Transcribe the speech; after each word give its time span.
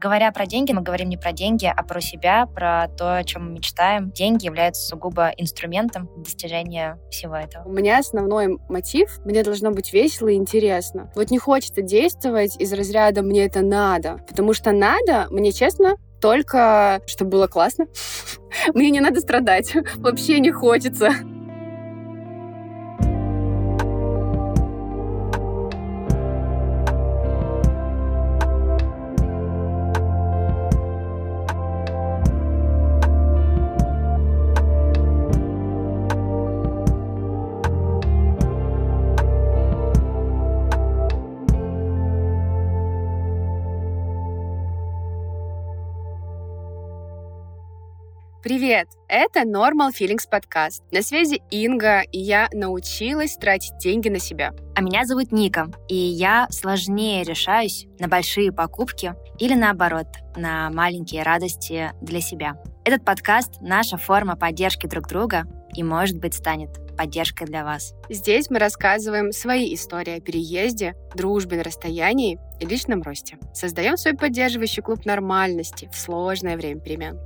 Говоря 0.00 0.30
про 0.30 0.46
деньги, 0.46 0.72
мы 0.72 0.82
говорим 0.82 1.08
не 1.08 1.16
про 1.16 1.32
деньги, 1.32 1.66
а 1.66 1.82
про 1.82 2.00
себя, 2.00 2.46
про 2.46 2.86
то, 2.96 3.16
о 3.16 3.24
чем 3.24 3.46
мы 3.46 3.54
мечтаем. 3.54 4.12
Деньги 4.12 4.46
являются 4.46 4.86
сугубо 4.86 5.32
инструментом 5.36 6.08
достижения 6.16 7.00
всего 7.10 7.34
этого. 7.34 7.64
У 7.64 7.72
меня 7.72 7.98
основной 7.98 8.58
мотив— 8.68 9.18
мне 9.24 9.42
должно 9.42 9.72
быть 9.72 9.92
весело 9.92 10.28
и 10.28 10.34
интересно. 10.34 11.10
Вот 11.16 11.32
не 11.32 11.38
хочется 11.38 11.82
действовать 11.82 12.54
из 12.60 12.72
разряда 12.72 13.22
«мне 13.22 13.46
это 13.46 13.60
надо», 13.62 14.20
потому 14.28 14.52
что 14.52 14.70
надо, 14.70 15.26
мне 15.30 15.50
честно, 15.50 15.96
только 16.20 17.00
чтобы 17.06 17.30
было 17.32 17.46
классно. 17.48 17.86
Мне 18.74 18.90
не 18.90 19.00
надо 19.00 19.20
страдать. 19.20 19.72
Вообще 19.96 20.40
не 20.40 20.50
хочется. 20.50 21.12
Привет! 48.48 48.88
Это 49.08 49.40
Normal 49.40 49.90
Feelings 49.90 50.22
подкаст. 50.30 50.82
На 50.90 51.02
связи 51.02 51.42
Инга, 51.50 52.00
и 52.00 52.18
я 52.18 52.48
научилась 52.54 53.36
тратить 53.36 53.76
деньги 53.76 54.08
на 54.08 54.18
себя. 54.18 54.54
А 54.74 54.80
меня 54.80 55.04
зовут 55.04 55.32
Ника, 55.32 55.70
и 55.86 55.94
я 55.94 56.46
сложнее 56.48 57.24
решаюсь 57.24 57.86
на 57.98 58.08
большие 58.08 58.50
покупки 58.50 59.12
или 59.38 59.52
наоборот, 59.52 60.06
на 60.34 60.70
маленькие 60.70 61.24
радости 61.24 61.92
для 62.00 62.22
себя. 62.22 62.56
Этот 62.86 63.04
подкаст— 63.04 63.56
наша 63.60 63.98
форма 63.98 64.34
поддержки 64.34 64.86
друг 64.86 65.08
друга 65.08 65.44
и, 65.74 65.82
может 65.82 66.16
быть, 66.16 66.32
станет 66.32 66.70
поддержкой 66.96 67.44
для 67.44 67.64
вас. 67.64 67.92
Здесь 68.08 68.48
мы 68.48 68.60
рассказываем 68.60 69.30
свои 69.30 69.74
истории 69.74 70.16
о 70.16 70.20
переезде, 70.22 70.94
дружбе 71.14 71.58
на 71.58 71.64
расстоянии 71.64 72.38
и 72.60 72.64
личном 72.64 73.02
росте. 73.02 73.36
Создаем 73.52 73.98
свой 73.98 74.14
поддерживающий 74.14 74.82
клуб 74.82 75.04
нормальности 75.04 75.90
в 75.92 75.98
сложное 75.98 76.56
время 76.56 76.80
перемен. 76.80 77.20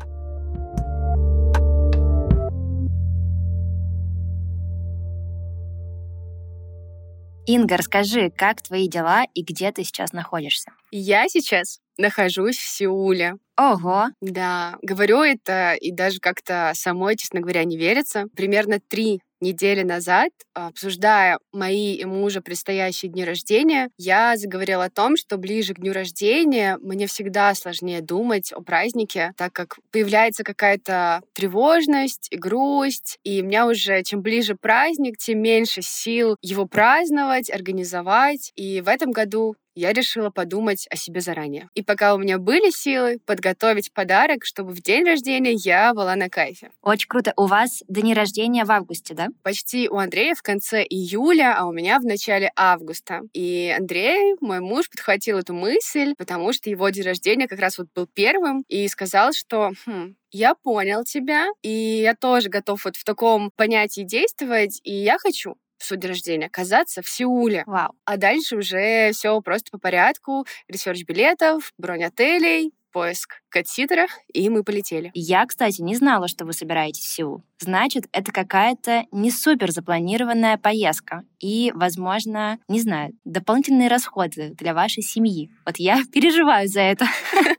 Инга, 7.47 7.77
расскажи, 7.77 8.31
как 8.31 8.62
твои 8.62 8.89
дела 8.89 9.25
и 9.35 9.43
где 9.43 9.73
ты 9.73 9.83
сейчас 9.83 10.12
находишься? 10.12 10.71
Я 10.93 11.29
сейчас 11.29 11.81
нахожусь 11.99 12.57
в 12.57 12.69
Сеуле. 12.69 13.34
Ого! 13.59 14.07
Да, 14.21 14.77
говорю 14.81 15.23
это 15.23 15.75
и 15.75 15.91
даже 15.91 16.21
как-то 16.21 16.71
самой, 16.75 17.17
честно 17.17 17.41
говоря, 17.41 17.65
не 17.65 17.77
верится. 17.77 18.27
Примерно 18.37 18.79
три 18.79 19.21
недели 19.43 19.83
назад, 19.83 20.31
обсуждая 20.55 21.39
мои 21.53 21.95
и 21.95 22.05
мужа 22.05 22.41
предстоящие 22.41 23.11
дни 23.11 23.25
рождения, 23.25 23.91
я 23.99 24.37
заговорила 24.37 24.84
о 24.84 24.91
том, 24.91 25.17
что 25.17 25.37
ближе 25.37 25.75
к 25.75 25.81
дню 25.81 25.93
рождения 25.93 26.79
мне 26.81 27.07
всегда 27.07 27.55
сложнее 27.55 28.01
думать 28.01 28.53
о 28.53 28.62
празднике, 28.62 29.33
так 29.37 29.53
как 29.53 29.77
появляется 29.91 30.45
какая-то 30.45 31.23
тревожность 31.34 32.29
и 32.31 32.37
грусть, 32.37 33.19
и 33.25 33.43
у 33.43 33.45
меня 33.45 33.67
уже 33.67 34.03
чем 34.03 34.23
ближе 34.23 34.55
праздник, 34.55 35.19
тем 35.19 35.41
меньше 35.43 35.83
сил 35.83 36.37
его 36.41 36.67
праздновать, 36.67 37.51
организовать. 37.51 38.53
И 38.56 38.81
в 38.81 38.89
этом 38.89 39.11
году 39.11 39.56
я 39.75 39.92
решила 39.92 40.31
подумать 40.31 40.87
о 40.91 40.97
себе 40.97 41.20
заранее. 41.20 41.69
И 41.75 41.83
пока 41.83 42.15
у 42.15 42.19
меня 42.19 42.39
были 42.39 42.70
силы, 42.70 43.19
подготовить 43.25 43.92
подарок, 43.92 44.45
чтобы 44.45 44.73
в 44.73 44.83
день 44.83 45.05
рождения 45.05 45.53
я 45.53 45.95
была 45.95 46.17
на 46.17 46.28
кайфе. 46.28 46.70
Очень 46.83 47.09
круто. 47.09 47.33
У 47.37 47.47
вас 47.47 47.83
дни 47.89 48.15
рождения 48.15 48.65
в 48.65 48.70
августе, 48.70 49.15
да? 49.15 49.28
Почти 49.43 49.89
у 49.89 49.97
Андрея 49.97 50.34
в 50.34 50.43
конце 50.43 50.83
июля, 50.83 51.56
а 51.59 51.66
у 51.66 51.72
меня 51.72 51.99
в 51.99 52.05
начале 52.05 52.53
августа. 52.56 53.22
И 53.33 53.75
Андрей, 53.77 54.37
мой 54.41 54.60
муж, 54.60 54.91
подхватил 54.91 55.38
эту 55.38 55.55
мысль, 55.55 56.15
потому 56.16 56.53
что 56.53 56.71
его 56.71 56.89
день 56.91 57.04
рождения 57.04 57.49
как 57.49 57.60
раз 57.60 57.78
вот 57.78 57.89
был 57.94 58.06
первым, 58.06 58.65
и 58.69 58.89
сказал, 58.89 59.33
что 59.33 59.72
хм, 59.87 60.15
я 60.31 60.54
понял 60.54 61.04
тебя, 61.04 61.49
и 61.62 61.71
я 61.71 62.15
тоже 62.15 62.49
готов 62.49 62.84
вот 62.84 62.97
в 62.97 63.04
таком 63.04 63.50
понятии 63.56 64.03
действовать, 64.03 64.81
и 64.83 64.94
я 64.94 65.19
хочу 65.19 65.56
в 65.82 65.87
свой 65.87 65.98
день 65.98 66.10
рождения 66.10 66.47
оказаться 66.47 67.03
в 67.03 67.09
Сеуле. 67.09 67.65
Вау. 67.66 67.93
А 68.04 68.16
дальше 68.16 68.56
уже 68.56 69.10
все 69.12 69.41
просто 69.41 69.70
по 69.72 69.78
порядку. 69.78 70.47
Research 70.69 71.05
билетов, 71.04 71.72
бронь 71.76 72.04
отелей, 72.04 72.72
поиск 72.93 73.43
катситера, 73.48 74.06
и 74.32 74.48
мы 74.48 74.62
полетели. 74.62 75.10
Я, 75.15 75.44
кстати, 75.47 75.81
не 75.81 75.97
знала, 75.97 76.28
что 76.28 76.44
вы 76.44 76.53
собираетесь 76.53 77.04
в 77.04 77.09
Сеул. 77.09 77.42
Значит, 77.59 78.04
это 78.12 78.31
какая-то 78.32 79.04
не 79.10 79.31
супер 79.31 79.72
запланированная 79.72 80.59
поездка 80.59 81.25
и, 81.41 81.72
возможно, 81.75 82.59
не 82.69 82.81
знаю, 82.81 83.12
дополнительные 83.25 83.88
расходы 83.88 84.50
для 84.50 84.75
вашей 84.75 85.03
семьи. 85.03 85.50
Вот 85.65 85.76
я 85.78 86.03
переживаю 86.12 86.69
за 86.69 86.81
это. 86.81 87.06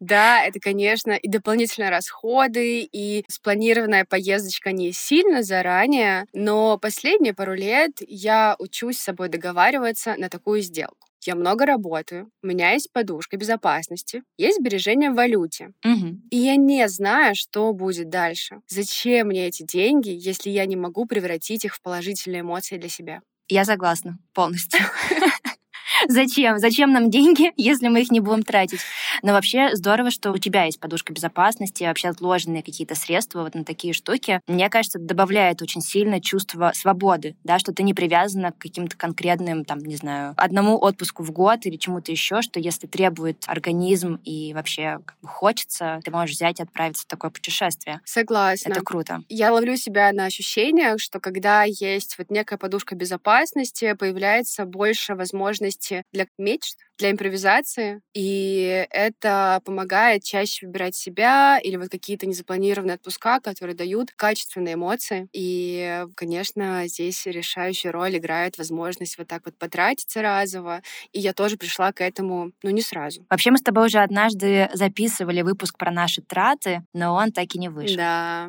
Да, 0.00 0.44
это, 0.44 0.60
конечно, 0.60 1.12
и 1.12 1.28
дополнительные 1.28 1.90
расходы, 1.90 2.82
и 2.82 3.24
спланированная 3.28 4.04
поездочка 4.04 4.72
не 4.72 4.92
сильно 4.92 5.42
заранее, 5.42 6.26
но 6.34 6.78
последние 6.78 7.34
пару 7.34 7.54
лет 7.54 7.92
я 8.06 8.56
учусь 8.58 8.98
с 8.98 9.02
собой 9.02 9.28
договариваться 9.28 10.14
на 10.18 10.28
такую 10.28 10.60
сделку. 10.60 11.06
Я 11.24 11.34
много 11.34 11.66
работаю, 11.66 12.30
у 12.42 12.46
меня 12.46 12.72
есть 12.72 12.92
подушка 12.92 13.36
безопасности, 13.36 14.22
есть 14.36 14.60
сбережения 14.60 15.10
в 15.10 15.14
валюте. 15.14 15.70
Угу. 15.84 16.20
И 16.30 16.36
я 16.36 16.56
не 16.56 16.86
знаю, 16.88 17.34
что 17.34 17.72
будет 17.72 18.10
дальше. 18.10 18.60
Зачем 18.68 19.28
мне 19.28 19.48
эти 19.48 19.64
деньги, 19.64 20.10
если 20.10 20.50
я 20.50 20.66
не 20.66 20.76
могу 20.76 21.06
превратить 21.06 21.64
их 21.64 21.74
в 21.74 21.82
положительные 21.82 22.42
эмоции 22.42 22.76
для 22.76 22.88
себя? 22.88 23.22
Я 23.48 23.64
согласна 23.64 24.18
полностью. 24.34 24.80
Зачем? 26.08 26.58
Зачем 26.58 26.92
нам 26.92 27.10
деньги, 27.10 27.52
если 27.56 27.88
мы 27.88 28.02
их 28.02 28.10
не 28.10 28.20
будем 28.20 28.42
тратить? 28.42 28.80
Но 29.22 29.32
вообще 29.32 29.74
здорово, 29.74 30.10
что 30.10 30.32
у 30.32 30.38
тебя 30.38 30.64
есть 30.64 30.80
подушка 30.80 31.12
безопасности, 31.12 31.84
вообще 31.84 32.08
отложенные 32.08 32.62
какие-то 32.62 32.94
средства 32.94 33.42
вот 33.42 33.54
на 33.54 33.64
такие 33.64 33.92
штуки. 33.92 34.40
Мне 34.46 34.68
кажется, 34.68 34.98
добавляет 34.98 35.62
очень 35.62 35.80
сильно 35.80 36.20
чувство 36.20 36.72
свободы, 36.74 37.36
да, 37.44 37.58
что 37.58 37.72
ты 37.72 37.82
не 37.82 37.94
привязана 37.94 38.52
к 38.52 38.58
каким-то 38.58 38.96
конкретным, 38.96 39.64
там, 39.64 39.78
не 39.78 39.96
знаю, 39.96 40.34
одному 40.36 40.78
отпуску 40.78 41.22
в 41.22 41.30
год 41.30 41.66
или 41.66 41.76
чему-то 41.76 42.12
еще, 42.12 42.42
что 42.42 42.60
если 42.60 42.86
требует 42.86 43.44
организм 43.46 44.20
и 44.24 44.52
вообще 44.54 44.98
как 45.04 45.16
бы 45.20 45.28
хочется, 45.28 46.00
ты 46.04 46.10
можешь 46.10 46.36
взять 46.36 46.60
и 46.60 46.62
отправиться 46.62 47.04
в 47.04 47.06
такое 47.06 47.30
путешествие. 47.30 48.00
Согласна. 48.04 48.70
Это 48.70 48.82
круто. 48.82 49.22
Я 49.28 49.52
ловлю 49.52 49.76
себя 49.76 50.12
на 50.12 50.26
ощущениях, 50.26 51.00
что 51.00 51.20
когда 51.20 51.64
есть 51.64 52.18
вот 52.18 52.30
некая 52.30 52.58
подушка 52.58 52.94
безопасности, 52.94 53.94
появляется 53.94 54.64
больше 54.64 55.14
возможности 55.14 55.85
для 56.12 56.26
мечт, 56.38 56.76
для 56.98 57.10
импровизации, 57.10 58.00
и 58.14 58.86
это 58.90 59.60
помогает 59.64 60.24
чаще 60.24 60.66
выбирать 60.66 60.94
себя 60.94 61.58
или 61.62 61.76
вот 61.76 61.90
какие-то 61.90 62.26
незапланированные 62.26 62.94
отпуска, 62.94 63.40
которые 63.40 63.76
дают 63.76 64.12
качественные 64.16 64.74
эмоции. 64.74 65.28
И, 65.32 66.04
конечно, 66.14 66.86
здесь 66.86 67.26
решающую 67.26 67.92
роль 67.92 68.16
играет 68.16 68.58
возможность 68.58 69.18
вот 69.18 69.28
так 69.28 69.42
вот 69.44 69.56
потратиться 69.58 70.22
разово, 70.22 70.82
и 71.12 71.20
я 71.20 71.32
тоже 71.32 71.56
пришла 71.56 71.92
к 71.92 72.02
этому, 72.02 72.52
ну, 72.62 72.70
не 72.70 72.82
сразу. 72.82 73.26
Вообще 73.28 73.50
мы 73.50 73.58
с 73.58 73.62
тобой 73.62 73.86
уже 73.86 73.98
однажды 73.98 74.68
записывали 74.72 75.42
выпуск 75.42 75.76
про 75.78 75.90
наши 75.90 76.22
траты, 76.22 76.82
но 76.92 77.14
он 77.14 77.32
так 77.32 77.54
и 77.54 77.58
не 77.58 77.68
вышел. 77.68 77.96
Да. 77.96 78.48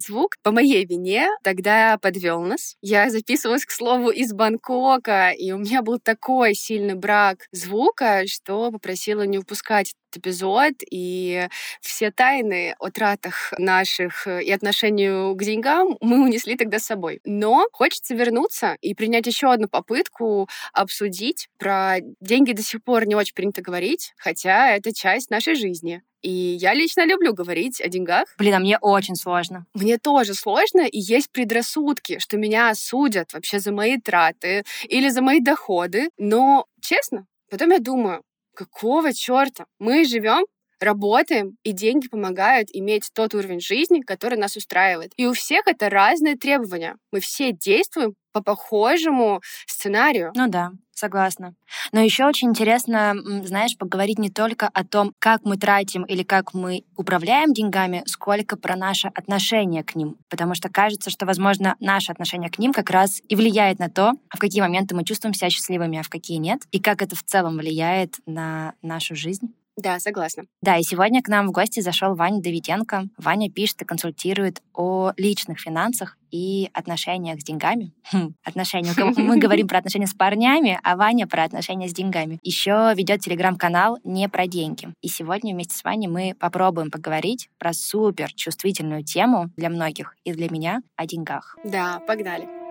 Звук 0.00 0.36
по 0.42 0.50
моей 0.50 0.84
вине 0.84 1.28
тогда 1.42 1.98
подвел 1.98 2.40
нас. 2.42 2.76
Я 2.82 3.10
записывалась, 3.10 3.64
к 3.64 3.70
слову, 3.70 4.10
из 4.10 4.32
Бангкока, 4.32 5.30
и 5.30 5.52
у 5.52 5.58
меня 5.58 5.82
был 5.82 5.98
такой 5.98 6.54
сильный 6.54 6.94
брак 6.94 7.46
звука, 7.52 7.83
звука, 7.84 8.26
что 8.26 8.70
попросила 8.70 9.22
не 9.22 9.38
упускать 9.38 9.90
этот 9.90 10.24
эпизод, 10.24 10.72
и 10.90 11.48
все 11.80 12.10
тайны 12.10 12.74
о 12.78 12.90
тратах 12.90 13.52
наших 13.58 14.26
и 14.26 14.50
отношению 14.50 15.34
к 15.34 15.42
деньгам 15.42 15.98
мы 16.00 16.22
унесли 16.22 16.56
тогда 16.56 16.78
с 16.78 16.84
собой. 16.84 17.20
Но 17.24 17.66
хочется 17.72 18.14
вернуться 18.14 18.76
и 18.80 18.94
принять 18.94 19.26
еще 19.26 19.52
одну 19.52 19.68
попытку 19.68 20.48
обсудить. 20.72 21.48
Про 21.58 21.96
деньги 22.20 22.52
до 22.52 22.62
сих 22.62 22.82
пор 22.82 23.06
не 23.06 23.14
очень 23.14 23.34
принято 23.34 23.60
говорить, 23.60 24.14
хотя 24.16 24.70
это 24.74 24.94
часть 24.94 25.30
нашей 25.30 25.54
жизни. 25.54 26.02
И 26.22 26.30
я 26.30 26.72
лично 26.72 27.04
люблю 27.04 27.34
говорить 27.34 27.82
о 27.82 27.88
деньгах. 27.88 28.24
Блин, 28.38 28.54
а 28.54 28.58
мне 28.58 28.78
очень 28.78 29.14
сложно. 29.14 29.66
Мне 29.74 29.98
тоже 29.98 30.32
сложно, 30.32 30.80
и 30.80 30.98
есть 30.98 31.30
предрассудки, 31.30 32.18
что 32.18 32.38
меня 32.38 32.70
осудят 32.70 33.34
вообще 33.34 33.58
за 33.58 33.72
мои 33.72 33.98
траты 33.98 34.64
или 34.84 35.10
за 35.10 35.20
мои 35.20 35.40
доходы. 35.40 36.08
Но, 36.16 36.64
честно, 36.80 37.26
Потом 37.50 37.70
я 37.70 37.78
думаю, 37.78 38.22
какого 38.54 39.12
черта? 39.12 39.66
Мы 39.78 40.04
живем 40.04 40.46
работаем, 40.80 41.56
и 41.62 41.72
деньги 41.72 42.08
помогают 42.08 42.68
иметь 42.72 43.10
тот 43.14 43.34
уровень 43.34 43.60
жизни, 43.60 44.00
который 44.00 44.38
нас 44.38 44.56
устраивает. 44.56 45.12
И 45.16 45.26
у 45.26 45.32
всех 45.32 45.66
это 45.66 45.88
разные 45.90 46.36
требования. 46.36 46.96
Мы 47.12 47.20
все 47.20 47.52
действуем 47.52 48.14
по 48.34 48.42
похожему 48.42 49.40
сценарию. 49.66 50.32
Ну 50.34 50.48
да, 50.48 50.72
согласна. 50.92 51.54
Но 51.92 52.00
еще 52.00 52.26
очень 52.26 52.48
интересно, 52.48 53.14
знаешь, 53.44 53.78
поговорить 53.78 54.18
не 54.18 54.28
только 54.28 54.68
о 54.68 54.84
том, 54.84 55.12
как 55.20 55.44
мы 55.44 55.56
тратим 55.56 56.02
или 56.02 56.24
как 56.24 56.52
мы 56.52 56.82
управляем 56.96 57.52
деньгами, 57.52 58.02
сколько 58.06 58.56
про 58.56 58.74
наше 58.74 59.08
отношение 59.08 59.84
к 59.84 59.94
ним. 59.94 60.16
Потому 60.28 60.54
что 60.56 60.68
кажется, 60.68 61.10
что, 61.10 61.26
возможно, 61.26 61.76
наше 61.78 62.10
отношение 62.10 62.50
к 62.50 62.58
ним 62.58 62.72
как 62.72 62.90
раз 62.90 63.22
и 63.28 63.36
влияет 63.36 63.78
на 63.78 63.88
то, 63.88 64.12
в 64.34 64.38
какие 64.38 64.60
моменты 64.60 64.96
мы 64.96 65.04
чувствуем 65.04 65.32
себя 65.32 65.48
счастливыми, 65.48 66.00
а 66.00 66.02
в 66.02 66.08
какие 66.08 66.38
нет, 66.38 66.62
и 66.72 66.80
как 66.80 67.02
это 67.02 67.14
в 67.14 67.22
целом 67.22 67.56
влияет 67.56 68.16
на 68.26 68.74
нашу 68.82 69.14
жизнь. 69.14 69.54
Да, 69.76 69.98
согласна. 69.98 70.44
Да, 70.62 70.76
и 70.76 70.82
сегодня 70.82 71.22
к 71.22 71.28
нам 71.28 71.48
в 71.48 71.52
гости 71.52 71.80
зашел 71.80 72.14
Ваня 72.14 72.40
Давиденко. 72.40 73.08
Ваня 73.18 73.50
пишет 73.50 73.82
и 73.82 73.84
консультирует 73.84 74.62
о 74.72 75.12
личных 75.16 75.58
финансах 75.58 76.16
и 76.30 76.70
отношениях 76.72 77.40
с 77.40 77.44
деньгами. 77.44 77.92
Хм, 78.12 78.34
отношения. 78.44 78.92
Мы 79.16 79.38
говорим 79.40 79.66
про 79.66 79.78
отношения 79.78 80.06
с 80.06 80.14
парнями, 80.14 80.78
а 80.82 80.96
Ваня 80.96 81.26
про 81.26 81.44
отношения 81.44 81.88
с 81.88 81.92
деньгами. 81.92 82.38
Еще 82.42 82.92
ведет 82.96 83.20
телеграм-канал 83.20 83.98
«Не 84.04 84.28
про 84.28 84.46
деньги». 84.46 84.88
И 85.00 85.08
сегодня 85.08 85.54
вместе 85.54 85.76
с 85.76 85.82
Ваней 85.82 86.08
мы 86.08 86.34
попробуем 86.38 86.90
поговорить 86.90 87.48
про 87.58 87.72
супер 87.72 88.32
чувствительную 88.32 89.04
тему 89.04 89.50
для 89.56 89.70
многих 89.70 90.16
и 90.24 90.32
для 90.32 90.48
меня 90.48 90.82
о 90.96 91.06
деньгах. 91.06 91.56
Да, 91.64 92.00
погнали. 92.06 92.63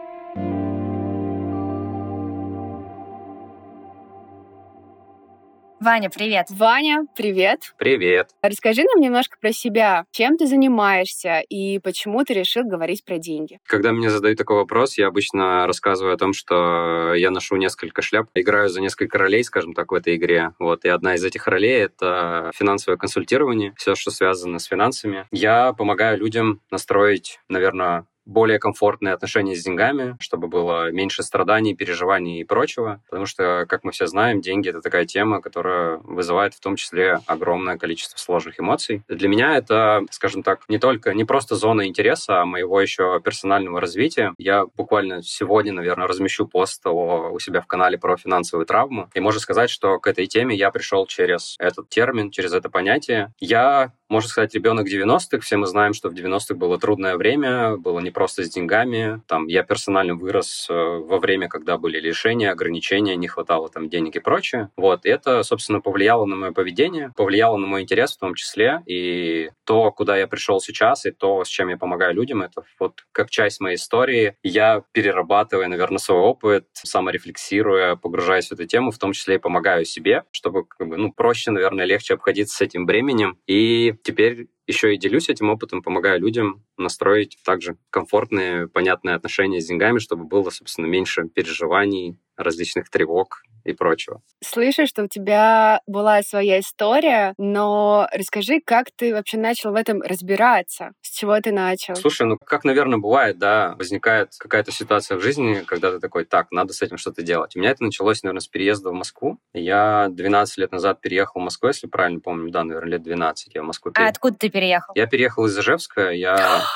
Ваня, 5.84 6.10
привет. 6.10 6.46
Ваня, 6.50 7.06
привет. 7.14 7.74
Привет. 7.78 8.30
Расскажи 8.42 8.84
нам 8.84 9.02
немножко 9.02 9.36
про 9.38 9.52
себя. 9.52 10.06
Чем 10.12 10.38
ты 10.38 10.48
занимаешься 10.48 11.42
и 11.42 11.78
почему 11.80 12.24
ты 12.24 12.36
решил 12.36 12.64
говорить 12.64 13.04
про 13.04 13.18
деньги? 13.18 13.60
Когда 13.68 13.92
мне 13.92 14.10
задают 14.10 14.38
такой 14.38 14.56
вопрос, 14.56 14.98
я 14.98 15.08
обычно 15.08 15.68
рассказываю 15.68 16.14
о 16.14 16.18
том, 16.18 16.32
что 16.32 17.14
я 17.16 17.32
ношу 17.32 17.58
несколько 17.58 18.02
шляп, 18.02 18.30
играю 18.34 18.70
за 18.70 18.80
несколько 18.80 19.18
ролей, 19.18 19.44
скажем 19.44 19.74
так, 19.74 19.92
в 19.92 19.96
этой 19.96 20.16
игре. 20.16 20.52
Вот, 20.58 20.86
и 20.86 20.88
одна 20.88 21.16
из 21.16 21.26
этих 21.26 21.48
ролей— 21.48 21.82
это 21.84 22.52
финансовое 22.56 22.96
консультирование, 22.96 23.74
все, 23.76 23.96
что 23.96 24.10
связано 24.10 24.60
с 24.60 24.64
финансами. 24.64 25.28
Я 25.32 25.74
помогаю 25.74 26.18
людям 26.18 26.62
настроить, 26.72 27.42
наверное, 27.50 28.06
более 28.26 28.60
комфортные 28.60 29.14
отношения 29.14 29.56
с 29.56 29.64
деньгами, 29.64 30.16
чтобы 30.20 30.48
было 30.48 30.92
меньше 30.92 31.24
страданий, 31.24 31.76
переживаний 31.76 32.42
и 32.42 32.44
прочего. 32.44 33.02
Потому 33.10 33.26
что, 33.26 33.66
как 33.68 33.84
мы 33.84 33.92
все 33.92 34.08
знаем, 34.08 34.42
деньги— 34.42 34.70
это 34.70 34.82
такая 34.82 35.06
тема, 35.06 35.42
которая 35.42 35.98
вызывает 36.04 36.54
в 36.54 36.60
том 36.60 36.76
числе 36.76 37.20
огромное 37.26 37.78
количество 37.78 38.18
сложных 38.18 38.60
эмоций. 38.60 39.04
Для 39.08 39.28
меня 39.28 39.58
это, 39.58 40.02
скажем 40.12 40.44
так, 40.44 40.62
не 40.68 40.80
только, 40.80 41.14
не 41.14 41.26
просто 41.26 41.56
зона 41.56 41.88
интереса, 41.88 42.42
а 42.42 42.46
моего 42.46 42.80
еще 42.80 43.20
персонального 43.24 43.82
развития. 43.82 44.34
Я 44.38 44.66
буквально 44.66 45.22
сегодня, 45.24 45.74
наверное, 45.74 46.08
размещу 46.08 46.48
пост 46.48 46.86
о, 46.86 47.30
у 47.32 47.40
себя 47.40 47.62
в 47.62 47.68
канале 47.68 47.98
про 47.98 48.18
финансовую 48.18 48.66
травму. 48.66 49.10
И 49.14 49.20
можно 49.20 49.40
сказать, 49.40 49.70
что 49.70 50.00
к 50.00 50.08
этой 50.08 50.28
теме 50.28 50.56
я 50.56 50.72
пришел 50.72 51.06
через 51.06 51.56
этот 51.60 51.90
термин, 51.90 52.32
через 52.32 52.54
это 52.54 52.70
понятие. 52.70 53.34
Я 53.40 53.92
можно 54.14 54.30
сказать, 54.30 54.54
ребенок 54.54 54.88
90-х. 54.88 55.40
Все 55.40 55.58
мы 55.58 55.66
знаем, 55.66 55.94
что 55.94 56.10
в 56.10 56.14
90-х 56.14 56.54
было 56.54 56.78
трудное 56.78 57.18
время, 57.18 57.78
было 57.78 58.00
непросто 58.00 58.44
с 58.44 58.50
деньгами. 58.50 59.22
Там 59.28 59.48
я 59.48 59.64
персонально 59.64 60.14
вырос 60.14 60.68
э, 60.70 60.74
во 60.74 61.18
время, 61.18 61.50
когда 61.50 61.80
были 61.80 62.00
лишения, 62.00 62.52
ограничения, 62.52 63.16
не 63.16 63.28
хватало 63.28 63.70
там 63.70 63.90
денег 63.90 64.16
и 64.16 64.20
прочее. 64.20 64.70
Вот, 64.78 65.06
и 65.06 65.10
это, 65.10 65.42
собственно, 65.42 65.82
повлияло 65.82 66.26
на 66.26 66.36
мое 66.36 66.52
поведение, 66.52 67.12
повлияло 67.16 67.58
на 67.58 67.66
мой 67.66 67.82
интерес 67.82 68.16
в 68.16 68.20
том 68.20 68.36
числе. 68.36 68.84
И 68.86 69.50
то, 69.64 69.92
куда 69.92 70.16
я 70.16 70.28
пришел 70.28 70.62
сейчас, 70.62 71.08
и 71.08 71.12
то, 71.12 71.44
с 71.44 71.48
чем 71.48 71.70
я 71.70 71.78
помогаю 71.78 72.14
людям, 72.14 72.44
это 72.44 72.64
вот 72.80 73.06
как 73.12 73.32
часть 73.32 73.62
моей 73.62 73.78
истории. 73.78 74.36
Я 74.44 74.84
перерабатываю, 74.92 75.70
наверное, 75.70 75.98
свой 75.98 76.20
опыт, 76.20 76.68
саморефлексируя, 76.74 77.96
погружаясь 77.96 78.50
в 78.50 78.52
эту 78.52 78.66
тему, 78.66 78.92
в 78.92 79.00
том 79.00 79.14
числе 79.14 79.36
и 79.36 79.40
помогаю 79.40 79.86
себе, 79.86 80.24
чтобы 80.32 80.66
как 80.66 80.88
бы, 80.88 80.98
ну, 80.98 81.12
проще, 81.12 81.50
наверное, 81.50 81.86
легче 81.86 82.14
обходиться 82.14 82.58
с 82.58 82.62
этим 82.62 82.86
бременем. 82.86 83.40
И 83.48 83.96
теперь 84.04 84.48
еще 84.68 84.94
и 84.94 84.98
делюсь 84.98 85.30
этим 85.30 85.50
опытом, 85.50 85.82
помогаю 85.82 86.20
людям 86.20 86.64
настроить 86.78 87.38
также 87.44 87.78
комфортные, 87.90 88.68
понятные 88.68 89.16
отношения 89.16 89.62
с 89.62 89.68
деньгами, 89.68 90.00
чтобы 90.00 90.26
было, 90.26 90.50
собственно, 90.50 90.86
меньше 90.86 91.24
переживаний, 91.28 92.18
различных 92.38 92.90
тревог 92.90 93.44
и 93.64 93.74
прочего. 93.74 94.22
Слышу, 94.44 94.86
что 94.88 95.04
у 95.04 95.08
тебя 95.08 95.80
была 95.88 96.22
своя 96.22 96.60
история, 96.60 97.34
но 97.38 98.08
расскажи, 98.12 98.60
как 98.60 98.88
ты 98.96 99.14
вообще 99.14 99.38
начал 99.38 99.72
в 99.72 99.76
этом 99.76 100.02
разбираться? 100.02 100.92
С 101.02 101.18
чего 101.18 101.40
ты 101.40 101.52
начал? 101.52 101.96
Слушай, 101.96 102.28
ну 102.28 102.38
как, 102.38 102.66
наверное, 102.66 102.98
бывает, 102.98 103.38
да, 103.38 103.76
возникает 103.78 104.32
какая-то 104.38 104.72
ситуация 104.72 105.18
в 105.18 105.22
жизни, 105.22 105.64
когда 105.66 105.92
ты 105.92 106.00
такой, 106.00 106.26
так, 106.26 106.52
надо 106.52 106.74
с 106.74 106.82
этим 106.82 106.98
что-то 106.98 107.22
делать. 107.22 107.56
У 107.56 107.60
меня 107.60 107.72
это 107.72 107.84
началось, 107.84 108.24
наверное, 108.24 108.42
с 108.42 108.48
переезда 108.48 108.90
в 108.90 108.94
Москву. 108.94 109.40
Я 109.54 110.08
12 110.10 110.58
лет 110.58 110.72
назад 110.72 111.00
переехал 111.00 111.40
в 111.40 111.44
Москву, 111.44 111.70
если 111.70 111.88
правильно 111.88 112.20
помню, 112.20 112.52
да, 112.52 112.64
наверное, 112.64 112.94
лет 112.94 113.04
12 113.04 113.56
я 113.56 113.62
в 113.62 113.66
Москву 113.66 113.92
переехал. 113.92 114.10
А 114.10 114.12
откуда 114.12 114.38
ты 114.38 114.50
переехал? 114.54 114.94
Я 114.96 115.08
переехал 115.08 115.46
из 115.46 115.58
Ижевска, 115.58 116.12
я... 116.12 116.62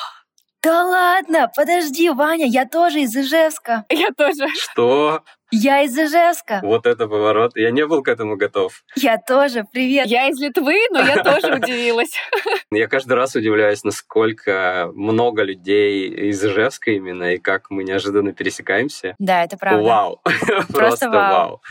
Да 0.64 0.84
ладно, 0.84 1.50
подожди, 1.56 2.10
Ваня, 2.10 2.46
я 2.46 2.66
тоже 2.66 3.02
из 3.02 3.16
Ижевска. 3.16 3.86
Я 3.90 4.10
тоже. 4.18 4.48
Что? 4.60 5.22
Я 5.50 5.84
из 5.84 5.98
Ижевска. 5.98 6.60
Вот 6.62 6.86
это 6.86 7.08
поворот. 7.08 7.54
Я 7.56 7.72
не 7.72 7.86
был 7.86 8.04
к 8.04 8.10
этому 8.10 8.36
готов. 8.36 8.84
Я 8.96 9.18
тоже. 9.18 9.64
Привет. 9.72 10.08
Я 10.08 10.28
из 10.28 10.38
Литвы, 10.42 10.76
но 10.92 11.00
я 11.00 11.24
тоже 11.24 11.56
удивилась. 11.56 12.12
Я 12.72 12.88
каждый 12.88 13.14
раз 13.14 13.36
удивляюсь, 13.36 13.86
насколько 13.86 14.92
много 14.94 15.44
людей 15.44 16.10
из 16.10 16.44
Ижевска 16.44 16.92
именно, 16.92 17.36
и 17.36 17.38
как 17.38 17.70
мы 17.70 17.86
неожиданно 17.86 18.34
пересекаемся. 18.34 19.16
Да, 19.20 19.46
это 19.46 19.56
правда. 19.56 19.84
Вау. 19.84 20.22
Просто 20.74 21.10
вау. 21.10 21.62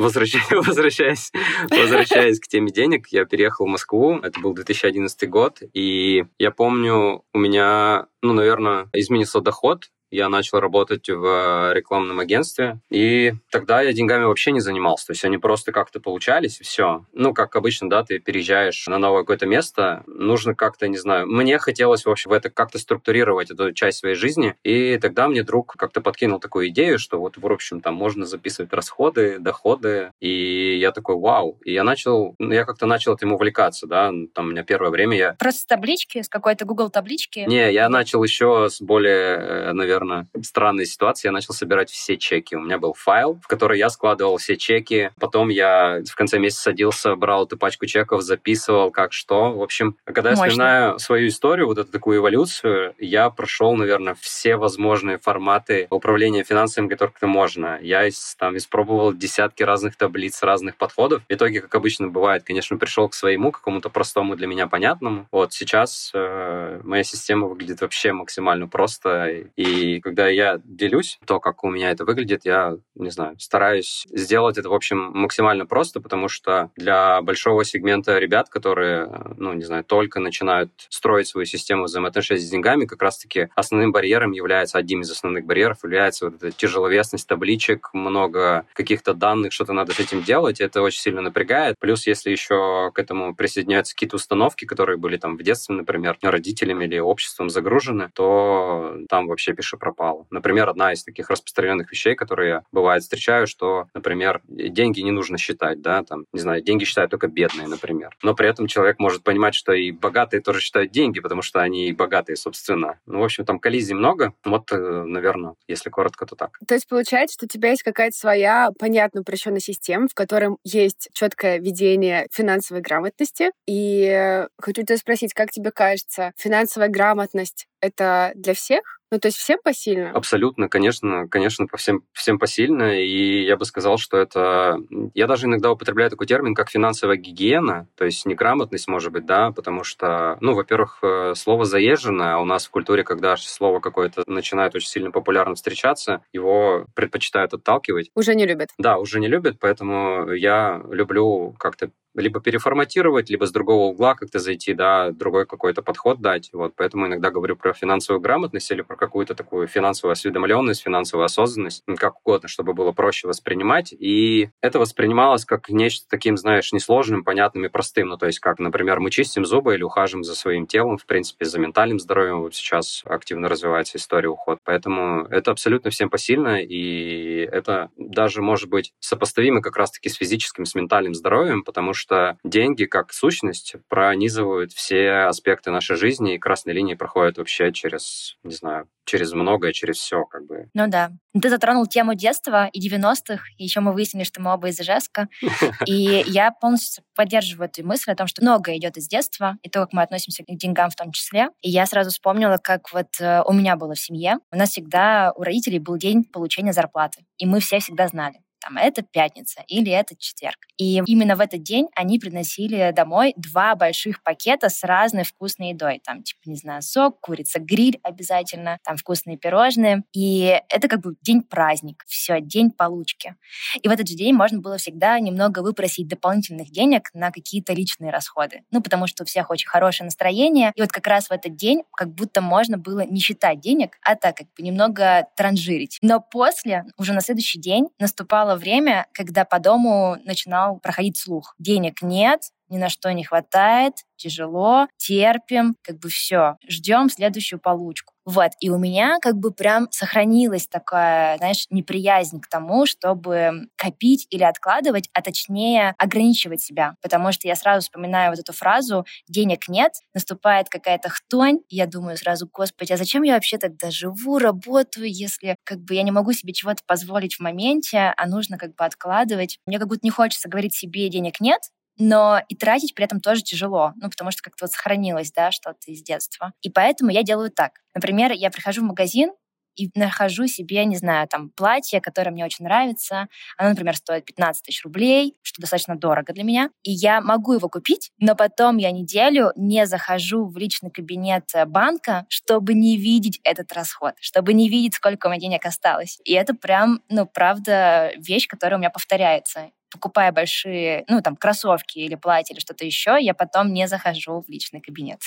Возвращаясь, 0.00 0.50
возвращаясь, 0.66 1.30
возвращаясь 1.68 2.40
к 2.40 2.48
теме 2.48 2.70
денег, 2.72 3.08
я 3.08 3.26
переехал 3.26 3.66
в 3.66 3.68
Москву. 3.68 4.18
Это 4.22 4.40
был 4.40 4.54
2011 4.54 5.28
год. 5.28 5.58
И 5.74 6.24
я 6.38 6.50
помню, 6.50 7.22
у 7.34 7.38
меня, 7.38 8.06
ну, 8.22 8.32
наверное, 8.32 8.88
изменился 8.94 9.42
доход 9.42 9.90
я 10.10 10.28
начал 10.28 10.60
работать 10.60 11.08
в 11.08 11.72
рекламном 11.72 12.20
агентстве, 12.20 12.80
и 12.90 13.34
тогда 13.50 13.82
я 13.82 13.92
деньгами 13.92 14.24
вообще 14.24 14.52
не 14.52 14.60
занимался, 14.60 15.08
то 15.08 15.12
есть 15.12 15.24
они 15.24 15.38
просто 15.38 15.72
как-то 15.72 16.00
получались, 16.00 16.60
и 16.60 16.64
все. 16.64 17.04
Ну, 17.12 17.34
как 17.34 17.56
обычно, 17.56 17.88
да, 17.88 18.04
ты 18.04 18.18
переезжаешь 18.18 18.86
на 18.86 18.98
новое 18.98 19.22
какое-то 19.22 19.46
место, 19.46 20.02
нужно 20.06 20.54
как-то, 20.54 20.88
не 20.88 20.98
знаю, 20.98 21.26
мне 21.26 21.58
хотелось, 21.58 22.04
в 22.04 22.10
общем, 22.10 22.30
в 22.30 22.32
это 22.32 22.50
как-то 22.50 22.78
структурировать 22.78 23.50
эту 23.50 23.72
часть 23.72 23.98
своей 23.98 24.14
жизни, 24.14 24.54
и 24.62 24.98
тогда 24.98 25.28
мне 25.28 25.42
друг 25.42 25.74
как-то 25.76 26.00
подкинул 26.00 26.40
такую 26.40 26.68
идею, 26.68 26.98
что 26.98 27.18
вот, 27.18 27.36
в 27.36 27.46
общем, 27.46 27.80
там 27.80 27.94
можно 27.94 28.26
записывать 28.26 28.72
расходы, 28.72 29.38
доходы, 29.38 30.12
и 30.20 30.78
я 30.78 30.92
такой, 30.92 31.16
вау, 31.16 31.58
и 31.64 31.72
я 31.72 31.84
начал, 31.84 32.34
ну, 32.38 32.52
я 32.52 32.64
как-то 32.64 32.86
начал 32.86 33.14
этим 33.14 33.32
увлекаться, 33.32 33.86
да, 33.86 34.12
там 34.34 34.48
у 34.48 34.50
меня 34.50 34.62
первое 34.62 34.90
время 34.90 35.16
я... 35.16 35.34
Просто 35.34 35.62
с 35.62 35.66
таблички, 35.66 36.22
с 36.22 36.28
какой-то 36.28 36.64
Google 36.64 36.90
таблички? 36.90 37.40
Не, 37.40 37.72
я 37.72 37.88
начал 37.88 38.22
еще 38.22 38.68
с 38.70 38.80
более, 38.80 39.36
э, 39.36 39.72
наверное, 39.72 39.99
наверное, 40.00 40.26
странной 40.42 40.86
ситуации, 40.86 41.28
я 41.28 41.32
начал 41.32 41.54
собирать 41.54 41.90
все 41.90 42.16
чеки. 42.16 42.56
У 42.56 42.60
меня 42.60 42.78
был 42.78 42.94
файл, 42.94 43.38
в 43.42 43.46
который 43.46 43.78
я 43.78 43.90
складывал 43.90 44.38
все 44.38 44.56
чеки. 44.56 45.10
Потом 45.18 45.48
я 45.48 46.02
в 46.08 46.14
конце 46.14 46.38
месяца 46.38 46.62
садился, 46.62 47.14
брал 47.16 47.46
эту 47.46 47.56
пачку 47.56 47.86
чеков, 47.86 48.22
записывал, 48.22 48.90
как 48.90 49.12
что. 49.12 49.52
В 49.52 49.62
общем, 49.62 49.96
когда 50.04 50.30
Мощно. 50.30 50.42
я 50.42 50.48
вспоминаю 50.48 50.98
свою 50.98 51.28
историю, 51.28 51.66
вот 51.66 51.78
эту 51.78 51.92
такую 51.92 52.18
эволюцию, 52.18 52.94
я 52.98 53.30
прошел, 53.30 53.74
наверное, 53.76 54.16
все 54.20 54.56
возможные 54.56 55.18
форматы 55.18 55.86
управления 55.90 56.44
финансами, 56.44 56.88
которые 56.88 57.14
можно. 57.22 57.78
Я 57.82 58.08
там 58.38 58.56
испробовал 58.56 59.12
десятки 59.12 59.62
разных 59.62 59.96
таблиц, 59.96 60.42
разных 60.42 60.76
подходов. 60.76 61.22
В 61.28 61.32
итоге, 61.32 61.60
как 61.60 61.74
обычно 61.74 62.08
бывает, 62.08 62.44
конечно, 62.44 62.76
пришел 62.76 63.08
к 63.08 63.14
своему, 63.14 63.52
какому-то 63.52 63.90
простому 63.90 64.36
для 64.36 64.46
меня 64.46 64.66
понятному. 64.66 65.26
Вот 65.30 65.52
сейчас 65.52 66.10
э, 66.14 66.80
моя 66.84 67.04
система 67.04 67.46
выглядит 67.46 67.80
вообще 67.80 68.12
максимально 68.12 68.68
просто, 68.68 69.28
и 69.56 69.89
когда 69.98 70.28
я 70.28 70.60
делюсь 70.64 71.18
то, 71.26 71.40
как 71.40 71.64
у 71.64 71.70
меня 71.70 71.90
это 71.90 72.04
выглядит, 72.04 72.44
я, 72.44 72.76
не 72.94 73.10
знаю, 73.10 73.36
стараюсь 73.38 74.06
сделать 74.10 74.58
это, 74.58 74.68
в 74.68 74.74
общем, 74.74 75.10
максимально 75.12 75.66
просто, 75.66 76.00
потому 76.00 76.28
что 76.28 76.70
для 76.76 77.20
большого 77.22 77.64
сегмента 77.64 78.18
ребят, 78.18 78.48
которые, 78.48 79.34
ну, 79.36 79.52
не 79.54 79.64
знаю, 79.64 79.84
только 79.84 80.20
начинают 80.20 80.70
строить 80.88 81.26
свою 81.26 81.46
систему 81.46 81.84
взаимоотношений 81.84 82.40
с 82.40 82.50
деньгами, 82.50 82.84
как 82.84 83.02
раз-таки 83.02 83.48
основным 83.54 83.92
барьером 83.92 84.32
является, 84.32 84.78
одним 84.78 85.00
из 85.00 85.10
основных 85.10 85.44
барьеров 85.44 85.82
является 85.82 86.26
вот 86.26 86.36
эта 86.36 86.52
тяжеловесность 86.52 87.26
табличек, 87.26 87.90
много 87.92 88.66
каких-то 88.74 89.14
данных, 89.14 89.52
что-то 89.52 89.72
надо 89.72 89.92
с 89.92 90.00
этим 90.00 90.22
делать, 90.22 90.60
это 90.60 90.82
очень 90.82 91.00
сильно 91.00 91.20
напрягает. 91.20 91.76
Плюс, 91.80 92.06
если 92.06 92.30
еще 92.30 92.90
к 92.94 92.98
этому 92.98 93.34
присоединяются 93.34 93.94
какие-то 93.94 94.16
установки, 94.16 94.64
которые 94.64 94.96
были 94.96 95.16
там 95.16 95.36
в 95.36 95.42
детстве, 95.42 95.74
например, 95.74 96.18
родителями 96.22 96.84
или 96.84 96.98
обществом 96.98 97.50
загружены, 97.50 98.10
то 98.14 98.96
там 99.08 99.26
вообще 99.26 99.52
пиши 99.52 99.76
пропало. 99.80 100.26
Например, 100.30 100.68
одна 100.68 100.92
из 100.92 101.02
таких 101.02 101.30
распространенных 101.30 101.90
вещей, 101.90 102.14
которые 102.14 102.48
я 102.48 102.62
бывает 102.70 103.02
встречаю, 103.02 103.46
что, 103.46 103.86
например, 103.94 104.42
деньги 104.46 105.00
не 105.00 105.10
нужно 105.10 105.38
считать, 105.38 105.80
да, 105.80 106.04
там, 106.04 106.26
не 106.32 106.40
знаю, 106.40 106.62
деньги 106.62 106.84
считают 106.84 107.10
только 107.10 107.26
бедные, 107.26 107.66
например. 107.66 108.16
Но 108.22 108.34
при 108.34 108.48
этом 108.48 108.66
человек 108.66 108.98
может 108.98 109.24
понимать, 109.24 109.54
что 109.54 109.72
и 109.72 109.90
богатые 109.90 110.40
тоже 110.40 110.60
считают 110.60 110.92
деньги, 110.92 111.20
потому 111.20 111.42
что 111.42 111.60
они 111.60 111.88
и 111.88 111.92
богатые, 111.92 112.36
собственно. 112.36 113.00
Ну, 113.06 113.20
в 113.20 113.24
общем, 113.24 113.44
там 113.44 113.58
коллизий 113.58 113.94
много. 113.94 114.32
Вот, 114.44 114.70
э, 114.72 114.76
наверное, 114.76 115.54
если 115.66 115.90
коротко, 115.90 116.26
то 116.26 116.36
так. 116.36 116.58
То 116.66 116.74
есть 116.74 116.88
получается, 116.88 117.34
что 117.34 117.46
у 117.46 117.48
тебя 117.48 117.70
есть 117.70 117.82
какая-то 117.82 118.16
своя 118.16 118.70
понятная 118.78 119.22
упрощенная 119.22 119.60
система, 119.60 120.08
в 120.08 120.14
котором 120.14 120.58
есть 120.64 121.08
четкое 121.12 121.58
ведение 121.58 122.26
финансовой 122.30 122.82
грамотности. 122.82 123.50
И 123.66 124.46
хочу 124.58 124.82
тебя 124.82 124.96
спросить, 124.96 125.32
как 125.34 125.50
тебе 125.50 125.70
кажется, 125.70 126.32
финансовая 126.36 126.88
грамотность 126.88 127.66
это 127.80 128.32
для 128.34 128.54
всех? 128.54 128.99
Ну, 129.10 129.18
то 129.18 129.26
есть 129.26 129.38
всем 129.38 129.58
посильно? 129.62 130.10
Абсолютно, 130.12 130.68
конечно, 130.68 131.28
конечно, 131.28 131.66
по 131.66 131.76
всем, 131.76 132.02
всем 132.12 132.38
посильно. 132.38 133.00
И 133.00 133.44
я 133.44 133.56
бы 133.56 133.64
сказал, 133.64 133.98
что 133.98 134.16
это... 134.16 134.78
Я 135.14 135.26
даже 135.26 135.46
иногда 135.46 135.72
употребляю 135.72 136.10
такой 136.10 136.26
термин, 136.28 136.54
как 136.54 136.70
финансовая 136.70 137.16
гигиена, 137.16 137.88
то 137.96 138.04
есть 138.04 138.24
неграмотность, 138.24 138.86
может 138.86 139.12
быть, 139.12 139.26
да, 139.26 139.50
потому 139.50 139.82
что, 139.82 140.38
ну, 140.40 140.54
во-первых, 140.54 140.98
э, 141.02 141.34
слово 141.34 141.64
заезжено, 141.64 142.34
а 142.34 142.38
у 142.38 142.44
нас 142.44 142.66
в 142.66 142.70
культуре, 142.70 143.02
когда 143.02 143.36
слово 143.36 143.80
какое-то 143.80 144.22
начинает 144.26 144.74
очень 144.76 144.88
сильно 144.88 145.10
популярно 145.10 145.56
встречаться, 145.56 146.22
его 146.32 146.86
предпочитают 146.94 147.52
отталкивать. 147.52 148.10
Уже 148.14 148.34
не 148.36 148.46
любят. 148.46 148.68
Да, 148.78 148.98
уже 148.98 149.18
не 149.18 149.28
любят, 149.28 149.56
поэтому 149.58 150.30
я 150.32 150.82
люблю 150.88 151.54
как-то 151.58 151.90
либо 152.14 152.40
переформатировать, 152.40 153.30
либо 153.30 153.46
с 153.46 153.52
другого 153.52 153.90
угла 153.90 154.14
как-то 154.14 154.38
зайти, 154.38 154.74
да, 154.74 155.10
другой 155.10 155.46
какой-то 155.46 155.82
подход 155.82 156.20
дать. 156.20 156.50
Вот, 156.52 156.74
поэтому 156.76 157.06
иногда 157.06 157.30
говорю 157.30 157.56
про 157.56 157.72
финансовую 157.72 158.20
грамотность 158.20 158.70
или 158.70 158.82
про 158.82 158.96
какую-то 158.96 159.34
такую 159.34 159.66
финансовую 159.66 160.12
осведомленность, 160.12 160.82
финансовую 160.82 161.24
осознанность, 161.24 161.82
как 161.96 162.20
угодно, 162.20 162.48
чтобы 162.48 162.74
было 162.74 162.92
проще 162.92 163.28
воспринимать. 163.28 163.92
И 163.92 164.50
это 164.60 164.78
воспринималось 164.78 165.44
как 165.44 165.68
нечто 165.68 166.06
таким, 166.08 166.36
знаешь, 166.36 166.72
несложным, 166.72 167.24
понятным 167.24 167.64
и 167.64 167.68
простым. 167.68 168.08
Ну, 168.08 168.16
то 168.16 168.26
есть, 168.26 168.40
как, 168.40 168.58
например, 168.58 169.00
мы 169.00 169.10
чистим 169.10 169.44
зубы 169.44 169.74
или 169.74 169.82
ухаживаем 169.82 170.24
за 170.24 170.34
своим 170.34 170.66
телом, 170.66 170.98
в 170.98 171.06
принципе, 171.06 171.44
за 171.44 171.58
ментальным 171.58 171.98
здоровьем. 171.98 172.40
Вот 172.40 172.54
сейчас 172.54 173.02
активно 173.04 173.48
развивается 173.48 173.98
история 173.98 174.28
уход. 174.28 174.58
Поэтому 174.64 175.26
это 175.30 175.50
абсолютно 175.50 175.90
всем 175.90 176.10
посильно, 176.10 176.62
и 176.62 177.48
это 177.50 177.90
даже 177.96 178.42
может 178.42 178.68
быть 178.68 178.92
сопоставимо 179.00 179.62
как 179.62 179.76
раз-таки 179.76 180.08
с 180.08 180.14
физическим, 180.14 180.64
с 180.64 180.74
ментальным 180.74 181.14
здоровьем, 181.14 181.62
потому 181.62 181.92
что 181.92 181.99
что 182.00 182.38
деньги 182.42 182.84
как 182.84 183.12
сущность 183.12 183.76
пронизывают 183.88 184.72
все 184.72 185.10
аспекты 185.28 185.70
нашей 185.70 185.96
жизни, 185.96 186.34
и 186.34 186.38
красной 186.38 186.72
линии 186.72 186.94
проходят 186.94 187.38
вообще 187.38 187.72
через, 187.72 188.36
не 188.42 188.54
знаю, 188.54 188.88
через 189.04 189.32
многое, 189.32 189.72
через 189.72 189.98
все, 189.98 190.24
как 190.24 190.46
бы. 190.46 190.68
Ну 190.72 190.86
да. 190.88 191.10
Ты 191.40 191.50
затронул 191.50 191.86
тему 191.86 192.14
детства 192.14 192.68
и 192.72 192.88
90-х, 192.88 193.44
и 193.56 193.64
еще 193.64 193.80
мы 193.80 193.92
выяснили, 193.92 194.24
что 194.24 194.40
мы 194.40 194.52
оба 194.52 194.68
из 194.68 194.80
Ижевска. 194.80 195.28
И 195.86 196.24
я 196.26 196.50
полностью 196.52 197.04
поддерживаю 197.14 197.68
эту 197.68 197.86
мысль 197.86 198.10
о 198.12 198.16
том, 198.16 198.26
что 198.26 198.42
многое 198.42 198.76
идет 198.78 198.96
из 198.96 199.06
детства, 199.08 199.56
и 199.62 199.68
то, 199.68 199.80
как 199.80 199.92
мы 199.92 200.02
относимся 200.02 200.42
к 200.44 200.46
деньгам 200.46 200.90
в 200.90 200.96
том 200.96 201.12
числе. 201.12 201.48
И 201.60 201.70
я 201.70 201.86
сразу 201.86 202.10
вспомнила, 202.10 202.58
как 202.58 202.92
вот 202.92 203.08
э, 203.20 203.42
у 203.46 203.52
меня 203.52 203.76
было 203.76 203.94
в 203.94 204.00
семье. 204.00 204.38
У 204.52 204.56
нас 204.56 204.70
всегда, 204.70 205.32
у 205.36 205.42
родителей 205.42 205.78
был 205.78 205.96
день 205.96 206.24
получения 206.24 206.72
зарплаты. 206.72 207.24
И 207.38 207.46
мы 207.46 207.60
все 207.60 207.78
всегда 207.80 208.08
знали 208.08 208.40
там, 208.60 208.76
это 208.76 209.02
пятница 209.02 209.62
или 209.66 209.90
это 209.90 210.14
четверг. 210.16 210.58
И 210.76 211.02
именно 211.06 211.36
в 211.36 211.40
этот 211.40 211.62
день 211.62 211.88
они 211.94 212.18
приносили 212.18 212.92
домой 212.94 213.34
два 213.36 213.74
больших 213.74 214.22
пакета 214.22 214.68
с 214.68 214.84
разной 214.84 215.24
вкусной 215.24 215.70
едой. 215.70 216.00
Там, 216.04 216.22
типа, 216.22 216.40
не 216.44 216.56
знаю, 216.56 216.82
сок, 216.82 217.20
курица, 217.20 217.58
гриль 217.58 217.98
обязательно, 218.02 218.78
там 218.84 218.96
вкусные 218.96 219.36
пирожные. 219.36 220.04
И 220.12 220.60
это 220.68 220.88
как 220.88 221.00
бы 221.00 221.16
день 221.22 221.42
праздник, 221.42 222.04
все, 222.06 222.40
день 222.40 222.70
получки. 222.70 223.34
И 223.82 223.88
в 223.88 223.90
этот 223.90 224.08
же 224.08 224.14
день 224.14 224.34
можно 224.34 224.60
было 224.60 224.76
всегда 224.78 225.18
немного 225.18 225.60
выпросить 225.60 226.08
дополнительных 226.08 226.70
денег 226.70 227.10
на 227.14 227.30
какие-то 227.30 227.72
личные 227.72 228.10
расходы. 228.10 228.62
Ну, 228.70 228.82
потому 228.82 229.06
что 229.06 229.24
у 229.24 229.26
всех 229.26 229.50
очень 229.50 229.68
хорошее 229.68 230.06
настроение. 230.06 230.72
И 230.74 230.80
вот 230.80 230.92
как 230.92 231.06
раз 231.06 231.28
в 231.28 231.32
этот 231.32 231.56
день 231.56 231.82
как 231.96 232.14
будто 232.14 232.40
можно 232.40 232.78
было 232.78 233.00
не 233.00 233.20
считать 233.20 233.60
денег, 233.60 233.98
а 234.02 234.16
так 234.16 234.36
как 234.36 234.46
бы 234.56 234.62
немного 234.62 235.26
транжирить. 235.36 235.98
Но 236.02 236.20
после, 236.20 236.84
уже 236.96 237.12
на 237.12 237.20
следующий 237.20 237.60
день, 237.60 237.88
наступало 237.98 238.49
наступало 238.50 238.56
время, 238.56 239.06
когда 239.12 239.44
по 239.44 239.58
дому 239.58 240.16
начинал 240.24 240.78
проходить 240.78 241.18
слух. 241.18 241.54
Денег 241.58 242.02
нет, 242.02 242.50
ни 242.70 242.78
на 242.78 242.88
что 242.88 243.12
не 243.12 243.24
хватает, 243.24 243.94
тяжело, 244.16 244.86
терпим, 244.96 245.76
как 245.82 245.98
бы 245.98 246.08
все, 246.08 246.56
ждем 246.68 247.08
следующую 247.08 247.58
получку. 247.58 248.14
Вот, 248.26 248.52
и 248.60 248.68
у 248.68 248.78
меня 248.78 249.16
как 249.20 249.36
бы 249.36 249.50
прям 249.50 249.88
сохранилась 249.90 250.68
такая, 250.68 251.38
знаешь, 251.38 251.66
неприязнь 251.70 252.40
к 252.40 252.48
тому, 252.48 252.86
чтобы 252.86 253.68
копить 253.76 254.26
или 254.30 254.44
откладывать, 254.44 255.08
а 255.14 255.22
точнее 255.22 255.94
ограничивать 255.98 256.60
себя. 256.60 256.94
Потому 257.02 257.32
что 257.32 257.48
я 257.48 257.56
сразу 257.56 257.82
вспоминаю 257.82 258.30
вот 258.30 258.38
эту 258.38 258.52
фразу 258.52 259.04
«денег 259.26 259.68
нет», 259.68 259.92
наступает 260.14 260.68
какая-то 260.68 261.08
хтонь, 261.08 261.60
и 261.68 261.76
я 261.76 261.86
думаю 261.86 262.16
сразу, 262.18 262.48
господи, 262.52 262.92
а 262.92 262.98
зачем 262.98 263.22
я 263.22 263.34
вообще 263.34 263.56
тогда 263.58 263.90
живу, 263.90 264.38
работаю, 264.38 265.10
если 265.10 265.56
как 265.64 265.80
бы 265.80 265.94
я 265.94 266.02
не 266.02 266.10
могу 266.12 266.32
себе 266.32 266.52
чего-то 266.52 266.82
позволить 266.86 267.36
в 267.36 267.40
моменте, 267.40 268.12
а 268.16 268.26
нужно 268.26 268.58
как 268.58 268.76
бы 268.76 268.84
откладывать. 268.84 269.58
Мне 269.66 269.78
как 269.78 269.88
будто 269.88 270.00
не 270.04 270.10
хочется 270.10 270.48
говорить 270.48 270.74
себе 270.74 271.08
«денег 271.08 271.40
нет», 271.40 271.62
но 272.00 272.40
и 272.48 272.56
тратить 272.56 272.94
при 272.94 273.04
этом 273.04 273.20
тоже 273.20 273.42
тяжело, 273.42 273.92
ну, 273.96 274.08
потому 274.08 274.30
что 274.30 274.42
как-то 274.42 274.64
вот 274.64 274.72
сохранилось, 274.72 275.30
да, 275.32 275.52
что-то 275.52 275.90
из 275.90 276.02
детства. 276.02 276.52
И 276.62 276.70
поэтому 276.70 277.10
я 277.10 277.22
делаю 277.22 277.50
так. 277.50 277.80
Например, 277.94 278.32
я 278.32 278.50
прихожу 278.50 278.82
в 278.82 278.86
магазин, 278.86 279.30
и 279.76 279.90
нахожу 279.94 280.46
себе, 280.46 280.84
не 280.84 280.96
знаю, 280.96 281.26
там, 281.28 281.50
платье, 281.50 282.00
которое 282.00 282.30
мне 282.30 282.44
очень 282.44 282.64
нравится. 282.64 283.28
Оно, 283.56 283.70
например, 283.70 283.96
стоит 283.96 284.24
15 284.26 284.64
тысяч 284.64 284.84
рублей, 284.84 285.36
что 285.42 285.62
достаточно 285.62 285.96
дорого 285.96 286.32
для 286.32 286.44
меня. 286.44 286.70
И 286.82 286.90
я 286.90 287.20
могу 287.20 287.54
его 287.54 287.68
купить, 287.68 288.10
но 288.18 288.34
потом 288.34 288.76
я 288.76 288.90
неделю 288.90 289.52
не 289.56 289.86
захожу 289.86 290.46
в 290.46 290.56
личный 290.58 290.90
кабинет 290.90 291.44
э, 291.54 291.64
банка, 291.64 292.26
чтобы 292.28 292.74
не 292.74 292.96
видеть 292.96 293.40
этот 293.44 293.72
расход, 293.72 294.14
чтобы 294.20 294.52
не 294.52 294.68
видеть, 294.68 294.94
сколько 294.94 295.28
у 295.28 295.30
меня 295.30 295.40
денег 295.40 295.64
осталось. 295.64 296.18
И 296.24 296.32
это 296.32 296.52
прям, 296.52 297.02
ну, 297.08 297.26
правда, 297.26 298.12
вещь, 298.16 298.48
которая 298.48 298.76
у 298.76 298.80
меня 298.80 298.90
повторяется 298.90 299.70
покупая 299.90 300.32
большие, 300.32 301.04
ну, 301.08 301.22
там, 301.22 301.36
кроссовки 301.36 301.98
или 301.98 302.14
платье 302.14 302.54
или 302.54 302.60
что-то 302.60 302.84
еще, 302.84 303.16
я 303.20 303.34
потом 303.34 303.72
не 303.72 303.88
захожу 303.88 304.42
в 304.46 304.48
личный 304.48 304.80
кабинет. 304.80 305.20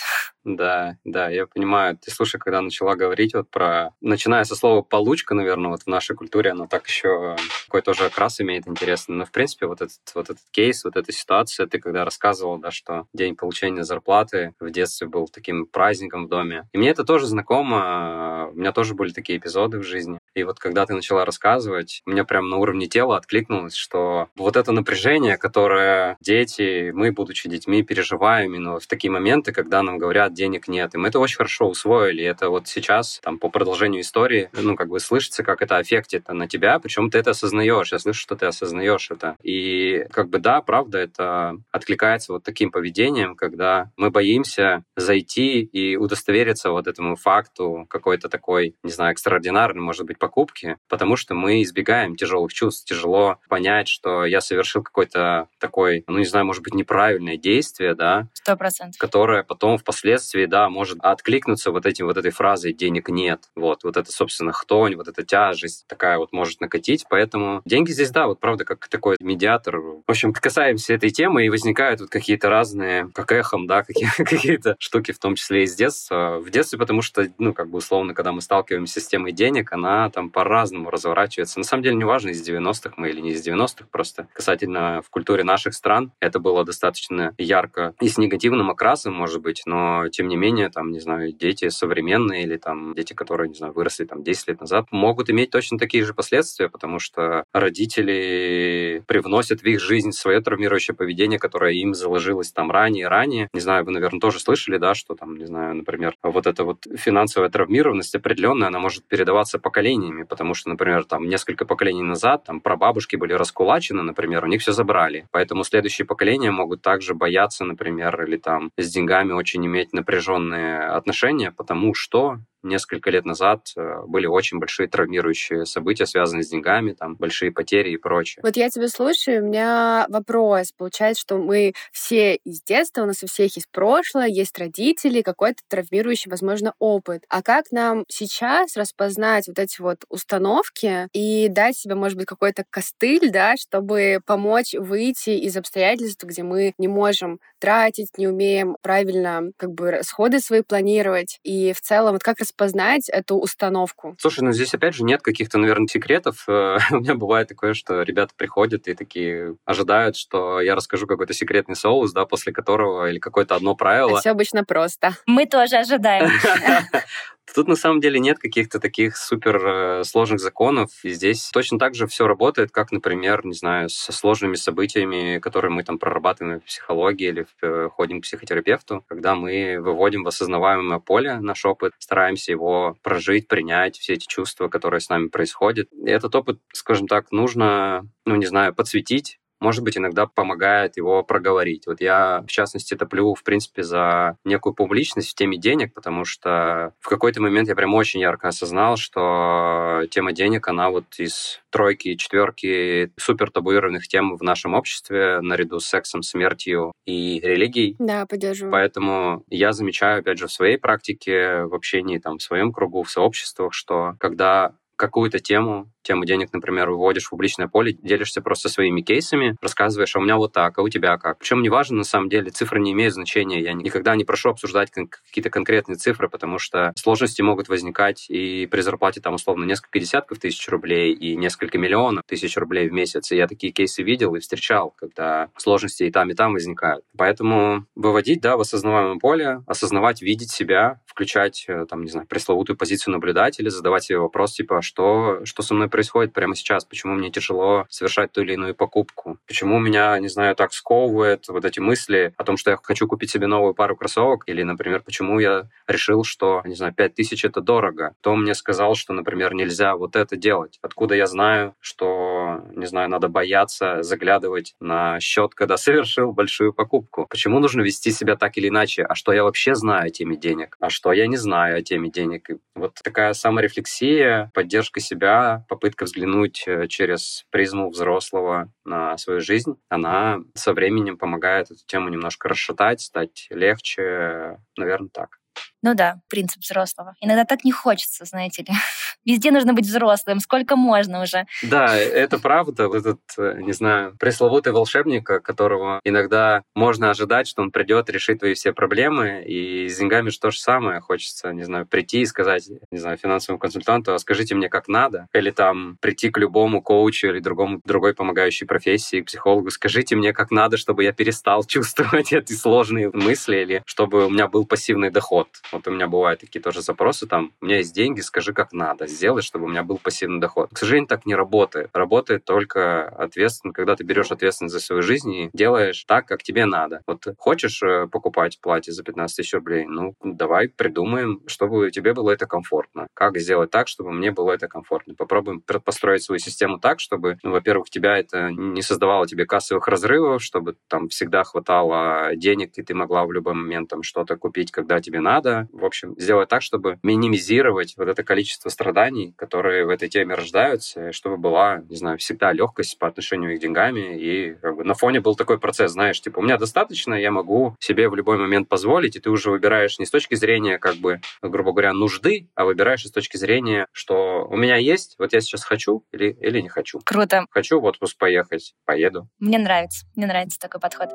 Да, 0.44 0.98
да, 1.04 1.30
я 1.30 1.48
понимаю. 1.48 1.98
Ты 1.98 2.12
слушай, 2.12 2.38
когда 2.38 2.62
начала 2.62 2.96
говорить 2.96 3.34
вот 3.34 3.50
про... 3.50 3.92
Начиная 4.02 4.44
со 4.44 4.56
слова 4.56 4.82
«получка», 4.82 5.36
наверное, 5.36 5.72
вот 5.72 5.84
в 5.84 5.88
нашей 5.88 6.16
культуре 6.16 6.52
оно 6.52 6.68
так 6.68 6.88
еще 6.88 7.36
какой 7.66 7.82
тоже 7.82 8.06
окрас 8.06 8.42
имеет 8.42 8.68
интересный. 8.68 9.16
Но, 9.16 9.26
в 9.26 9.32
принципе, 9.32 9.68
вот 9.68 9.82
этот, 9.82 10.00
вот 10.14 10.30
этот 10.30 10.44
кейс, 10.52 10.84
вот 10.84 10.96
эта 10.96 11.12
ситуация, 11.12 11.66
ты 11.66 11.80
когда 11.80 12.06
рассказывал, 12.06 12.58
да, 12.58 12.72
что 12.72 13.08
день 13.14 13.36
получения 13.36 13.84
зарплаты 13.84 14.54
в 14.60 14.70
детстве 14.70 15.08
был 15.08 15.28
таким 15.28 15.66
праздником 15.66 16.26
в 16.26 16.30
доме. 16.30 16.68
И 16.74 16.78
мне 16.78 16.90
это 16.90 17.04
тоже 17.04 17.26
знакомо. 17.26 18.50
У 18.52 18.56
меня 18.56 18.72
тоже 18.72 18.96
были 18.96 19.12
такие 19.12 19.40
эпизоды 19.40 19.80
в 19.80 19.84
жизни. 19.84 20.20
И 20.36 20.44
вот 20.44 20.60
когда 20.60 20.86
ты 20.86 20.94
начала 20.94 21.26
рассказывать, 21.26 22.02
у 22.06 22.12
меня 22.12 22.26
прям 22.26 22.50
на 22.50 22.58
уровне 22.58 22.88
тела 22.88 23.18
откликнулось, 23.18 23.76
что 23.76 24.28
вот 24.36 24.53
это 24.56 24.72
напряжение, 24.72 25.38
которое 25.38 26.18
дети, 26.22 26.92
мы, 26.92 27.12
будучи 27.12 27.50
детьми, 27.50 27.84
переживаем 27.84 28.54
именно 28.54 28.80
в 28.80 28.88
такие 28.88 29.12
моменты, 29.12 29.52
когда 29.52 29.82
нам 29.84 29.98
говорят, 29.98 30.34
денег 30.34 30.68
нет. 30.68 30.96
И 30.96 30.98
мы 30.98 31.10
это 31.10 31.20
очень 31.20 31.38
хорошо 31.38 31.70
усвоили. 31.70 32.24
Это 32.24 32.50
вот 32.50 32.68
сейчас, 32.68 33.20
там, 33.24 33.40
по 33.40 33.50
продолжению 33.50 34.02
истории, 34.02 34.50
ну, 34.54 34.76
как 34.76 34.90
бы 34.90 35.00
слышится, 35.00 35.44
как 35.44 35.62
это 35.62 35.78
аффектит 35.78 36.28
на 36.30 36.48
тебя, 36.48 36.80
причем 36.80 37.10
ты 37.10 37.18
это 37.18 37.32
осознаешь. 37.32 37.92
Я 37.92 38.00
слышу, 38.00 38.20
что 38.20 38.36
ты 38.36 38.46
осознаешь 38.46 39.12
это. 39.12 39.36
И 39.44 40.06
как 40.12 40.30
бы 40.30 40.40
да, 40.40 40.62
правда, 40.62 41.00
это 41.00 41.58
откликается 41.72 42.34
вот 42.34 42.44
таким 42.44 42.72
поведением, 42.72 43.36
когда 43.36 43.92
мы 43.98 44.10
боимся 44.10 44.84
зайти 44.96 45.62
и 45.62 45.96
удостовериться 45.96 46.72
вот 46.72 46.88
этому 46.88 47.16
факту 47.16 47.86
какой-то 47.90 48.30
такой, 48.30 48.76
не 48.84 48.92
знаю, 48.92 49.12
экстраординарный, 49.12 49.82
может 49.82 50.06
быть, 50.06 50.18
покупки, 50.18 50.78
потому 50.90 51.16
что 51.16 51.36
мы 51.36 51.62
избегаем 51.64 52.16
тяжелых 52.16 52.54
чувств. 52.54 52.88
Тяжело 52.88 53.38
понять, 53.50 53.88
что 53.88 54.26
я 54.26 54.42
совершил 54.44 54.84
какой-то 54.84 55.48
такой, 55.60 56.04
ну, 56.08 56.20
не 56.20 56.26
знаю, 56.26 56.46
может 56.46 56.64
быть, 56.64 56.74
неправильное 56.74 57.38
действие, 57.38 57.96
да, 57.96 58.28
Сто 58.34 58.56
процентов. 58.56 59.00
которое 59.00 59.44
потом 59.44 59.78
впоследствии, 59.78 60.46
да, 60.46 60.70
может 60.70 61.00
откликнуться 61.02 61.72
вот 61.72 61.86
этим 61.86 62.06
вот 62.06 62.18
этой 62.18 62.32
фразой 62.32 62.74
«денег 62.74 63.10
нет». 63.10 63.50
Вот, 63.56 63.84
вот 63.84 63.98
это, 63.98 64.12
собственно, 64.12 64.52
хтонь, 64.52 64.96
вот 64.96 65.08
эта 65.08 65.24
тяжесть 65.24 65.86
такая 65.88 66.18
вот 66.18 66.34
может 66.34 66.62
накатить. 66.62 67.06
Поэтому 67.10 67.62
деньги 67.66 67.92
здесь, 67.92 68.12
да, 68.12 68.28
вот 68.28 68.40
правда, 68.40 68.66
как 68.66 68.88
такой 68.88 69.18
медиатор. 69.20 69.80
В 69.80 70.04
общем, 70.08 70.34
касаемся 70.34 70.94
этой 70.94 71.10
темы, 71.10 71.46
и 71.46 71.50
возникают 71.50 72.02
вот 72.02 72.10
какие-то 72.10 72.50
разные, 72.50 73.10
как 73.14 73.32
эхом, 73.32 73.68
да, 73.68 73.84
какие-то 74.18 74.76
штуки, 74.80 75.12
в 75.12 75.20
том 75.20 75.36
числе 75.36 75.64
из 75.64 75.76
детства. 75.76 76.40
В 76.40 76.50
детстве, 76.50 76.78
потому 76.78 77.02
что, 77.02 77.28
ну, 77.38 77.54
как 77.54 77.70
бы 77.70 77.78
условно, 77.78 78.14
когда 78.14 78.32
мы 78.32 78.42
сталкиваемся 78.42 79.00
с 79.00 79.08
темой 79.08 79.32
денег, 79.32 79.72
она 79.72 80.10
там 80.10 80.30
по-разному 80.30 80.90
разворачивается. 80.90 81.60
На 81.60 81.66
самом 81.66 81.84
деле, 81.84 81.96
неважно, 81.96 82.30
из 82.30 82.48
90-х 82.48 82.94
мы 82.98 83.10
или 83.10 83.22
не 83.22 83.32
из 83.32 83.48
90-х, 83.48 83.86
просто 83.92 84.28
касательно 84.34 85.02
в 85.02 85.10
культуре 85.10 85.44
наших 85.44 85.74
стран 85.74 86.12
это 86.20 86.40
было 86.40 86.66
достаточно 86.66 87.34
ярко 87.38 87.94
и 88.02 88.10
с 88.10 88.18
негативным 88.18 88.70
окрасом, 88.70 89.14
может 89.14 89.42
быть, 89.42 89.64
но 89.66 90.08
тем 90.10 90.28
не 90.28 90.36
менее, 90.36 90.70
там, 90.70 90.92
не 90.92 91.00
знаю, 91.00 91.32
дети 91.32 91.70
современные 91.70 92.44
или 92.44 92.58
там 92.58 92.94
дети, 92.96 93.14
которые, 93.14 93.50
не 93.50 93.56
знаю, 93.56 93.74
выросли 93.74 94.06
там 94.06 94.24
10 94.24 94.48
лет 94.48 94.62
назад, 94.62 94.88
могут 94.92 95.30
иметь 95.30 95.52
точно 95.52 95.78
такие 95.78 96.04
же 96.04 96.14
последствия, 96.14 96.70
потому 96.70 97.00
что 97.00 97.44
родители 97.54 99.04
привносят 99.08 99.62
в 99.62 99.66
их 99.66 99.80
жизнь 99.80 100.12
свое 100.12 100.42
травмирующее 100.42 100.96
поведение, 100.96 101.40
которое 101.40 101.74
им 101.74 101.94
заложилось 101.94 102.52
там 102.52 102.72
ранее, 102.72 103.08
ранее. 103.08 103.50
Не 103.54 103.60
знаю, 103.60 103.86
вы, 103.86 103.92
наверное, 103.92 104.20
тоже 104.20 104.40
слышали, 104.40 104.78
да, 104.78 104.94
что 104.96 105.16
там, 105.16 105.38
не 105.38 105.46
знаю, 105.46 105.76
например, 105.76 106.16
вот 106.24 106.48
эта 106.48 106.64
вот 106.64 106.86
финансовая 106.96 107.50
травмированность 107.50 108.16
определенная, 108.16 108.68
она 108.68 108.80
может 108.80 109.06
передаваться 109.06 109.60
поколениями, 109.60 110.24
потому 110.24 110.54
что, 110.54 110.70
например, 110.70 111.06
там 111.06 111.28
несколько 111.28 111.66
поколений 111.66 112.04
назад 112.04 112.44
там 112.46 112.60
прабабушки 112.60 113.16
были 113.16 113.34
раскулачены, 113.34 114.02
например, 114.02 114.23
у 114.46 114.48
них 114.48 114.62
все 114.62 114.72
забрали. 114.72 115.28
Поэтому 115.32 115.64
следующие 115.64 116.06
поколения 116.06 116.52
могут 116.52 116.82
также 116.82 117.14
бояться, 117.14 117.66
например, 117.66 118.24
или 118.24 118.38
там 118.38 118.72
с 118.78 118.92
деньгами 118.92 119.32
очень 119.32 119.66
иметь 119.66 119.94
напряженные 119.94 120.80
отношения, 120.80 121.52
потому 121.52 121.94
что 121.94 122.40
несколько 122.64 123.10
лет 123.12 123.26
назад 123.26 123.72
э, 123.76 124.02
были 124.08 124.26
очень 124.26 124.60
большие 124.60 124.88
травмирующие 124.88 125.66
события, 125.66 126.06
связанные 126.06 126.44
с 126.44 126.50
деньгами, 126.50 126.94
там, 126.94 127.16
большие 127.16 127.52
потери 127.52 127.92
и 127.92 127.98
прочее. 127.98 128.42
Вот 128.44 128.56
я 128.58 128.70
тебя 128.70 128.88
слушаю, 128.88 129.44
у 129.44 129.48
меня 129.48 130.06
вопрос. 130.10 130.72
Получается, 130.72 131.22
что 131.22 131.38
мы 131.38 131.74
все 131.92 132.36
из 132.36 132.62
детства, 132.62 133.04
у 133.04 133.06
нас 133.06 133.24
у 133.24 133.28
всех 133.28 133.56
есть 133.56 133.70
прошлое, 133.72 134.28
есть 134.28 134.58
родители, 134.58 135.22
какой-то 135.22 135.62
травмирующий, 135.68 136.30
возможно, 136.30 136.74
опыт. 136.80 137.24
А 137.30 137.42
как 137.42 137.72
нам 137.72 138.06
сейчас 138.08 138.78
распознать 138.78 139.48
вот 139.48 139.60
эти 139.60 139.82
вот 139.82 140.04
установки 140.10 141.08
и 141.14 141.48
дать 141.50 141.78
себе, 141.78 141.96
может 141.96 142.18
быть, 142.18 142.28
какой-то 142.28 142.64
костыль, 142.70 143.30
да, 143.32 143.56
чтобы 143.58 144.20
помочь 144.26 144.74
выйти 144.74 145.32
из 145.32 145.58
обстоятельств, 145.58 146.24
где 146.24 146.44
мы 146.44 146.74
не 146.78 146.88
можем 146.88 147.40
тратить, 147.60 148.18
не 148.18 148.28
умеем 148.28 148.78
правильно 148.82 149.52
как 149.58 149.72
бы 149.72 149.92
расходы 149.92 150.40
свои 150.40 150.62
планировать. 150.62 151.40
И 151.44 151.74
в 151.74 151.82
целом, 151.82 152.14
вот 152.14 152.24
как 152.24 152.42
распознать 152.54 153.10
эту 153.10 153.38
установку? 153.38 154.16
Слушай, 154.20 154.42
ну 154.42 154.52
здесь 154.52 154.74
опять 154.74 154.96
же 154.96 155.04
нет 155.04 155.22
каких-то, 155.22 155.58
наверное, 155.58 155.88
секретов. 155.88 156.44
У 156.48 156.52
меня 156.52 157.16
бывает 157.16 157.48
такое, 157.48 157.74
что 157.74 158.02
ребята 158.04 158.34
приходят 158.36 158.88
и 158.88 158.94
такие 158.94 159.56
ожидают, 159.66 160.16
что 160.16 160.62
я 160.62 160.76
расскажу 160.76 161.08
какой-то 161.08 161.34
секретный 161.34 161.76
соус, 161.76 162.14
да, 162.14 162.26
после 162.26 162.54
которого 162.54 163.10
или 163.10 163.20
какое-то 163.20 163.56
одно 163.56 163.76
правило. 163.76 164.20
Все 164.20 164.32
обычно 164.32 164.64
просто. 164.64 165.16
Мы 165.26 165.46
тоже 165.46 165.78
ожидаем. 165.78 166.30
Тут 167.54 167.68
на 167.68 167.76
самом 167.76 168.00
деле 168.00 168.20
нет 168.20 168.40
каких-то 168.40 168.80
таких 168.80 169.18
супер 169.18 169.66
э, 169.66 170.04
сложных 170.06 170.40
законов. 170.40 170.90
И 171.04 171.10
здесь 171.10 171.50
точно 171.52 171.78
так 171.78 171.94
же 171.94 172.08
все 172.08 172.26
работает, 172.26 172.72
как, 172.72 172.92
например, 172.92 173.46
не 173.46 173.54
знаю, 173.54 173.90
со 173.90 174.12
сложными 174.12 174.56
событиями, 174.56 175.40
которые 175.40 175.72
мы 175.72 175.84
там 175.84 176.00
прорабатываем 176.00 176.62
в 176.62 176.64
психологии 176.64 177.28
или 177.28 177.46
э, 177.62 177.90
ходим 177.92 178.22
к 178.22 178.24
психотерапевту, 178.24 179.04
когда 179.08 179.36
мы 179.36 179.78
выводим 179.80 180.24
в 180.24 180.28
осознаваемое 180.28 181.00
поле 181.00 181.40
наш 181.40 181.66
опыт, 181.66 181.94
стараемся 182.00 182.52
его 182.52 182.98
прожить, 183.04 183.48
принять, 183.48 183.98
все 183.98 184.14
эти 184.14 184.26
чувства, 184.26 184.70
которые 184.70 185.02
с 185.02 185.10
нами 185.10 185.28
происходят. 185.28 185.90
И 185.92 186.10
этот 186.10 186.34
опыт, 186.36 186.60
скажем 186.72 187.08
так, 187.08 187.32
нужно, 187.32 188.08
ну, 188.26 188.36
не 188.36 188.46
знаю, 188.46 188.74
подсветить, 188.74 189.40
может 189.64 189.84
быть, 189.84 189.98
иногда 189.98 190.28
помогает 190.28 190.98
его 190.98 191.24
проговорить. 191.24 191.88
Вот 191.88 192.02
я, 192.02 192.44
в 192.46 192.52
частности, 192.52 192.96
топлю, 192.96 193.34
в 193.34 193.44
принципе, 193.44 193.82
за 193.82 194.38
некую 194.44 194.74
публичность 194.74 195.32
в 195.32 195.36
теме 195.36 195.58
денег, 195.58 195.94
потому 195.94 196.26
что 196.26 196.94
в 197.00 197.08
какой-то 197.08 197.42
момент 197.42 197.70
я 197.70 197.76
прям 197.76 197.94
очень 197.94 198.20
ярко 198.20 198.50
осознал, 198.50 198.98
что 198.98 200.02
тема 200.12 200.34
денег, 200.34 200.68
она 200.68 200.90
вот 200.90 201.06
из 201.18 201.62
тройки 201.70 202.16
четверки 202.16 203.12
супер 203.18 203.50
табуированных 203.50 204.08
тем 204.08 204.36
в 204.36 204.44
нашем 204.44 204.74
обществе, 204.74 205.40
наряду 205.42 205.80
с 205.80 205.86
сексом, 205.86 206.24
смертью 206.24 206.92
и 207.06 207.40
религией. 207.42 207.96
Да, 208.00 208.26
поддерживаю. 208.26 208.72
Поэтому 208.72 209.44
я 209.50 209.72
замечаю, 209.72 210.20
опять 210.20 210.38
же, 210.38 210.48
в 210.48 210.52
своей 210.52 210.78
практике, 210.78 211.64
в 211.64 211.74
общении 211.74 212.18
там, 212.18 212.38
в 212.38 212.44
своем 212.44 212.74
кругу, 212.74 213.04
в 213.04 213.10
сообществах, 213.10 213.74
что 213.74 214.16
когда 214.20 214.76
какую-то 214.96 215.40
тему 215.40 215.90
тему 216.04 216.26
денег, 216.26 216.50
например, 216.54 216.90
выводишь 216.90 217.26
в 217.26 217.30
публичное 217.32 217.68
поле, 217.68 217.94
делишься 217.94 218.42
просто 218.42 218.70
своими 218.70 219.02
кейсами, 219.02 219.56
рассказываешь, 219.62 220.16
а 220.16 220.20
у 220.20 220.22
меня 220.22 220.38
вот 220.38 220.52
так, 220.54 220.78
а 220.78 220.82
у 220.82 220.90
тебя 220.90 221.18
как. 221.18 221.40
Причем 221.40 221.62
не 221.62 221.70
важно, 221.70 221.98
на 221.98 222.04
самом 222.04 222.30
деле, 222.30 222.52
цифры 222.52 222.80
не 222.80 222.92
имеют 222.92 223.14
значения. 223.14 223.62
Я 223.62 223.74
никогда 223.74 224.16
не 224.16 224.26
прошу 224.26 224.50
обсуждать 224.50 224.92
какие-то 224.92 225.50
конкретные 225.50 225.96
цифры, 225.96 226.30
потому 226.30 226.60
что 226.60 226.92
сложности 226.96 227.42
могут 227.42 227.70
возникать 227.70 228.26
и 228.30 228.68
при 228.68 228.82
зарплате 228.82 229.22
там 229.22 229.36
условно 229.36 229.64
несколько 229.64 230.00
десятков 230.00 230.40
тысяч 230.40 230.68
рублей 230.68 231.14
и 231.14 231.36
несколько 231.36 231.78
миллионов 231.78 232.24
тысяч 232.28 232.56
рублей 232.58 232.90
в 232.90 232.94
месяц. 232.94 233.32
И 233.32 233.38
я 233.38 233.48
такие 233.48 233.72
кейсы 233.72 234.04
видел 234.04 234.36
и 234.36 234.40
встречал, 234.40 234.92
когда 234.92 235.50
сложности 235.58 236.04
и 236.04 236.12
там, 236.12 236.30
и 236.30 236.34
там 236.34 236.54
возникают. 236.54 237.06
Поэтому 237.18 237.86
выводить, 237.96 238.42
да, 238.42 238.58
в 238.58 238.62
осознаваемое 238.62 239.20
поле, 239.20 239.64
осознавать, 239.68 240.22
видеть 240.22 240.52
себя, 240.52 241.00
включать, 241.06 241.66
э, 241.68 241.86
там, 241.90 242.04
не 242.04 242.12
знаю, 242.12 242.28
пресловутую 242.28 242.76
позицию 242.76 243.14
наблюдателя, 243.14 243.70
задавать 243.70 244.04
себе 244.04 244.20
вопрос, 244.20 244.54
типа, 244.54 244.82
что, 244.84 245.46
что 245.46 245.64
со 245.64 245.74
мной 245.74 245.90
происходит 245.90 246.34
прямо 246.34 246.56
сейчас, 246.56 246.86
почему 246.86 247.14
мне 247.16 247.32
тяжело 247.32 247.86
совершать 247.90 248.32
ту 248.32 248.42
или 248.42 248.54
иную 248.54 248.76
покупку, 248.76 249.38
почему 249.48 249.80
меня, 249.80 250.18
не 250.20 250.28
знаю, 250.28 250.56
так 250.56 250.74
сковывает 250.74 251.48
вот 251.48 251.66
эти 251.66 251.80
мысли 251.80 252.34
о 252.38 252.44
том, 252.44 252.58
что 252.58 252.72
я 252.72 252.78
хочу 252.82 253.08
купить 253.08 253.32
себе 253.32 253.48
новую 253.48 253.74
пару 253.74 253.96
кроссовок, 253.96 254.44
или, 254.48 254.64
например, 254.64 255.02
почему 255.02 255.40
я 255.40 255.70
решил, 255.88 256.24
что, 256.24 256.62
не 256.66 256.76
знаю, 256.76 256.94
5000 256.94 257.46
это 257.46 257.62
дорого. 257.62 258.14
Кто 258.20 258.36
мне 258.36 258.54
сказал, 258.54 258.96
что, 258.96 259.14
например, 259.14 259.54
нельзя 259.54 259.96
вот 259.96 260.16
это 260.16 260.36
делать? 260.36 260.80
Откуда 260.82 261.16
я 261.16 261.28
знаю, 261.28 261.76
что, 261.80 262.43
не 262.72 262.86
знаю, 262.86 263.10
надо 263.10 263.28
бояться 263.28 264.04
заглядывать 264.04 264.76
на 264.80 265.20
счет, 265.20 265.54
когда 265.56 265.78
совершил 265.78 266.34
большую 266.34 266.74
покупку? 266.74 267.28
Почему 267.30 267.60
нужно 267.60 267.82
вести 267.82 268.12
себя 268.12 268.36
так 268.36 268.58
или 268.58 268.70
иначе? 268.70 269.04
А 269.04 269.16
что 269.16 269.34
я 269.34 269.44
вообще 269.44 269.76
знаю 269.76 270.08
о 270.08 270.10
теме 270.10 270.38
денег? 270.38 270.78
А 270.80 270.90
что 270.90 271.12
я 271.14 271.28
не 271.28 271.38
знаю 271.38 271.78
о 271.78 271.82
теме 271.82 272.10
денег? 272.10 272.50
И 272.50 272.58
вот 272.76 272.96
такая 273.04 273.34
саморефлексия, 273.34 274.52
поддержка 274.54 275.00
себя, 275.00 275.66
попытка 275.70 276.06
взглянуть 276.06 276.64
э, 276.68 276.88
через 276.88 277.46
призму 277.50 277.90
взрослого 277.90 278.72
на 278.86 279.18
свою 279.18 279.42
жизнь, 279.42 279.76
она 279.90 280.40
со 280.56 280.74
временем 280.74 281.18
помогает 281.18 281.72
эту 281.72 281.86
тему 281.86 282.10
немножко 282.10 282.50
расшатать, 282.50 283.02
стать 283.02 283.48
легче, 283.50 284.58
наверное, 284.78 285.10
так. 285.10 285.40
Ну 285.82 285.96
да, 285.96 286.22
принцип 286.30 286.62
взрослого. 286.62 287.14
Иногда 287.20 287.46
так 287.46 287.64
не 287.64 287.72
хочется, 287.72 288.26
знаете 288.26 288.64
ли. 288.64 288.70
Везде 289.26 289.52
нужно 289.52 289.74
быть 289.74 289.86
взрослым, 289.86 290.40
сколько 290.40 290.76
можно 290.76 291.22
уже. 291.22 291.46
Да, 291.62 291.98
это 291.98 292.40
правда. 292.40 292.90
Этот, 292.94 293.20
э, 293.38 293.60
не 293.62 293.74
знаю, 293.74 294.16
пресловутый 294.20 294.74
волшебник, 294.74 295.26
которого 295.26 296.00
иногда 296.04 296.64
можно 296.76 297.10
ожидать, 297.10 297.48
что 297.48 297.62
он 297.62 297.72
придет 297.72 298.10
решить 298.10 298.40
твои 298.40 298.54
все 298.54 298.74
проблемы, 298.74 299.44
и 299.46 299.88
с 299.88 299.98
деньгами 299.98 300.30
же 300.30 300.40
то 300.40 300.52
же 300.52 300.60
самое. 300.60 301.00
Хочется, 301.00 301.54
не 301.54 301.64
знаю, 301.64 301.86
прийти 301.86 302.22
и 302.22 302.26
сказать, 302.26 302.70
не 302.92 302.98
знаю, 302.98 303.18
финансовому 303.18 303.60
консультанту, 303.60 304.14
а 304.14 304.20
скажите 304.20 304.56
мне, 304.56 304.70
как 304.70 304.88
надо. 304.88 305.28
Или 305.34 305.52
там 305.52 305.98
прийти 306.02 306.30
к 306.30 306.38
любому 306.38 306.82
коучу 306.82 307.28
или 307.28 307.40
другому, 307.40 307.82
другой 307.86 308.14
помогающей 308.14 308.68
профессии, 308.68 309.22
к 309.22 309.28
психологу, 309.28 309.70
скажите 309.70 310.16
мне, 310.16 310.34
как 310.34 310.52
надо, 310.52 310.78
чтобы 310.78 311.04
я 311.04 311.12
перестал 311.12 311.64
чувствовать 311.66 312.34
эти 312.34 312.54
сложные 312.54 313.10
мысли, 313.12 313.58
или 313.58 313.84
чтобы 313.86 314.26
у 314.26 314.30
меня 314.30 314.48
был 314.48 314.66
пассивный 314.66 315.10
доход. 315.10 315.48
Вот 315.72 315.88
у 315.88 315.92
меня 315.92 316.08
бывают 316.08 316.42
такие 316.42 316.62
тоже 316.62 316.82
запросы, 316.82 317.28
там, 317.28 317.52
у 317.62 317.66
меня 317.66 317.78
есть 317.78 317.94
деньги, 317.94 318.22
скажи, 318.22 318.54
как 318.54 318.74
надо 318.74 319.03
сделать, 319.08 319.44
чтобы 319.44 319.66
у 319.66 319.68
меня 319.68 319.84
был 319.84 319.98
пассивный 319.98 320.40
доход. 320.40 320.70
К 320.74 320.78
сожалению, 320.78 321.08
так 321.08 321.26
не 321.26 321.36
работает. 321.36 321.90
Работает 321.94 322.46
только 322.46 323.08
ответственно, 323.08 323.74
когда 323.74 323.96
ты 323.96 324.04
берешь 324.04 324.32
ответственность 324.32 324.74
за 324.74 324.80
свою 324.80 325.02
жизнь 325.02 325.34
и 325.34 325.50
делаешь 325.54 326.04
так, 326.06 326.28
как 326.28 326.44
тебе 326.44 326.66
надо. 326.66 327.02
Вот 327.08 327.28
хочешь 327.38 327.82
э, 327.84 328.08
покупать 328.08 328.60
платье 328.62 328.94
за 328.94 329.04
15 329.04 329.36
тысяч 329.36 329.54
рублей, 329.54 329.86
ну, 329.86 330.16
давай 330.24 330.70
придумаем, 330.70 331.42
чтобы 331.48 331.92
тебе 331.92 332.14
было 332.14 332.32
это 332.32 332.46
комфортно. 332.46 333.08
Как 333.14 333.38
сделать 333.38 333.72
так, 333.72 333.88
чтобы 333.88 334.12
мне 334.12 334.32
было 334.32 334.52
это 334.52 334.68
комфортно. 334.68 335.16
Попробуем 335.16 335.62
построить 335.62 336.24
свою 336.24 336.40
систему 336.40 336.80
так, 336.80 337.00
чтобы, 337.00 337.38
ну, 337.44 337.52
во-первых, 337.52 337.90
тебя 337.90 338.18
это 338.18 338.50
не 338.52 338.82
создавало 338.82 339.28
тебе 339.28 339.46
кассовых 339.46 339.88
разрывов, 339.88 340.44
чтобы 340.44 340.76
там 340.88 341.10
всегда 341.10 341.44
хватало 341.44 342.36
денег, 342.36 342.78
и 342.78 342.84
ты 342.84 342.94
могла 342.94 343.26
в 343.26 343.32
любой 343.32 343.54
момент 343.54 343.90
там 343.90 344.04
что-то 344.04 344.38
купить, 344.38 344.72
когда 344.72 345.00
тебе 345.02 345.20
надо. 345.20 345.68
В 345.72 345.86
общем, 345.86 346.16
сделать 346.18 346.50
так, 346.50 346.62
чтобы 346.62 347.00
минимизировать 347.04 347.96
вот 347.98 348.08
это 348.08 348.24
количество 348.24 348.70
страданий, 348.70 348.93
которые 349.36 349.86
в 349.86 349.90
этой 349.90 350.10
теме 350.10 350.36
рождаются, 350.36 351.12
чтобы 351.12 351.38
была, 351.38 351.84
не 351.90 351.96
знаю, 351.96 352.18
всегда 352.18 352.52
легкость 352.52 352.98
по 353.00 353.08
отношению 353.08 353.58
к 353.58 353.62
деньгами. 353.62 354.18
И 354.20 354.54
как 354.56 354.78
бы, 354.78 354.84
на 354.84 354.94
фоне 354.94 355.20
был 355.20 355.36
такой 355.36 355.60
процесс, 355.60 355.92
знаешь, 355.92 356.22
типа, 356.22 356.40
у 356.40 356.42
меня 356.42 356.58
достаточно, 356.58 357.14
я 357.14 357.32
могу 357.32 357.76
себе 357.80 358.10
в 358.10 358.16
любой 358.16 358.38
момент 358.38 358.70
позволить, 358.70 359.16
и 359.16 359.20
ты 359.20 359.30
уже 359.30 359.50
выбираешь 359.50 360.00
не 360.00 360.06
с 360.06 360.12
точки 360.12 360.36
зрения, 360.36 360.78
как 360.78 360.96
бы, 360.96 361.22
грубо 361.42 361.72
говоря, 361.72 361.94
нужды, 361.94 362.50
а 362.56 362.66
выбираешь 362.66 363.06
с 363.06 363.12
точки 363.12 363.38
зрения, 363.38 363.88
что 363.92 364.48
у 364.50 364.56
меня 364.56 364.78
есть, 364.78 365.16
вот 365.20 365.34
я 365.34 365.42
сейчас 365.42 365.64
хочу 365.64 366.06
или, 366.12 366.38
или 366.42 366.62
не 366.62 366.70
хочу. 366.70 367.00
Круто. 367.04 367.46
Хочу 367.50 367.80
в 367.80 367.86
отпуск 367.86 368.18
поехать, 368.18 368.74
поеду. 368.86 369.28
Мне 369.40 369.58
нравится, 369.58 370.06
мне 370.16 370.28
нравится 370.28 370.60
такой 370.60 370.80
подход. 370.80 371.10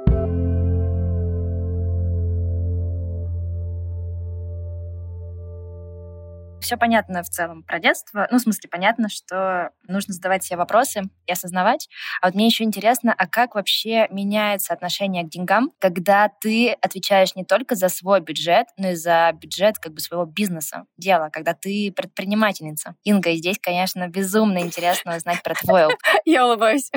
Все 6.68 6.76
понятно 6.76 7.22
в 7.22 7.30
целом 7.30 7.62
про 7.62 7.78
детство. 7.78 8.28
Ну, 8.30 8.36
в 8.36 8.42
смысле, 8.42 8.68
понятно, 8.68 9.08
что 9.08 9.70
нужно 9.86 10.12
задавать 10.12 10.44
себе 10.44 10.58
вопросы 10.58 11.04
и 11.26 11.32
осознавать. 11.32 11.88
А 12.20 12.26
вот 12.26 12.34
мне 12.34 12.44
еще 12.44 12.62
интересно, 12.62 13.14
а 13.16 13.26
как 13.26 13.54
вообще 13.54 14.06
меняется 14.10 14.74
отношение 14.74 15.24
к 15.24 15.30
деньгам, 15.30 15.72
когда 15.78 16.28
ты 16.28 16.72
отвечаешь 16.72 17.34
не 17.36 17.46
только 17.46 17.74
за 17.74 17.88
свой 17.88 18.20
бюджет, 18.20 18.66
но 18.76 18.90
и 18.90 18.96
за 18.96 19.32
бюджет 19.32 19.78
как 19.78 19.94
бы 19.94 20.00
своего 20.00 20.26
бизнеса, 20.26 20.84
дела, 20.98 21.30
когда 21.30 21.54
ты 21.54 21.90
предпринимательница. 21.90 22.96
Инга, 23.02 23.30
и 23.30 23.36
здесь, 23.36 23.56
конечно, 23.58 24.06
безумно 24.08 24.58
интересно 24.58 25.16
узнать 25.16 25.42
про 25.42 25.54
твой 25.54 25.86
опыт. 25.86 25.98
Я 26.26 26.44
улыбаюсь. 26.44 26.90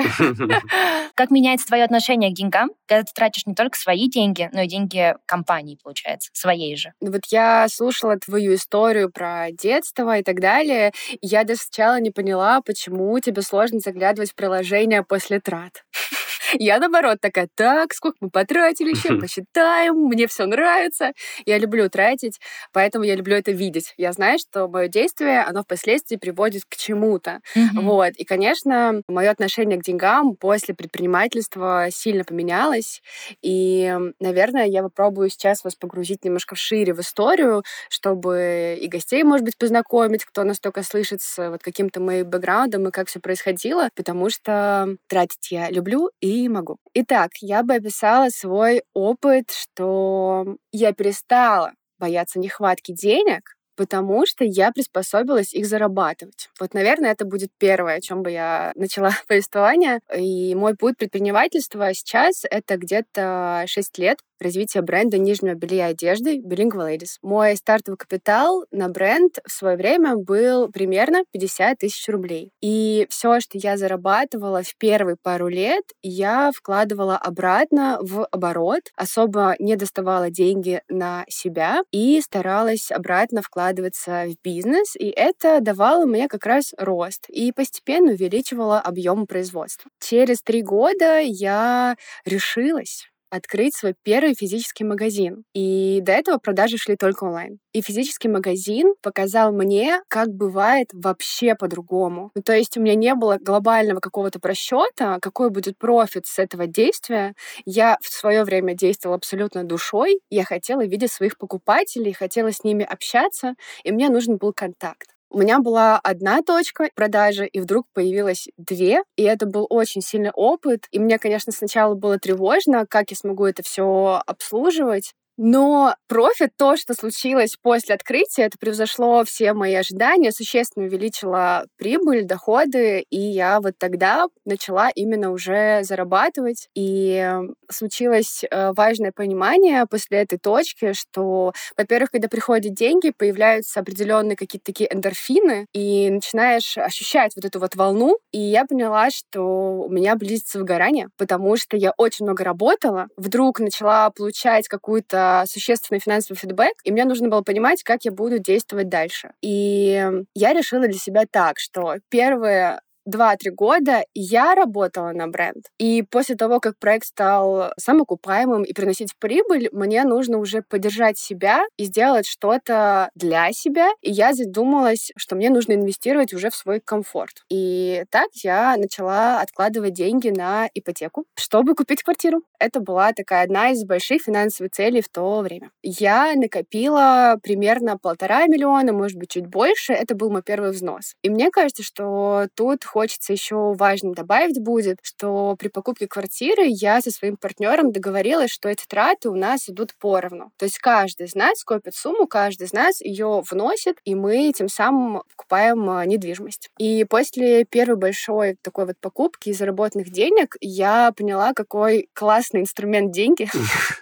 Как 1.14 1.30
меняется 1.30 1.66
твое 1.66 1.84
отношение 1.84 2.30
к 2.30 2.34
деньгам, 2.34 2.72
когда 2.86 3.04
ты 3.04 3.12
тратишь 3.14 3.46
не 3.46 3.54
только 3.54 3.78
свои 3.78 4.10
деньги, 4.10 4.50
но 4.52 4.60
и 4.60 4.66
деньги 4.66 5.14
компании, 5.24 5.78
получается, 5.82 6.28
своей 6.34 6.76
же? 6.76 6.92
Ну 7.00 7.10
вот 7.10 7.22
я 7.30 7.66
слушала 7.68 8.18
твою 8.18 8.54
историю 8.54 9.10
про 9.10 9.50
детство 9.62 10.18
и 10.18 10.22
так 10.22 10.40
далее. 10.40 10.92
Я 11.20 11.44
даже 11.44 11.60
сначала 11.60 12.00
не 12.00 12.10
поняла, 12.10 12.60
почему 12.60 13.18
тебе 13.20 13.42
сложно 13.42 13.78
заглядывать 13.78 14.32
в 14.32 14.34
приложение 14.34 15.02
после 15.02 15.40
трат. 15.40 15.84
Я, 16.58 16.78
наоборот, 16.78 17.18
такая, 17.20 17.48
так, 17.54 17.92
сколько 17.94 18.16
мы 18.20 18.30
потратили 18.30 18.90
еще, 18.90 19.12
посчитаем, 19.14 19.94
мне 19.96 20.26
все 20.26 20.46
нравится. 20.46 21.12
Я 21.46 21.58
люблю 21.58 21.88
тратить, 21.88 22.40
поэтому 22.72 23.04
я 23.04 23.14
люблю 23.16 23.36
это 23.36 23.52
видеть. 23.52 23.94
Я 23.96 24.12
знаю, 24.12 24.38
что 24.38 24.68
мое 24.68 24.88
действие, 24.88 25.42
оно 25.42 25.62
впоследствии 25.62 26.16
приводит 26.16 26.64
к 26.68 26.76
чему-то. 26.76 27.40
Вот. 27.74 28.12
И, 28.16 28.24
конечно, 28.24 29.02
мое 29.08 29.30
отношение 29.30 29.78
к 29.78 29.82
деньгам 29.84 30.36
после 30.36 30.74
предпринимательства 30.74 31.86
сильно 31.90 32.24
поменялось. 32.24 33.02
И, 33.42 33.94
наверное, 34.20 34.66
я 34.66 34.82
попробую 34.82 35.30
сейчас 35.30 35.64
вас 35.64 35.74
погрузить 35.74 36.24
немножко 36.24 36.54
шире 36.56 36.94
в 36.94 37.00
историю, 37.00 37.62
чтобы 37.88 38.78
и 38.80 38.88
гостей, 38.88 39.22
может 39.24 39.44
быть, 39.44 39.58
познакомить, 39.58 40.24
кто 40.24 40.44
настолько 40.44 40.82
слышит 40.82 41.22
с 41.22 41.50
вот 41.50 41.62
каким-то 41.62 42.00
моим 42.00 42.28
бэкграундом 42.28 42.88
и 42.88 42.90
как 42.90 43.08
все 43.08 43.20
происходило, 43.20 43.88
потому 43.94 44.30
что 44.30 44.96
тратить 45.08 45.50
я 45.50 45.70
люблю 45.70 46.10
и 46.20 46.41
могу. 46.48 46.78
Итак, 46.94 47.30
я 47.40 47.62
бы 47.62 47.74
описала 47.74 48.28
свой 48.30 48.82
опыт, 48.94 49.50
что 49.50 50.56
я 50.72 50.92
перестала 50.92 51.72
бояться 51.98 52.38
нехватки 52.38 52.92
денег, 52.92 53.56
потому 53.76 54.26
что 54.26 54.44
я 54.44 54.72
приспособилась 54.72 55.54
их 55.54 55.66
зарабатывать. 55.66 56.48
Вот, 56.60 56.74
наверное, 56.74 57.12
это 57.12 57.24
будет 57.24 57.50
первое, 57.58 57.96
о 57.96 58.00
чем 58.00 58.22
бы 58.22 58.30
я 58.30 58.72
начала 58.76 59.10
повествование. 59.28 60.00
И 60.16 60.54
мой 60.54 60.76
путь 60.76 60.96
предпринимательства 60.98 61.92
сейчас— 61.94 62.44
это 62.50 62.76
где-то 62.76 63.64
6 63.66 63.98
лет 63.98 64.18
развития 64.42 64.82
бренда 64.82 65.18
нижнего 65.18 65.54
белья 65.54 65.88
и 65.88 65.92
одежды 65.92 66.40
Bilingual 66.40 66.88
Ladies. 66.88 67.16
Мой 67.22 67.56
стартовый 67.56 67.96
капитал 67.96 68.64
на 68.70 68.88
бренд 68.88 69.38
в 69.46 69.50
свое 69.50 69.76
время 69.76 70.16
был 70.16 70.68
примерно 70.68 71.24
50 71.32 71.78
тысяч 71.78 72.08
рублей. 72.08 72.50
И 72.60 73.06
все, 73.08 73.40
что 73.40 73.58
я 73.58 73.76
зарабатывала 73.76 74.62
в 74.62 74.76
первые 74.76 75.16
пару 75.20 75.48
лет, 75.48 75.84
я 76.02 76.50
вкладывала 76.54 77.16
обратно 77.16 77.98
в 78.00 78.26
оборот, 78.30 78.82
особо 78.96 79.54
не 79.58 79.76
доставала 79.76 80.30
деньги 80.30 80.82
на 80.88 81.24
себя 81.28 81.82
и 81.90 82.20
старалась 82.20 82.90
обратно 82.90 83.42
вкладываться 83.62 84.26
в 84.26 84.34
бизнес, 84.42 84.96
и 84.96 85.08
это 85.10 85.60
давало 85.60 86.04
мне 86.04 86.26
как 86.28 86.46
раз 86.46 86.72
рост 86.78 87.26
и 87.28 87.52
постепенно 87.52 88.12
увеличивало 88.12 88.80
объем 88.80 89.26
производства. 89.26 89.88
Через 90.00 90.42
три 90.42 90.62
года 90.62 91.20
я 91.20 91.96
решилась 92.24 93.11
открыть 93.32 93.74
свой 93.74 93.94
первый 94.02 94.34
физический 94.34 94.84
магазин. 94.84 95.44
И 95.54 96.00
до 96.02 96.12
этого 96.12 96.38
продажи 96.38 96.76
шли 96.76 96.96
только 96.96 97.24
онлайн. 97.24 97.58
И 97.72 97.80
физический 97.80 98.28
магазин 98.28 98.94
показал 99.02 99.52
мне, 99.52 100.00
как 100.08 100.28
бывает 100.28 100.88
вообще 100.92 101.54
по-другому. 101.54 102.30
Ну, 102.34 102.42
то 102.42 102.54
есть 102.54 102.76
у 102.76 102.80
меня 102.80 102.94
не 102.94 103.14
было 103.14 103.38
глобального 103.40 104.00
какого-то 104.00 104.38
просчета, 104.38 105.18
какой 105.22 105.50
будет 105.50 105.78
профит 105.78 106.26
с 106.26 106.38
этого 106.38 106.66
действия. 106.66 107.34
Я 107.64 107.96
в 108.02 108.08
свое 108.08 108.44
время 108.44 108.74
действовала 108.74 109.16
абсолютно 109.16 109.64
душой. 109.64 110.20
Я 110.30 110.44
хотела 110.44 110.84
видеть 110.84 111.12
своих 111.12 111.38
покупателей, 111.38 112.12
хотела 112.12 112.52
с 112.52 112.64
ними 112.64 112.84
общаться, 112.84 113.54
и 113.84 113.92
мне 113.92 114.10
нужен 114.10 114.36
был 114.36 114.52
контакт. 114.52 115.11
У 115.34 115.38
меня 115.38 115.60
была 115.60 115.98
одна 115.98 116.42
точка 116.42 116.90
продажи, 116.94 117.46
и 117.46 117.58
вдруг 117.60 117.86
появилось 117.94 118.48
две, 118.58 119.02
и 119.16 119.22
это 119.22 119.46
был 119.46 119.66
очень 119.70 120.02
сильный 120.02 120.30
опыт. 120.30 120.86
И 120.90 120.98
мне, 120.98 121.18
конечно, 121.18 121.52
сначала 121.52 121.94
было 121.94 122.18
тревожно, 122.18 122.84
как 122.86 123.10
я 123.10 123.16
смогу 123.16 123.46
это 123.46 123.62
все 123.62 124.20
обслуживать. 124.26 125.14
Но 125.38 125.94
профит, 126.08 126.50
то, 126.58 126.76
что 126.76 126.94
случилось 126.94 127.56
после 127.60 127.94
открытия, 127.94 128.42
это 128.44 128.58
превзошло 128.58 129.24
все 129.24 129.54
мои 129.54 129.74
ожидания, 129.74 130.30
существенно 130.30 130.86
увеличило 130.86 131.66
прибыль, 131.78 132.24
доходы, 132.24 133.04
и 133.10 133.18
я 133.18 133.60
вот 133.60 133.74
тогда 133.78 134.26
начала 134.44 134.90
именно 134.94 135.30
уже 135.32 135.82
зарабатывать. 135.84 136.68
И 136.74 137.26
случилось 137.70 138.44
э, 138.50 138.72
важное 138.72 139.12
понимание 139.12 139.86
после 139.86 140.18
этой 140.18 140.38
точки, 140.38 140.92
что, 140.92 141.52
во-первых, 141.76 142.10
когда 142.10 142.28
приходят 142.28 142.74
деньги, 142.74 143.10
появляются 143.16 143.80
определенные 143.80 144.36
какие-то 144.36 144.66
такие 144.66 144.92
эндорфины, 144.92 145.66
и 145.72 146.10
начинаешь 146.10 146.76
ощущать 146.76 147.32
вот 147.36 147.44
эту 147.44 147.58
вот 147.58 147.74
волну. 147.74 148.18
И 148.32 148.38
я 148.38 148.66
поняла, 148.66 149.10
что 149.10 149.84
у 149.86 149.90
меня 149.90 150.14
близится 150.16 150.58
выгорание, 150.58 151.08
потому 151.16 151.56
что 151.56 151.76
я 151.76 151.92
очень 151.96 152.26
много 152.26 152.44
работала, 152.44 153.08
вдруг 153.16 153.60
начала 153.60 154.10
получать 154.10 154.68
какую-то 154.68 155.21
Э, 155.22 155.44
существенный 155.46 156.00
финансовый 156.00 156.36
фидбэк, 156.38 156.74
и 156.84 156.92
мне 156.92 157.04
нужно 157.04 157.28
было 157.28 157.42
понимать, 157.42 157.82
как 157.82 158.04
я 158.04 158.12
буду 158.12 158.38
действовать 158.38 158.88
дальше. 158.88 159.32
И 159.40 160.02
я 160.34 160.52
решила 160.52 160.86
для 160.88 160.98
себя 160.98 161.24
так, 161.30 161.58
что 161.58 161.96
первые 162.08 162.80
2-3 163.08 163.50
года 163.50 164.04
я 164.14 164.54
работала 164.54 165.12
на 165.12 165.28
бренд. 165.28 165.64
И 165.78 166.02
после 166.02 166.36
того, 166.36 166.60
как 166.60 166.78
проект 166.78 167.06
стал 167.06 167.72
самокупаемым 167.78 168.62
и 168.62 168.72
приносить 168.72 169.16
прибыль, 169.18 169.68
мне 169.72 170.04
нужно 170.04 170.38
уже 170.38 170.62
поддержать 170.62 171.18
себя 171.18 171.64
и 171.76 171.84
сделать 171.84 172.26
что-то 172.26 173.10
для 173.14 173.52
себя. 173.52 173.90
И 174.00 174.10
я 174.10 174.32
задумалась, 174.32 175.10
что 175.16 175.36
мне 175.36 175.50
нужно 175.50 175.72
инвестировать 175.72 176.32
уже 176.32 176.50
в 176.50 176.54
свой 176.54 176.80
комфорт. 176.80 177.42
И 177.50 178.04
так 178.10 178.28
я 178.42 178.76
начала 178.76 179.40
откладывать 179.40 179.94
деньги 179.94 180.28
на 180.28 180.68
ипотеку, 180.74 181.24
чтобы 181.36 181.74
купить 181.74 182.02
квартиру. 182.02 182.42
Это 182.58 182.80
была 182.80 183.12
такая 183.12 183.44
одна 183.44 183.70
из 183.70 183.84
больших 183.84 184.22
финансовых 184.22 184.72
целей 184.72 185.02
в 185.02 185.08
то 185.08 185.40
время. 185.40 185.70
Я 185.82 186.32
накопила 186.36 187.38
примерно 187.42 187.98
полтора 187.98 188.46
миллиона, 188.46 188.92
может 188.92 189.18
быть, 189.18 189.30
чуть 189.30 189.46
больше. 189.46 189.92
Это 189.92 190.14
был 190.14 190.30
мой 190.30 190.42
первый 190.42 190.70
взнос. 190.70 191.14
И 191.22 191.30
мне 191.30 191.50
кажется, 191.50 191.82
что 191.82 192.46
тут 192.54 192.84
хочется 192.92 193.32
еще 193.32 193.72
важно 193.74 194.12
добавить 194.12 194.60
будет, 194.60 194.98
что 195.02 195.56
при 195.58 195.68
покупке 195.68 196.06
квартиры 196.06 196.64
я 196.66 197.00
со 197.00 197.10
своим 197.10 197.36
партнером 197.36 197.90
договорилась, 197.90 198.50
что 198.50 198.68
эти 198.68 198.84
траты 198.86 199.30
у 199.30 199.34
нас 199.34 199.68
идут 199.68 199.94
поровну. 199.98 200.52
То 200.58 200.66
есть 200.66 200.78
каждый 200.78 201.26
из 201.26 201.34
нас 201.34 201.64
копит 201.64 201.94
сумму, 201.94 202.26
каждый 202.26 202.64
из 202.64 202.72
нас 202.72 203.00
ее 203.00 203.42
вносит, 203.50 203.98
и 204.04 204.14
мы 204.14 204.52
тем 204.52 204.68
самым 204.68 205.22
покупаем 205.30 205.88
а, 205.88 206.04
недвижимость. 206.04 206.70
И 206.78 207.04
после 207.04 207.64
первой 207.64 207.96
большой 207.96 208.56
такой 208.60 208.86
вот 208.86 208.98
покупки 209.00 209.48
и 209.48 209.54
заработанных 209.54 210.10
денег 210.10 210.56
я 210.60 211.12
поняла, 211.16 211.54
какой 211.54 212.08
классный 212.12 212.60
инструмент 212.60 213.12
деньги. 213.12 213.48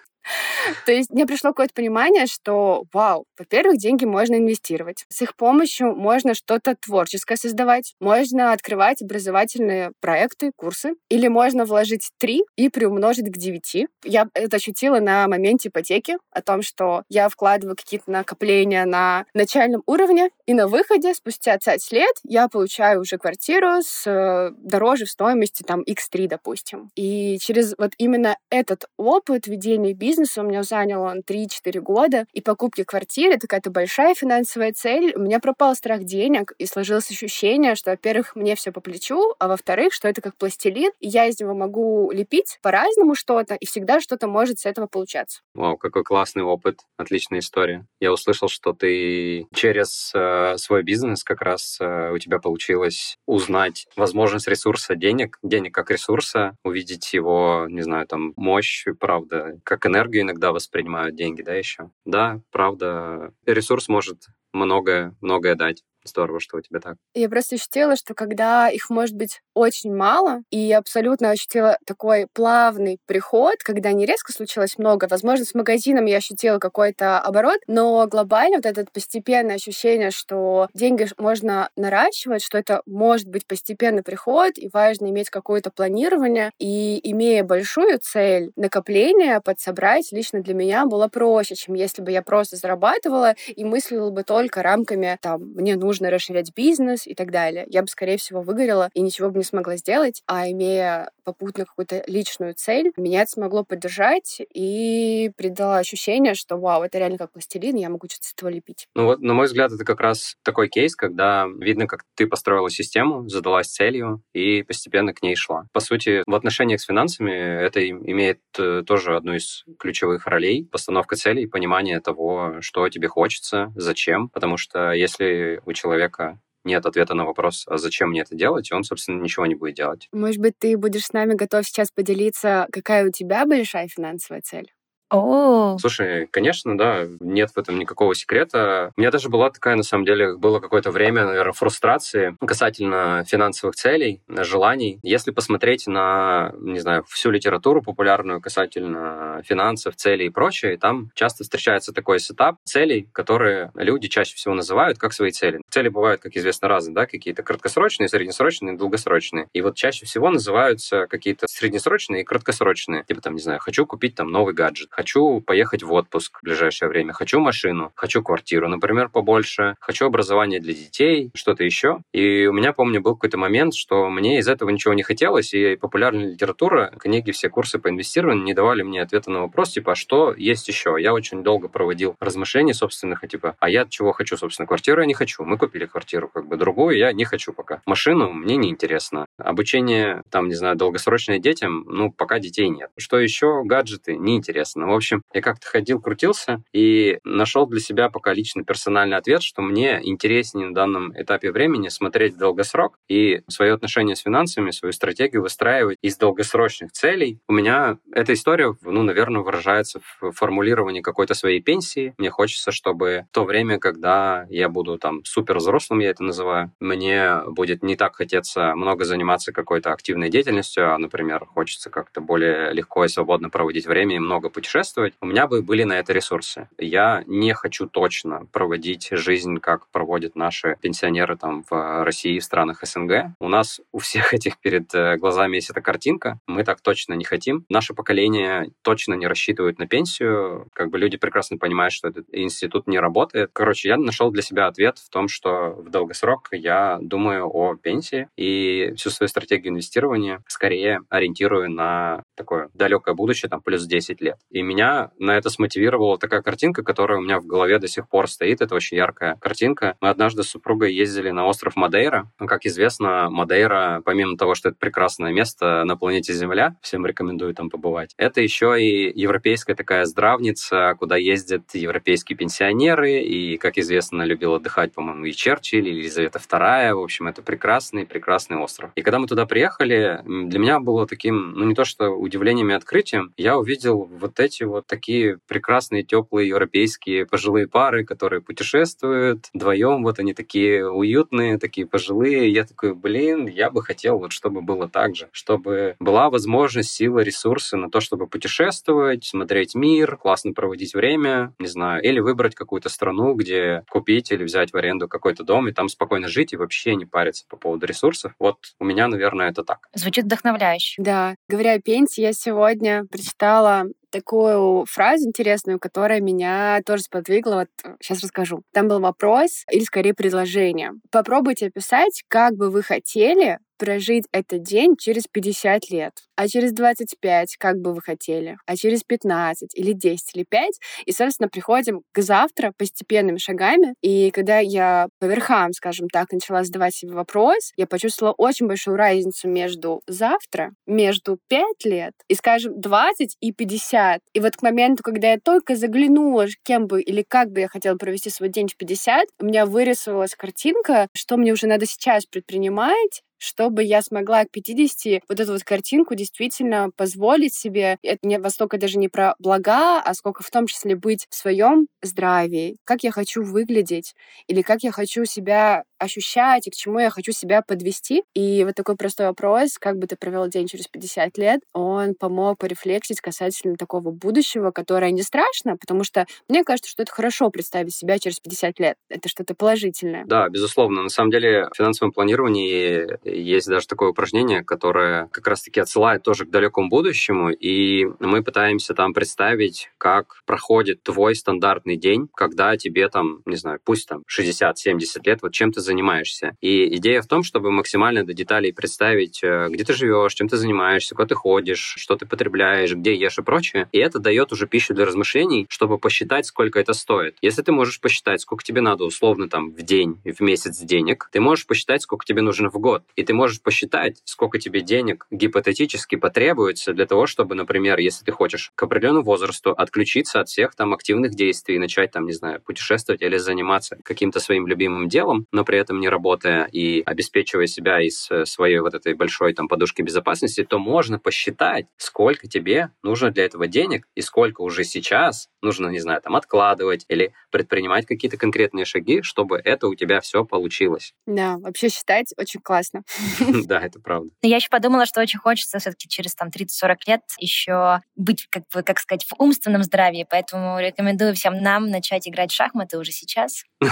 То 0.87 0.92
есть 0.92 1.11
мне 1.11 1.26
пришло 1.26 1.50
какое-то 1.50 1.74
понимание, 1.74 2.26
что, 2.26 2.85
вау, 2.92 3.24
во-первых, 3.38 3.78
деньги 3.78 4.04
можно 4.04 4.37
инвестировать. 4.37 5.04
С 5.09 5.22
их 5.22 5.37
помощью 5.37 5.94
можно 5.94 6.35
что-то 6.35 6.74
творческое 6.76 7.37
создавать, 7.37 7.94
можно 8.00 8.52
открывать 8.52 9.02
образовательные 9.02 9.92
проекты, 10.00 10.52
курсы, 10.54 10.94
или 11.09 11.28
можно 11.28 11.64
вложить 11.64 12.11
три 12.18 12.44
и 12.56 12.68
приумножить 12.68 13.26
к 13.26 13.37
девяти. 13.37 13.88
Я 14.04 14.28
это 14.35 14.56
ощутила 14.56 15.00
на 15.00 15.26
моменте 15.28 15.68
ипотеки, 15.68 16.16
о 16.30 16.42
том, 16.42 16.62
что 16.62 17.02
я 17.09 17.28
вкладываю 17.28 17.76
какие-то 17.76 18.11
накопления 18.11 18.85
на 18.85 19.24
начальном 19.35 19.83
уровне, 19.87 20.30
и 20.46 20.54
на 20.54 20.68
выходе, 20.68 21.14
спустя 21.14 21.59
5 21.59 21.92
лет, 21.92 22.16
я 22.24 22.48
получаю 22.48 23.00
уже 23.00 23.18
квартиру 23.18 23.83
с 23.83 24.06
э, 24.06 24.50
дороже 24.59 25.04
в 25.04 25.11
стоимости, 25.11 25.62
там, 25.62 25.83
x3, 25.83 26.28
допустим. 26.28 26.90
И 26.96 27.38
через 27.38 27.74
вот 27.78 27.92
именно 27.98 28.37
этот 28.50 28.87
опыт 28.96 29.46
ведения 29.46 29.92
бизнеса 29.94 30.42
у 30.42 30.44
меня 30.44 30.59
занял 30.62 31.02
он 31.02 31.20
3-4 31.20 31.80
года, 31.80 32.26
и 32.32 32.40
покупки 32.40 32.84
квартиры— 32.84 33.34
это 33.34 33.46
какая-то 33.46 33.70
большая 33.70 34.14
финансовая 34.14 34.72
цель. 34.72 35.12
У 35.16 35.20
меня 35.20 35.40
пропал 35.40 35.74
страх 35.74 36.04
денег, 36.04 36.52
и 36.58 36.66
сложилось 36.66 37.10
ощущение, 37.10 37.74
что, 37.74 37.90
во-первых, 37.90 38.36
мне 38.36 38.54
все 38.54 38.72
по 38.72 38.80
плечу, 38.80 39.34
а 39.38 39.48
во-вторых, 39.48 39.92
что 39.92 40.08
это 40.08 40.20
как 40.20 40.36
пластилин, 40.36 40.92
и 41.00 41.08
я 41.08 41.26
из 41.26 41.40
него 41.40 41.54
могу 41.54 42.10
лепить 42.10 42.58
по-разному 42.62 43.14
что-то, 43.14 43.54
и 43.54 43.66
всегда 43.66 44.00
что-то 44.00 44.26
может 44.26 44.58
с 44.58 44.66
этого 44.66 44.86
получаться. 44.86 45.40
Вау, 45.54 45.76
какой 45.76 46.04
классный 46.04 46.42
опыт, 46.42 46.80
отличная 46.96 47.40
история. 47.40 47.86
Я 48.00 48.12
услышал, 48.12 48.48
что 48.48 48.72
ты 48.72 49.46
через 49.54 50.12
э, 50.14 50.56
свой 50.56 50.82
бизнес 50.82 51.24
как 51.24 51.42
раз 51.42 51.78
э, 51.80 52.10
у 52.12 52.18
тебя 52.18 52.38
получилось 52.38 53.16
узнать 53.26 53.86
возможность 53.96 54.48
ресурса 54.48 54.94
денег, 54.94 55.38
денег 55.42 55.74
как 55.74 55.90
ресурса, 55.90 56.56
увидеть 56.64 57.12
его, 57.12 57.66
не 57.68 57.82
знаю, 57.82 58.06
там, 58.06 58.32
мощь, 58.36 58.86
правда, 58.98 59.58
как 59.64 59.86
энергию 59.86 60.22
иногда 60.22 60.39
воспринимают 60.53 61.14
деньги, 61.16 61.42
да, 61.42 61.55
еще. 61.55 61.90
Да, 62.05 62.40
правда, 62.50 63.33
ресурс 63.46 63.88
может 63.88 64.26
многое, 64.53 65.16
многое 65.20 65.55
дать. 65.55 65.83
Здорово, 66.04 66.40
что 66.40 66.56
у 66.56 66.60
тебя 66.60 66.80
так. 66.80 66.96
Я 67.14 67.28
просто 67.28 67.56
ощутила, 67.56 67.96
что 67.96 68.14
когда 68.14 68.68
их 68.68 68.88
может 68.88 69.16
быть 69.16 69.40
очень 69.54 69.94
мало, 69.94 70.42
и 70.50 70.72
абсолютно 70.72 71.30
ощутила 71.30 71.76
такой 71.84 72.26
плавный 72.32 72.98
приход, 73.06 73.56
когда 73.64 73.92
не 73.92 74.06
резко 74.06 74.32
случилось 74.32 74.78
много. 74.78 75.08
Возможно, 75.10 75.44
с 75.44 75.54
магазином 75.54 76.06
я 76.06 76.18
ощутила 76.18 76.58
какой-то 76.58 77.18
оборот, 77.18 77.58
но 77.66 78.06
глобально 78.06 78.58
вот 78.58 78.66
это 78.66 78.86
постепенное 78.92 79.56
ощущение, 79.56 80.10
что 80.12 80.68
деньги 80.72 81.08
можно 81.18 81.68
наращивать, 81.76 82.42
что 82.44 82.56
это 82.58 82.80
может 82.86 83.26
быть 83.28 83.46
постепенный 83.46 84.02
приход, 84.04 84.56
и 84.56 84.70
важно 84.72 85.06
иметь 85.10 85.30
какое-то 85.30 85.70
планирование, 85.70 86.52
и 86.58 87.00
имея 87.10 87.42
большую 87.42 87.98
цель 88.00 88.52
накопления, 88.56 89.40
подсобрать 89.40 90.12
лично 90.12 90.40
для 90.42 90.54
меня 90.54 90.86
было 90.86 91.08
проще, 91.08 91.56
чем 91.56 91.74
если 91.74 92.02
бы 92.02 92.12
я 92.12 92.22
просто 92.22 92.56
зарабатывала 92.56 93.34
и 93.48 93.64
мыслила 93.64 94.10
бы 94.10 94.22
только 94.22 94.62
рамками, 94.62 95.18
там, 95.20 95.42
мне 95.54 95.74
нужно 95.74 95.89
нужно 95.90 96.09
расширять 96.09 96.55
бизнес 96.55 97.05
и 97.09 97.14
так 97.14 97.33
далее. 97.33 97.66
Я 97.68 97.83
бы, 97.83 97.88
скорее 97.88 98.16
всего, 98.16 98.42
выгорела 98.42 98.90
и 98.94 99.00
ничего 99.00 99.29
бы 99.29 99.38
не 99.38 99.44
смогла 99.44 99.76
сделать, 99.76 100.22
а 100.29 100.48
имея 100.48 101.11
попутно 101.24 101.64
какую-то 101.64 102.05
личную 102.07 102.55
цель, 102.55 102.92
меня 102.96 103.22
это 103.22 103.33
смогло 103.33 103.64
поддержать 103.64 104.40
и 104.55 105.33
придало 105.37 105.79
ощущение, 105.79 106.35
что 106.35 106.57
вау, 106.57 106.85
это 106.85 106.98
реально 106.98 107.18
как 107.18 107.33
пластилин, 107.33 107.74
я 107.74 107.88
могу 107.88 108.07
что-то 108.09 108.29
с 108.29 108.33
этого 108.35 108.50
лепить. 108.50 108.87
Ну 108.94 109.07
вот, 109.07 109.20
на 109.20 109.35
мой 109.35 109.46
взгляд, 109.46 109.72
это 109.72 109.85
как 109.85 110.00
раз 110.00 110.37
такой 110.44 110.68
кейс, 110.68 110.94
когда 110.94 111.46
видно, 111.59 111.88
как 111.88 112.05
ты 112.14 112.29
построила 112.29 112.70
систему, 112.70 113.29
задалась 113.29 113.66
целью 113.66 114.22
и 114.33 114.62
постепенно 114.62 115.12
к 115.12 115.22
ней 115.22 115.35
шла. 115.35 115.64
По 115.72 115.81
сути, 115.81 116.22
в 116.24 116.35
отношениях 116.37 116.81
с 116.81 116.87
финансами 116.87 117.33
это 117.33 117.88
имеет 117.88 118.40
э, 118.59 118.85
тоже 118.87 119.16
одну 119.16 119.35
из 119.35 119.64
ключевых 119.79 120.26
ролей, 120.29 120.68
постановка 120.70 121.16
целей, 121.16 121.46
понимание 121.46 122.00
того, 122.00 122.59
что 122.61 122.88
тебе 122.88 123.09
хочется, 123.09 123.72
зачем, 123.74 124.29
потому 124.29 124.57
что 124.57 124.92
если 124.92 125.61
у 125.66 125.72
человека 125.80 126.40
нет 126.64 126.84
ответа 126.84 127.14
на 127.14 127.24
вопрос, 127.24 127.64
а 127.66 127.78
зачем 127.78 128.10
мне 128.10 128.20
это 128.20 128.34
делать, 128.34 128.70
он, 128.70 128.84
собственно, 128.84 129.20
ничего 129.20 129.46
не 129.46 129.54
будет 129.54 129.74
делать. 129.74 130.08
Может 130.12 130.40
быть, 130.40 130.58
ты 130.58 130.76
будешь 130.76 131.06
с 131.06 131.12
нами 131.12 131.34
готов 131.34 131.66
сейчас 131.66 131.90
поделиться, 131.90 132.66
какая 132.70 133.08
у 133.08 133.10
тебя 133.10 133.46
большая 133.46 133.88
финансовая 133.88 134.42
цель? 134.42 134.70
О, 135.10 135.76
Слушай, 135.78 136.26
конечно, 136.30 136.76
да, 136.78 137.06
нет 137.20 137.50
в 137.54 137.58
этом 137.58 137.78
никакого 137.78 138.14
секрета. 138.14 138.92
У 138.96 139.00
меня 139.00 139.10
даже 139.10 139.28
была 139.28 139.50
такая, 139.50 139.74
на 139.76 139.82
самом 139.82 140.04
деле, 140.04 140.36
было 140.36 140.60
какое-то 140.60 140.90
время, 140.90 141.24
наверное, 141.24 141.52
фрустрации 141.52 142.36
касательно 142.46 143.24
финансовых 143.26 143.74
целей, 143.74 144.22
желаний. 144.28 144.98
Если 145.02 145.30
посмотреть 145.30 145.86
на, 145.86 146.52
не 146.58 146.78
знаю, 146.78 147.04
всю 147.08 147.30
литературу 147.30 147.82
популярную 147.82 148.40
касательно 148.40 149.42
финансов, 149.44 149.96
целей 149.96 150.26
и 150.26 150.30
прочее, 150.30 150.76
там 150.78 151.10
часто 151.14 151.44
встречается 151.44 151.92
такой 151.92 152.20
сетап 152.20 152.56
целей, 152.64 153.08
которые 153.12 153.72
люди 153.74 154.08
чаще 154.08 154.36
всего 154.36 154.54
называют 154.54 154.98
как 154.98 155.12
свои 155.12 155.30
цели. 155.30 155.60
Цели 155.70 155.88
бывают, 155.88 156.20
как 156.20 156.36
известно, 156.36 156.68
разные, 156.68 156.94
да, 156.94 157.06
какие-то 157.06 157.42
краткосрочные, 157.42 158.08
среднесрочные, 158.08 158.76
долгосрочные. 158.76 159.48
И 159.52 159.62
вот 159.62 159.76
чаще 159.76 160.06
всего 160.06 160.30
называются 160.30 161.06
какие-то 161.08 161.46
среднесрочные 161.48 162.22
и 162.22 162.24
краткосрочные. 162.24 163.04
Типа 163.04 163.20
там, 163.20 163.34
не 163.34 163.42
знаю, 163.42 163.60
хочу 163.60 163.86
купить 163.86 164.14
там 164.14 164.30
новый 164.30 164.54
гаджет, 164.54 164.88
хочу 165.00 165.40
поехать 165.40 165.82
в 165.82 165.90
отпуск 165.94 166.40
в 166.40 166.44
ближайшее 166.44 166.90
время, 166.90 167.14
хочу 167.14 167.40
машину, 167.40 167.90
хочу 167.94 168.22
квартиру, 168.22 168.68
например, 168.68 169.08
побольше, 169.08 169.76
хочу 169.80 170.04
образование 170.04 170.60
для 170.60 170.74
детей, 170.74 171.30
что-то 171.34 171.64
еще. 171.64 172.00
И 172.12 172.44
у 172.46 172.52
меня, 172.52 172.74
помню, 172.74 173.00
был 173.00 173.14
какой-то 173.14 173.38
момент, 173.38 173.74
что 173.74 174.10
мне 174.10 174.40
из 174.40 174.46
этого 174.48 174.68
ничего 174.68 174.92
не 174.92 175.02
хотелось, 175.02 175.54
и 175.54 175.76
популярная 175.76 176.32
литература, 176.32 176.92
книги, 176.98 177.30
все 177.30 177.48
курсы 177.48 177.78
по 177.78 177.88
инвестированию 177.88 178.44
не 178.44 178.52
давали 178.52 178.82
мне 178.82 179.00
ответа 179.00 179.30
на 179.30 179.40
вопрос, 179.40 179.70
типа, 179.70 179.92
а 179.92 179.94
что 179.94 180.34
есть 180.36 180.68
еще? 180.68 180.96
Я 180.98 181.14
очень 181.14 181.42
долго 181.42 181.68
проводил 181.68 182.14
размышлений 182.20 182.74
собственных, 182.74 183.26
типа, 183.26 183.56
а 183.58 183.70
я 183.70 183.86
чего 183.88 184.12
хочу, 184.12 184.36
собственно, 184.36 184.66
квартиру 184.66 185.00
я 185.00 185.06
не 185.06 185.14
хочу. 185.14 185.44
Мы 185.44 185.56
купили 185.56 185.86
квартиру, 185.86 186.28
как 186.28 186.46
бы, 186.46 186.58
другую 186.58 186.98
я 186.98 187.14
не 187.14 187.24
хочу 187.24 187.54
пока. 187.54 187.80
Машину 187.86 188.32
мне 188.32 188.58
не 188.58 188.68
интересно. 188.68 189.24
Обучение, 189.40 190.22
там, 190.31 190.48
не 190.48 190.55
знаю, 190.55 190.76
долгосрочное 190.76 191.38
детям, 191.38 191.85
ну, 191.87 192.12
пока 192.12 192.38
детей 192.38 192.68
нет. 192.68 192.90
Что 192.96 193.18
еще? 193.18 193.62
Гаджеты, 193.64 194.16
неинтересно. 194.16 194.87
В 194.87 194.92
общем, 194.92 195.22
я 195.33 195.40
как-то 195.40 195.66
ходил, 195.66 196.00
крутился 196.00 196.62
и 196.72 197.18
нашел 197.24 197.66
для 197.66 197.81
себя 197.81 198.09
пока 198.09 198.33
лично 198.33 198.64
персональный 198.64 199.16
ответ, 199.16 199.42
что 199.42 199.62
мне 199.62 200.00
интереснее 200.03 200.68
на 200.68 200.74
данном 200.74 201.12
этапе 201.20 201.53
времени 201.53 201.88
смотреть 201.88 202.35
в 202.35 202.38
долгосрок 202.38 202.98
и 203.09 203.42
свое 203.48 203.74
отношение 203.74 204.16
с 204.16 204.20
финансами, 204.20 204.70
свою 204.70 204.92
стратегию 204.92 205.42
выстраивать 205.42 205.96
из 206.03 206.16
долгосрочных 206.16 206.92
целей. 206.92 207.40
У 207.48 207.53
меня 207.53 207.98
эта 208.12 208.33
история, 208.33 208.74
ну, 208.83 209.03
наверное, 209.03 209.42
выражается 209.42 210.00
в 210.20 210.33
формулировании 210.33 211.00
какой-то 211.00 211.35
своей 211.35 211.61
пенсии. 211.61 212.14
Мне 212.18 212.31
хочется, 212.31 212.72
чтобы 212.72 213.26
в 213.31 213.35
то 213.35 213.44
время, 213.44 213.79
когда 213.79 214.46
я 214.50 214.68
буду 214.68 214.98
там 214.98 215.24
супер 215.24 215.59
взрослым, 215.59 216.00
я 216.00 216.11
это 216.11 216.22
называю, 216.22 216.72
мне 216.81 217.40
будет 217.46 217.83
не 217.83 217.96
так 217.96 218.16
хотеться 218.16 218.74
много 218.74 219.05
заниматься 219.05 219.29
какой-то 219.52 219.92
активной 219.92 220.30
деятельностью, 220.30 220.94
а, 220.94 220.98
например, 220.98 221.44
хочется 221.44 221.90
как-то 221.90 222.20
более 222.20 222.72
легко 222.72 223.04
и 223.04 223.08
свободно 223.08 223.50
проводить 223.50 223.86
время 223.86 224.16
и 224.16 224.18
много 224.18 224.50
путешествовать, 224.50 225.14
у 225.20 225.26
меня 225.26 225.46
бы 225.46 225.62
были 225.62 225.84
на 225.84 225.98
это 225.98 226.12
ресурсы. 226.12 226.68
Я 226.78 227.22
не 227.26 227.54
хочу 227.54 227.86
точно 227.86 228.46
проводить 228.52 229.08
жизнь, 229.10 229.58
как 229.58 229.88
проводят 229.88 230.36
наши 230.36 230.76
пенсионеры 230.80 231.36
там 231.36 231.64
в 231.68 232.04
России, 232.04 232.38
в 232.38 232.44
странах 232.44 232.80
СНГ. 232.82 233.34
У 233.38 233.48
нас 233.48 233.80
у 233.92 233.98
всех 233.98 234.34
этих 234.34 234.58
перед 234.58 234.94
э, 234.94 235.16
глазами 235.16 235.56
есть 235.56 235.70
эта 235.70 235.80
картинка. 235.80 236.38
Мы 236.46 236.64
так 236.64 236.80
точно 236.80 237.14
не 237.14 237.24
хотим. 237.24 237.64
Наше 237.68 237.94
поколение 237.94 238.70
точно 238.82 239.14
не 239.14 239.26
рассчитывает 239.26 239.78
на 239.78 239.86
пенсию. 239.86 240.68
Как 240.72 240.90
бы 240.90 240.98
люди 240.98 241.16
прекрасно 241.16 241.58
понимают, 241.58 241.92
что 241.92 242.08
этот 242.08 242.26
институт 242.32 242.86
не 242.86 242.98
работает. 242.98 243.50
Короче, 243.52 243.88
я 243.88 243.96
нашел 243.96 244.30
для 244.30 244.42
себя 244.42 244.66
ответ 244.66 244.98
в 244.98 245.08
том, 245.10 245.28
что 245.28 245.70
в 245.78 245.90
долгосрок 245.90 246.48
я 246.52 246.98
думаю 247.00 247.46
о 247.46 247.76
пенсии 247.76 248.28
и 248.36 248.92
всю 248.96 249.10
свою 249.20 249.28
стратегию 249.28 249.72
инвестирования 249.74 250.42
скорее 250.46 251.02
ориентирую 251.11 251.70
на 251.70 252.22
такое 252.40 252.70
далекое 252.74 253.14
будущее, 253.14 253.50
там, 253.50 253.61
плюс 253.61 253.87
10 253.87 254.20
лет. 254.22 254.38
И 254.50 254.62
меня 254.62 255.11
на 255.18 255.37
это 255.37 255.50
смотивировала 255.50 256.18
такая 256.18 256.40
картинка, 256.40 256.83
которая 256.83 257.18
у 257.18 257.22
меня 257.22 257.38
в 257.38 257.46
голове 257.46 257.79
до 257.79 257.87
сих 257.87 258.09
пор 258.09 258.29
стоит. 258.29 258.62
Это 258.62 258.74
очень 258.74 258.96
яркая 258.96 259.37
картинка. 259.40 259.96
Мы 260.00 260.09
однажды 260.09 260.42
с 260.42 260.48
супругой 260.48 260.94
ездили 260.94 261.31
на 261.31 261.46
остров 261.46 261.76
Мадейра. 261.76 262.31
Ну, 262.38 262.46
как 262.46 262.64
известно, 262.64 263.29
Мадейра, 263.31 264.03
помимо 264.05 264.37
того, 264.37 264.55
что 264.55 264.70
это 264.70 264.79
прекрасное 264.79 265.33
место 265.33 265.85
на 265.85 265.96
планете 265.96 266.33
Земля, 266.33 266.76
всем 266.81 267.05
рекомендую 267.05 267.55
там 267.55 267.68
побывать, 267.68 268.14
это 268.16 268.40
еще 268.40 268.83
и 268.83 269.12
европейская 269.20 269.74
такая 269.74 270.05
здравница, 270.07 270.96
куда 270.98 271.16
ездят 271.16 271.74
европейские 271.74 272.37
пенсионеры. 272.37 273.20
И, 273.20 273.59
как 273.59 273.76
известно, 273.79 274.22
любил 274.22 274.55
отдыхать, 274.55 274.92
по-моему, 274.92 275.26
и 275.26 275.33
Черчилль, 275.33 275.88
и 275.88 275.92
Елизавета 275.92 276.38
II. 276.38 276.94
В 276.94 277.03
общем, 277.03 277.29
это 277.29 277.42
прекрасный, 277.42 278.07
прекрасный 278.07 278.57
остров. 278.57 278.90
И 278.94 279.03
когда 279.03 279.18
мы 279.18 279.26
туда 279.26 279.46
приехали, 279.46 280.20
для 280.24 280.59
меня 280.59 280.81
было 280.81 281.07
таким, 281.07 281.53
ну, 281.53 281.64
не 281.64 281.74
то 281.74 281.85
что 281.85 282.09
удивлением 282.30 282.70
и 282.70 282.74
открытием, 282.74 283.34
я 283.36 283.58
увидел 283.58 284.04
вот 284.04 284.38
эти 284.38 284.62
вот 284.62 284.86
такие 284.86 285.38
прекрасные, 285.48 286.04
теплые 286.04 286.48
европейские 286.48 287.26
пожилые 287.26 287.66
пары, 287.66 288.04
которые 288.04 288.40
путешествуют 288.40 289.48
вдвоем, 289.52 290.04
вот 290.04 290.20
они 290.20 290.32
такие 290.32 290.88
уютные, 290.88 291.58
такие 291.58 291.86
пожилые. 291.86 292.52
Я 292.52 292.64
такой, 292.64 292.94
блин, 292.94 293.46
я 293.48 293.70
бы 293.70 293.82
хотел 293.82 294.18
вот, 294.18 294.32
чтобы 294.32 294.62
было 294.62 294.88
так 294.88 295.16
же, 295.16 295.28
чтобы 295.32 295.96
была 295.98 296.30
возможность, 296.30 296.92
сила, 296.92 297.18
ресурсы 297.20 297.76
на 297.76 297.90
то, 297.90 298.00
чтобы 298.00 298.28
путешествовать, 298.28 299.24
смотреть 299.24 299.74
мир, 299.74 300.16
классно 300.16 300.52
проводить 300.52 300.94
время, 300.94 301.52
не 301.58 301.66
знаю, 301.66 302.02
или 302.02 302.20
выбрать 302.20 302.54
какую-то 302.54 302.88
страну, 302.88 303.34
где 303.34 303.84
купить 303.90 304.30
или 304.30 304.44
взять 304.44 304.72
в 304.72 304.76
аренду 304.76 305.08
какой-то 305.08 305.42
дом 305.42 305.68
и 305.68 305.72
там 305.72 305.88
спокойно 305.88 306.28
жить 306.28 306.52
и 306.52 306.56
вообще 306.56 306.94
не 306.94 307.06
париться 307.06 307.44
по 307.48 307.56
поводу 307.56 307.86
ресурсов. 307.86 308.34
Вот 308.38 308.58
у 308.78 308.84
меня, 308.84 309.08
наверное, 309.08 309.50
это 309.50 309.64
так. 309.64 309.88
Звучит 309.94 310.24
вдохновляюще. 310.24 311.02
Да. 311.02 311.34
Говоря 311.48 311.74
о 311.74 311.80
пенсии, 311.80 312.19
я 312.20 312.33
сегодня 312.33 313.04
прочитала 313.11 313.85
такую 314.11 314.85
фразу 314.87 315.26
интересную, 315.26 315.78
которая 315.78 316.20
меня 316.20 316.80
тоже 316.85 317.02
сподвигла. 317.02 317.54
Вот 317.54 317.96
сейчас 318.00 318.22
расскажу. 318.22 318.62
Там 318.72 318.88
был 318.88 319.00
вопрос, 319.00 319.64
или 319.70 319.85
скорее 319.85 320.14
предложение. 320.14 320.92
Попробуйте 321.11 321.66
описать, 321.66 322.22
как 322.28 322.56
бы 322.56 322.70
вы 322.70 322.83
хотели, 322.83 323.59
прожить 323.80 324.26
этот 324.30 324.62
день 324.62 324.94
через 324.98 325.24
50 325.26 325.88
лет, 325.90 326.12
а 326.36 326.46
через 326.46 326.72
25, 326.72 327.56
как 327.56 327.78
бы 327.80 327.94
вы 327.94 328.02
хотели, 328.02 328.58
а 328.66 328.76
через 328.76 329.02
15 329.04 329.70
или 329.74 329.92
10 329.92 330.36
или 330.36 330.44
5. 330.44 330.78
И, 331.06 331.12
собственно, 331.12 331.48
приходим 331.48 332.02
к 332.12 332.20
завтра 332.20 332.72
постепенными 332.76 333.38
шагами. 333.38 333.94
И 334.02 334.30
когда 334.32 334.58
я 334.58 335.08
по 335.18 335.24
верхам, 335.24 335.72
скажем 335.72 336.08
так, 336.10 336.30
начала 336.30 336.62
задавать 336.62 336.94
себе 336.94 337.14
вопрос, 337.14 337.72
я 337.78 337.86
почувствовала 337.86 338.34
очень 338.36 338.66
большую 338.66 338.98
разницу 338.98 339.48
между 339.48 340.02
завтра, 340.06 340.72
между 340.86 341.38
5 341.48 341.84
лет 341.86 342.12
и, 342.28 342.34
скажем, 342.34 342.78
20 342.78 343.38
и 343.40 343.52
50. 343.52 344.20
И 344.34 344.40
вот 344.40 344.56
к 344.56 344.62
моменту, 344.62 345.02
когда 345.02 345.32
я 345.32 345.38
только 345.42 345.74
заглянула, 345.74 346.48
кем 346.64 346.86
бы 346.86 347.00
или 347.00 347.24
как 347.26 347.50
бы 347.50 347.60
я 347.60 347.68
хотела 347.68 347.96
провести 347.96 348.28
свой 348.28 348.50
день 348.50 348.68
в 348.68 348.76
50, 348.76 349.26
у 349.40 349.46
меня 349.46 349.64
вырисовалась 349.64 350.34
картинка, 350.34 351.08
что 351.14 351.38
мне 351.38 351.52
уже 351.52 351.66
надо 351.66 351.86
сейчас 351.86 352.26
предпринимать, 352.26 353.22
чтобы 353.40 353.83
я 353.85 354.03
смогла 354.03 354.44
к 354.44 354.50
50 354.53 355.22
вот 355.29 355.40
эту 355.40 355.53
вот 355.55 355.64
картинку 355.64 356.14
действительно 356.14 356.90
позволить 356.96 357.55
себе. 357.55 357.98
Это 358.03 358.20
не 358.29 358.38
во 358.38 358.50
столько 358.50 358.79
даже 358.79 358.98
не 358.98 359.09
про 359.09 359.35
блага, 359.40 360.00
а 360.00 360.14
сколько 360.14 360.42
в 360.44 360.50
том 360.50 360.66
числе 360.68 360.94
быть 360.96 361.26
в 361.31 361.35
своем 361.35 361.88
здравии, 362.03 362.76
как 362.85 363.03
я 363.05 363.12
хочу 363.12 363.42
выглядеть, 363.42 364.14
или 364.46 364.62
как 364.62 364.83
я 364.85 364.92
хочу 364.92 365.24
себя 365.24 365.85
ощущать 366.00 366.66
и 366.66 366.70
к 366.70 366.74
чему 366.74 366.98
я 366.98 367.10
хочу 367.10 367.32
себя 367.32 367.62
подвести. 367.62 368.22
И 368.34 368.64
вот 368.64 368.74
такой 368.74 368.96
простой 368.96 369.26
вопрос, 369.26 369.78
как 369.78 369.98
бы 369.98 370.06
ты 370.06 370.16
провел 370.16 370.48
день 370.48 370.66
через 370.66 370.88
50 370.88 371.38
лет, 371.38 371.60
он 371.72 372.14
помог 372.14 372.58
порефлексить 372.58 373.20
касательно 373.20 373.76
такого 373.76 374.10
будущего, 374.10 374.70
которое 374.70 375.10
не 375.10 375.22
страшно, 375.22 375.76
потому 375.76 376.04
что 376.04 376.26
мне 376.48 376.64
кажется, 376.64 376.90
что 376.90 377.02
это 377.02 377.12
хорошо 377.12 377.50
представить 377.50 377.94
себя 377.94 378.18
через 378.18 378.40
50 378.40 378.80
лет. 378.80 378.96
Это 379.08 379.28
что-то 379.28 379.54
положительное. 379.54 380.24
Да, 380.24 380.48
безусловно. 380.48 381.02
На 381.02 381.08
самом 381.08 381.30
деле 381.30 381.68
в 381.72 381.76
финансовом 381.76 382.12
планировании 382.12 383.18
есть 383.24 383.68
даже 383.68 383.86
такое 383.86 384.10
упражнение, 384.10 384.64
которое 384.64 385.26
как 385.28 385.46
раз-таки 385.46 385.80
отсылает 385.80 386.22
тоже 386.22 386.46
к 386.46 386.50
далекому 386.50 386.88
будущему, 386.88 387.50
и 387.50 388.06
мы 388.18 388.42
пытаемся 388.42 388.94
там 388.94 389.12
представить, 389.12 389.90
как 389.98 390.42
проходит 390.46 391.02
твой 391.02 391.34
стандартный 391.34 391.96
день, 391.96 392.28
когда 392.34 392.76
тебе 392.76 393.08
там, 393.08 393.42
не 393.46 393.56
знаю, 393.56 393.80
пусть 393.84 394.08
там 394.08 394.24
60-70 394.28 395.00
лет, 395.24 395.40
вот 395.42 395.52
чем 395.52 395.72
ты 395.72 395.80
занимаешься. 395.90 396.57
И 396.61 396.96
идея 396.96 397.20
в 397.20 397.26
том, 397.26 397.42
чтобы 397.42 397.70
максимально 397.72 398.24
до 398.24 398.33
деталей 398.33 398.72
представить, 398.72 399.40
э, 399.42 399.68
где 399.70 399.85
ты 399.85 399.92
живешь, 399.92 400.35
чем 400.35 400.48
ты 400.48 400.57
занимаешься, 400.57 401.14
куда 401.14 401.26
ты 401.26 401.35
ходишь, 401.35 401.94
что 401.98 402.16
ты 402.16 402.26
потребляешь, 402.26 402.94
где 402.94 403.14
ешь 403.14 403.38
и 403.38 403.42
прочее. 403.42 403.88
И 403.92 403.98
это 403.98 404.18
дает 404.20 404.53
уже 404.53 404.66
пищу 404.66 404.94
для 404.94 405.05
размышлений, 405.05 405.66
чтобы 405.68 405.98
посчитать, 405.98 406.46
сколько 406.46 406.79
это 406.79 406.92
стоит. 406.92 407.37
Если 407.42 407.62
ты 407.62 407.72
можешь 407.72 408.00
посчитать, 408.00 408.40
сколько 408.40 408.62
тебе 408.62 408.81
надо 408.81 409.05
условно 409.05 409.48
там 409.48 409.70
в 409.72 409.83
день, 409.83 410.20
в 410.24 410.40
месяц 410.40 410.79
денег, 410.79 411.29
ты 411.33 411.40
можешь 411.40 411.66
посчитать, 411.66 412.03
сколько 412.03 412.24
тебе 412.24 412.42
нужно 412.42 412.70
в 412.70 412.79
год. 412.79 413.03
И 413.16 413.24
ты 413.24 413.35
можешь 413.35 413.61
посчитать, 413.61 414.20
сколько 414.24 414.59
тебе 414.59 414.81
денег 414.81 415.26
гипотетически 415.31 416.16
потребуется 416.16 416.92
для 416.92 417.07
того, 417.07 417.26
чтобы, 417.26 417.55
например, 417.55 417.98
если 417.98 418.24
ты 418.24 418.33
хочешь 418.33 418.70
к 418.74 418.83
определенному 418.83 419.24
возрасту 419.24 419.72
отключиться 419.72 420.40
от 420.40 420.48
всех 420.48 420.74
там 420.74 420.94
активных 420.94 421.35
действий 421.35 421.76
и 421.76 421.79
начать 421.79 422.12
там, 422.12 422.26
не 422.26 422.33
знаю, 422.33 422.61
путешествовать 422.61 423.22
или 423.22 423.38
заниматься 423.38 423.98
каким-то 424.05 424.40
своим 424.40 424.66
любимым 424.66 425.09
делом, 425.09 425.46
но 425.53 425.64
при 425.64 425.79
этом 425.80 426.00
не 426.00 426.08
работая 426.08 426.64
и 426.64 427.02
обеспечивая 427.02 427.66
себя 427.66 428.00
из 428.00 428.30
э, 428.30 428.44
своей 428.46 428.78
вот 428.80 428.94
этой 428.94 429.14
большой 429.14 429.54
там 429.54 429.68
подушки 429.68 430.02
безопасности, 430.02 430.64
то 430.64 430.78
можно 430.78 431.18
посчитать, 431.18 431.86
сколько 431.96 432.48
тебе 432.48 432.90
нужно 433.02 433.30
для 433.30 433.44
этого 433.44 433.66
денег 433.66 434.06
и 434.14 434.20
сколько 434.20 434.62
уже 434.62 434.84
сейчас 434.84 435.48
нужно, 435.62 435.88
не 435.88 435.98
знаю, 435.98 436.20
там 436.22 436.36
откладывать 436.36 437.04
или 437.08 437.32
предпринимать 437.50 438.06
какие-то 438.06 438.36
конкретные 438.36 438.84
шаги, 438.84 439.22
чтобы 439.22 439.60
это 439.62 439.88
у 439.88 439.94
тебя 439.94 440.20
все 440.20 440.44
получилось. 440.44 441.14
Да, 441.26 441.58
вообще 441.58 441.88
считать 441.88 442.32
очень 442.36 442.60
классно. 442.60 443.02
Да, 443.70 443.80
это 443.80 444.00
правда. 444.00 444.30
Я 444.42 444.56
еще 444.56 444.68
подумала, 444.68 445.06
что 445.06 445.20
очень 445.20 445.38
хочется 445.38 445.78
все-таки 445.78 446.08
через 446.08 446.34
там 446.34 446.48
30-40 446.48 446.96
лет 447.06 447.20
еще 447.38 448.00
быть, 448.16 448.48
как 448.50 448.64
бы, 448.74 448.82
как 448.82 448.98
сказать, 448.98 449.24
в 449.24 449.40
умственном 449.40 449.82
здравии, 449.82 450.26
поэтому 450.28 450.80
рекомендую 450.80 451.34
всем 451.34 451.60
нам 451.62 451.90
начать 451.90 452.26
играть 452.28 452.50
в 452.50 452.54
шахматы 452.54 452.98
уже 452.98 453.12
сейчас. 453.12 453.64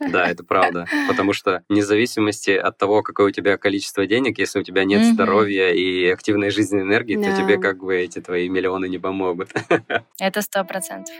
Да, 0.00 0.28
это 0.28 0.44
правда. 0.44 0.86
Потому 1.08 1.32
что 1.32 1.62
вне 1.68 1.82
зависимости 1.82 2.50
от 2.50 2.78
того, 2.78 3.02
какое 3.02 3.28
у 3.28 3.30
тебя 3.30 3.56
количество 3.56 4.06
денег, 4.06 4.38
если 4.38 4.60
у 4.60 4.62
тебя 4.62 4.84
нет 4.84 5.04
здоровья 5.04 5.72
и 5.72 6.08
активной 6.08 6.50
жизненной 6.50 6.84
энергии, 6.84 7.16
то 7.16 7.36
тебе 7.36 7.58
как 7.58 7.78
бы 7.78 7.96
эти 7.96 8.20
твои 8.20 8.48
миллионы 8.48 8.88
не 8.88 8.98
помогут. 8.98 9.50
Это 10.18 10.42
сто 10.42 10.64
процентов. 10.64 11.14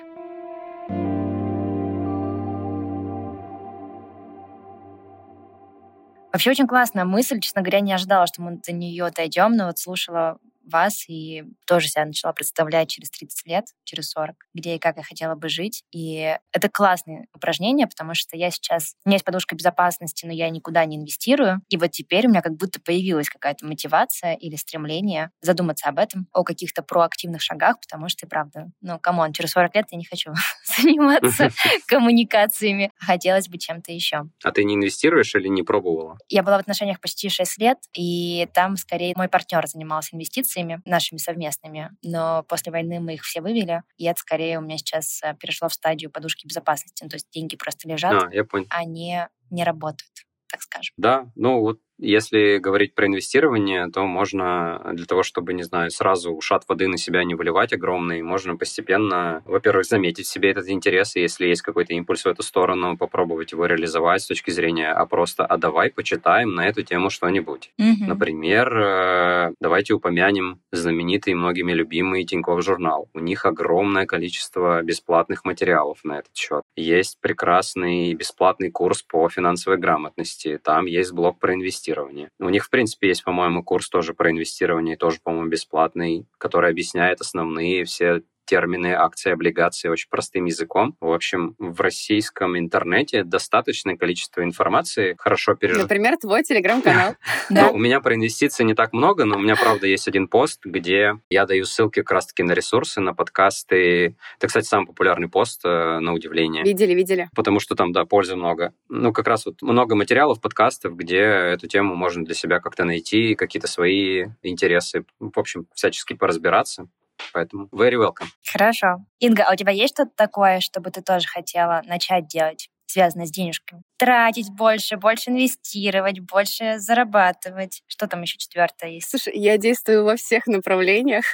Вообще 6.33 6.51
очень 6.51 6.67
классная 6.67 7.05
мысль. 7.05 7.41
Честно 7.41 7.63
говоря, 7.63 7.81
не 7.81 7.93
ожидала, 7.93 8.27
что 8.27 8.43
мы 8.43 8.59
до 8.65 8.73
нее 8.73 9.11
дойдем, 9.15 9.57
но 9.57 9.67
вот 9.67 9.79
слушала 9.79 10.39
вас 10.69 11.09
и 11.09 11.45
тоже 11.67 11.89
себя 11.89 12.05
начала 12.05 12.33
представлять 12.33 12.89
через 12.91 13.11
30 13.11 13.47
лет, 13.47 13.65
через 13.85 14.11
40, 14.11 14.37
где 14.55 14.77
и 14.77 14.79
как 14.79 14.97
я 14.97 15.03
хотела 15.03 15.35
бы 15.35 15.49
жить. 15.49 15.85
И 15.93 16.37
это 16.53 16.69
классное 16.69 17.27
упражнение, 17.35 17.87
потому 17.87 18.15
что 18.15 18.37
я 18.37 18.51
сейчас... 18.51 18.95
У 19.05 19.09
меня 19.09 19.17
есть 19.17 19.25
подушка 19.25 19.55
безопасности, 19.55 20.27
но 20.27 20.33
я 20.33 20.49
никуда 20.51 20.85
не 20.85 20.97
инвестирую. 20.97 21.61
И 21.69 21.77
вот 21.77 21.91
теперь 21.91 22.27
у 22.27 22.31
меня 22.31 22.43
как 22.43 22.57
будто 22.57 22.81
появилась 22.81 23.29
какая-то 23.29 23.67
мотивация 23.67 24.35
или 24.35 24.57
стремление 24.57 25.31
задуматься 25.41 25.89
об 25.89 25.99
этом, 25.99 26.27
о 26.33 26.45
каких-то 26.45 26.83
проактивных 26.83 27.43
шагах, 27.43 27.81
потому 27.81 28.09
что, 28.09 28.27
правда, 28.27 28.67
ну, 28.81 28.99
come 28.99 29.18
on, 29.18 29.33
через 29.33 29.51
40 29.53 29.75
лет 29.75 29.87
я 29.91 29.99
не 29.99 30.05
хочу 30.05 30.33
заниматься 30.77 31.51
коммуникациями. 31.87 32.91
Хотелось 32.99 33.49
бы 33.49 33.59
чем-то 33.59 33.93
еще. 33.93 34.25
А 34.45 34.53
ты 34.53 34.65
не 34.65 34.75
инвестируешь 34.75 35.35
или 35.35 35.49
не 35.49 35.63
пробовала? 35.63 36.19
Я 36.29 36.43
была 36.43 36.57
в 36.59 36.61
отношениях 36.61 37.01
почти 37.01 37.29
6 37.29 37.59
лет, 37.59 37.79
и 37.97 38.49
там 38.55 38.77
скорее 38.77 39.15
мой 39.17 39.29
партнер 39.29 39.67
занимался 39.67 40.17
инвестициями, 40.17 40.58
инвестициями 40.59 40.83
нашими 40.85 41.19
совместными, 41.19 41.91
но 42.03 42.45
после 42.49 42.73
войны 42.73 43.01
мы 43.01 43.15
их 43.15 43.23
все 43.23 43.41
вывели, 43.41 43.83
и 43.97 44.05
это 44.05 44.21
скорее 44.21 44.59
у 44.59 44.63
меня 44.63 44.79
сейчас 44.79 45.21
э, 45.23 45.35
перешло 45.39 45.69
в 45.69 45.75
стадию 45.75 46.11
подушки 46.11 46.47
безопасности. 46.47 47.03
Ну, 47.03 47.09
то 47.09 47.17
есть 47.17 47.29
деньги 47.31 47.57
просто 47.57 47.89
лежат, 47.89 48.25
а, 48.25 48.35
я 48.35 48.45
понял. 48.45 48.67
они 48.71 49.21
не 49.51 49.65
работают, 49.65 50.13
так 50.51 50.63
скажем. 50.63 50.95
Да, 50.97 51.31
ну 51.35 51.61
вот 51.61 51.81
если 51.99 52.59
говорить 52.59 52.95
про 52.95 53.07
инвестирование, 53.07 53.89
то 53.91 54.07
можно 54.07 54.81
для 54.93 55.05
того, 55.05 55.23
чтобы, 55.25 55.53
не 55.53 55.65
знаю, 55.65 55.91
сразу 55.91 56.33
ушат 56.33 56.65
воды 56.69 56.87
на 56.87 56.97
себя 56.97 57.25
не 57.25 57.35
выливать 57.35 57.73
огромный, 57.73 58.23
можно 58.23 58.57
постепенно, 58.57 59.43
во-первых, 59.45 59.85
заметить 59.85 60.27
в 60.27 60.31
себе 60.31 60.51
этот 60.51 60.69
интерес, 60.69 61.17
и 61.17 61.21
если 61.21 61.47
есть 61.47 61.63
какой-то 61.63 61.95
импульс 61.95 62.25
в 62.25 62.29
эту 62.29 62.43
сторону, 62.43 62.97
попробовать 62.97 63.53
его 63.53 63.67
реализовать 63.67 64.23
с 64.23 64.27
точки 64.27 64.51
зрения, 64.51 64.93
а 64.93 65.07
просто, 65.07 65.45
а 65.45 65.57
давай 65.57 65.91
почитаем 65.91 66.55
на 66.55 66.67
эту 66.69 66.83
тему 66.83 67.11
что-нибудь. 67.11 67.73
Mm-hmm. 67.81 68.07
Например, 68.07 68.79
э, 68.79 69.53
давайте 69.61 69.95
упомянем 69.95 70.61
знаменитый 70.71 71.35
многими 71.35 71.73
любимый 71.73 72.25
Тинькофф 72.25 72.65
журнал. 72.65 73.09
У 73.13 73.19
них 73.19 73.45
огромное 73.45 74.07
количество 74.07 74.83
бесплатных 74.83 75.45
материалов 75.45 75.99
на 76.05 76.21
этот 76.21 76.37
счет. 76.37 76.63
Есть 76.77 77.19
прекрасный 77.21 78.15
бесплатный 78.15 78.71
курс 78.71 79.03
по 79.03 79.29
финансовой 79.29 79.79
грамотности. 79.79 80.61
Там 80.63 80.87
есть 80.87 81.13
блок 81.13 81.39
про 81.39 81.55
инвестиции 81.55 81.88
инвестирование. 81.89 82.31
У 82.39 82.49
них, 82.49 82.65
в 82.65 82.71
принципе, 82.71 83.09
есть, 83.09 83.25
по-моему, 83.25 83.63
курс 83.63 83.89
тоже 83.89 84.15
про 84.15 84.31
инвестирование, 84.31 84.97
тоже, 84.97 85.19
по-моему, 85.23 85.49
бесплатный, 85.49 86.27
который 86.39 86.71
объясняет 86.71 87.21
основные 87.21 87.85
все 87.85 88.23
термины 88.49 88.95
акции, 88.95 89.31
облигации 89.31 89.89
очень 89.89 90.09
простым 90.09 90.47
языком. 90.47 90.97
В 91.01 91.13
общем, 91.13 91.55
в 91.59 91.81
российском 91.83 92.59
интернете 92.59 93.23
достаточное 93.23 93.97
количество 93.97 94.43
информации, 94.43 95.15
хорошо 95.19 95.55
пережит. 95.55 95.83
Например, 95.83 96.17
твой 96.17 96.43
телеграм-канал. 96.43 97.15
Да. 97.51 97.69
У 97.69 97.79
меня 97.79 98.01
про 98.01 98.15
инвестиции 98.15 98.63
не 98.63 98.75
так 98.75 98.93
много, 98.93 99.25
но 99.25 99.37
у 99.37 99.39
меня, 99.39 99.57
правда, 99.57 99.87
есть 99.87 100.07
один 100.07 100.29
пост, 100.29 100.61
где 100.65 101.15
я 101.31 101.47
даю 101.47 101.65
ссылки 101.65 102.01
как 102.01 102.13
раз-таки 102.13 102.43
на 102.43 102.53
ресурсы, 102.53 103.01
на 103.01 103.15
подкасты. 103.15 104.17
Это, 104.37 104.47
кстати, 104.47 104.67
самый 104.67 104.87
популярный 104.87 105.29
пост, 105.29 105.63
э, 105.65 105.99
на 105.99 106.13
удивление. 106.13 106.63
Видели, 106.63 106.95
видели. 106.95 107.29
Потому 107.35 107.59
что 107.59 107.75
там, 107.75 107.93
да, 107.93 108.05
пользы 108.05 108.37
много. 108.37 108.75
Ну, 108.89 109.13
как 109.13 109.27
раз 109.27 109.47
вот 109.47 109.63
много 109.63 109.95
материалов, 109.95 110.41
подкастов, 110.41 110.97
где 110.97 111.19
эту 111.19 111.69
тему 111.69 111.95
можно 111.95 112.25
для 112.25 112.35
себя 112.35 112.61
как-то 112.61 112.85
найти, 112.85 113.35
какие-то 113.35 113.67
свои 113.67 114.27
интересы, 114.43 115.05
в 115.21 115.39
общем, 115.39 115.67
всячески 115.75 116.15
поразбираться. 116.15 116.89
Поэтому 117.33 117.69
very 117.73 117.95
welcome. 117.95 118.29
Хорошо. 118.51 119.05
Инга, 119.19 119.45
а 119.45 119.53
у 119.53 119.57
тебя 119.57 119.73
есть 119.73 119.95
что-то 119.95 120.13
такое, 120.17 120.61
чтобы 120.61 120.91
ты 120.91 121.03
тоже 121.03 121.27
хотела 121.29 121.83
начать 121.87 122.27
делать? 122.27 122.69
связанное 122.91 123.27
с 123.27 123.31
денежками. 123.31 123.83
Тратить 123.99 124.51
больше, 124.51 124.97
больше 124.97 125.31
инвестировать, 125.31 126.21
больше 126.21 126.79
зарабатывать. 126.79 127.83
Что 127.87 128.07
там 128.07 128.23
еще 128.23 128.39
четвертое 128.39 128.93
есть? 128.93 129.11
Слушай, 129.11 129.37
я 129.37 129.59
действую 129.59 130.05
во 130.05 130.17
всех 130.17 130.47
направлениях. 130.47 131.25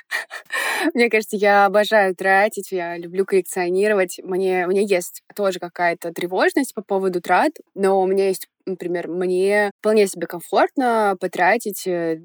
Мне 0.94 1.09
кажется, 1.09 1.37
я 1.37 1.66
обожаю 1.66 2.14
тратить, 2.16 2.73
я 2.73 2.97
люблю 2.97 3.25
коллекционировать. 3.25 4.18
Мне, 4.23 4.66
у 4.66 4.70
меня 4.70 4.83
есть 4.83 5.23
тоже 5.35 5.59
какая-то 5.59 6.12
тревожность 6.12 6.75
по 6.75 6.83
поводу 6.83 7.20
трат, 7.20 7.53
но 7.75 8.01
у 8.01 8.07
меня 8.07 8.29
есть 8.29 8.49
например, 8.66 9.09
мне 9.09 9.70
вполне 9.81 10.07
себе 10.07 10.27
комфортно 10.27 11.16
потратить 11.20 11.87
200-300 11.87 12.22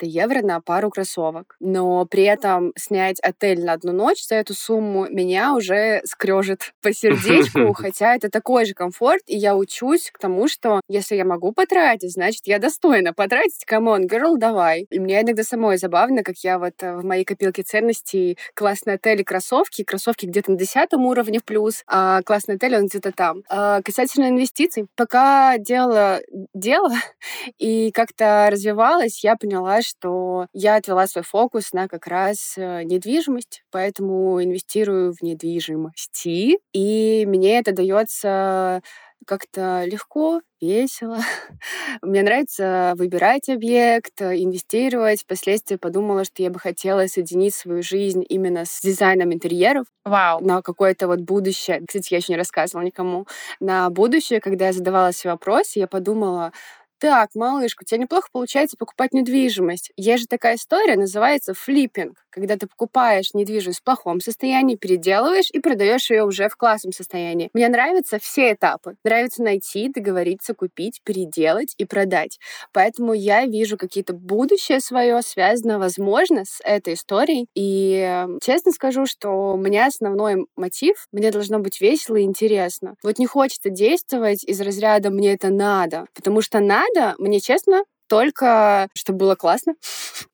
э, 0.00 0.06
евро 0.06 0.42
на 0.42 0.60
пару 0.60 0.90
кроссовок, 0.90 1.56
но 1.60 2.04
при 2.06 2.24
этом 2.24 2.72
снять 2.76 3.18
отель 3.20 3.64
на 3.64 3.72
одну 3.72 3.92
ночь 3.92 4.26
за 4.26 4.36
эту 4.36 4.54
сумму 4.54 5.06
меня 5.08 5.54
уже 5.54 6.00
скрежет 6.04 6.72
по 6.82 6.92
сердечку, 6.92 7.72
хотя 7.74 8.14
это 8.14 8.30
такой 8.30 8.64
же 8.64 8.74
комфорт, 8.74 9.22
и 9.26 9.36
я 9.36 9.56
учусь 9.56 10.10
к 10.10 10.18
тому, 10.18 10.48
что 10.48 10.80
если 10.88 11.16
я 11.16 11.24
могу 11.24 11.52
потратить, 11.52 12.12
значит, 12.12 12.42
я 12.46 12.58
достойна 12.58 13.12
потратить. 13.12 13.64
Come 13.64 13.88
on, 13.88 14.06
girl, 14.06 14.36
давай. 14.36 14.86
И 14.90 14.98
мне 14.98 15.20
иногда 15.20 15.42
самой 15.42 15.78
забавно, 15.78 16.22
как 16.22 16.36
я 16.38 16.58
вот 16.58 16.74
э, 16.80 16.96
в 16.96 17.04
моей 17.04 17.24
копилке 17.24 17.62
ценностей 17.62 18.38
классный 18.54 18.94
отель 18.94 19.20
и 19.20 19.24
кроссовки, 19.24 19.84
кроссовки 19.84 20.26
где-то 20.26 20.52
на 20.52 20.58
десятом 20.58 21.06
уровне 21.06 21.38
в 21.38 21.44
плюс, 21.44 21.82
а 21.86 22.22
классный 22.22 22.56
отель, 22.56 22.76
он 22.76 22.86
где-то 22.86 23.12
там. 23.12 23.42
А 23.48 23.82
касательно 23.82 24.28
инвестиций, 24.28 24.86
пока 24.96 25.37
делала 25.58 26.20
дело 26.54 26.90
и 27.58 27.90
как-то 27.92 28.48
развивалась, 28.50 29.24
я 29.24 29.36
поняла, 29.36 29.82
что 29.82 30.46
я 30.52 30.76
отвела 30.76 31.06
свой 31.06 31.24
фокус 31.24 31.72
на 31.72 31.88
как 31.88 32.06
раз 32.06 32.54
э, 32.56 32.82
недвижимость, 32.84 33.62
поэтому 33.70 34.42
инвестирую 34.42 35.12
в 35.12 35.22
недвижимости, 35.22 36.58
и 36.72 37.24
мне 37.26 37.58
это 37.58 37.72
дается 37.72 38.82
как-то 39.26 39.84
легко, 39.84 40.40
весело. 40.60 41.18
Мне 42.02 42.22
нравится 42.22 42.94
выбирать 42.96 43.48
объект, 43.48 44.20
инвестировать. 44.20 45.22
Впоследствии 45.22 45.76
подумала, 45.76 46.24
что 46.24 46.42
я 46.42 46.50
бы 46.50 46.58
хотела 46.58 47.06
соединить 47.06 47.54
свою 47.54 47.82
жизнь 47.82 48.24
именно 48.28 48.64
с 48.64 48.80
дизайном 48.80 49.32
интерьеров. 49.32 49.86
Вау. 50.04 50.40
На 50.40 50.62
какое-то 50.62 51.06
вот 51.06 51.20
будущее. 51.20 51.82
Кстати, 51.86 52.12
я 52.14 52.18
еще 52.18 52.32
не 52.32 52.38
рассказывала 52.38 52.84
никому. 52.84 53.26
На 53.60 53.90
будущее, 53.90 54.40
когда 54.40 54.66
я 54.66 54.72
задавала 54.72 55.12
себе 55.12 55.32
вопрос, 55.32 55.76
я 55.76 55.86
подумала, 55.86 56.52
так, 56.98 57.30
малышка, 57.34 57.82
у 57.82 57.84
тебя 57.84 58.00
неплохо 58.00 58.28
получается 58.32 58.76
покупать 58.76 59.12
недвижимость. 59.12 59.92
Есть 59.96 60.22
же 60.22 60.26
такая 60.26 60.56
история, 60.56 60.96
называется 60.96 61.54
флиппинг, 61.54 62.24
когда 62.30 62.56
ты 62.56 62.66
покупаешь 62.66 63.34
недвижимость 63.34 63.80
в 63.80 63.84
плохом 63.84 64.20
состоянии, 64.20 64.76
переделываешь 64.76 65.50
и 65.52 65.60
продаешь 65.60 66.10
ее 66.10 66.24
уже 66.24 66.48
в 66.48 66.56
классном 66.56 66.92
состоянии. 66.92 67.50
Мне 67.52 67.68
нравятся 67.68 68.18
все 68.18 68.52
этапы. 68.52 68.96
Нравится 69.04 69.42
найти, 69.42 69.88
договориться, 69.88 70.54
купить, 70.54 71.00
переделать 71.04 71.74
и 71.78 71.84
продать. 71.84 72.38
Поэтому 72.72 73.12
я 73.12 73.46
вижу 73.46 73.76
какие-то 73.76 74.12
будущее 74.12 74.80
свое 74.80 75.22
связано, 75.22 75.78
возможно, 75.78 76.44
с 76.44 76.60
этой 76.64 76.94
историей. 76.94 77.46
И 77.54 78.26
честно 78.42 78.72
скажу, 78.72 79.06
что 79.06 79.52
у 79.52 79.56
меня 79.56 79.86
основной 79.86 80.46
мотив, 80.56 81.06
мне 81.12 81.30
должно 81.30 81.58
быть 81.58 81.80
весело 81.80 82.16
и 82.16 82.22
интересно. 82.22 82.94
Вот 83.02 83.18
не 83.18 83.26
хочется 83.26 83.70
действовать 83.70 84.44
из 84.44 84.60
разряда 84.60 85.10
«мне 85.10 85.34
это 85.34 85.50
надо», 85.50 86.06
потому 86.14 86.42
что 86.42 86.60
надо 86.60 86.87
надо, 86.94 87.14
мне 87.18 87.40
честно, 87.40 87.84
только 88.08 88.88
чтобы 88.94 89.18
было 89.18 89.34
классно. 89.34 89.74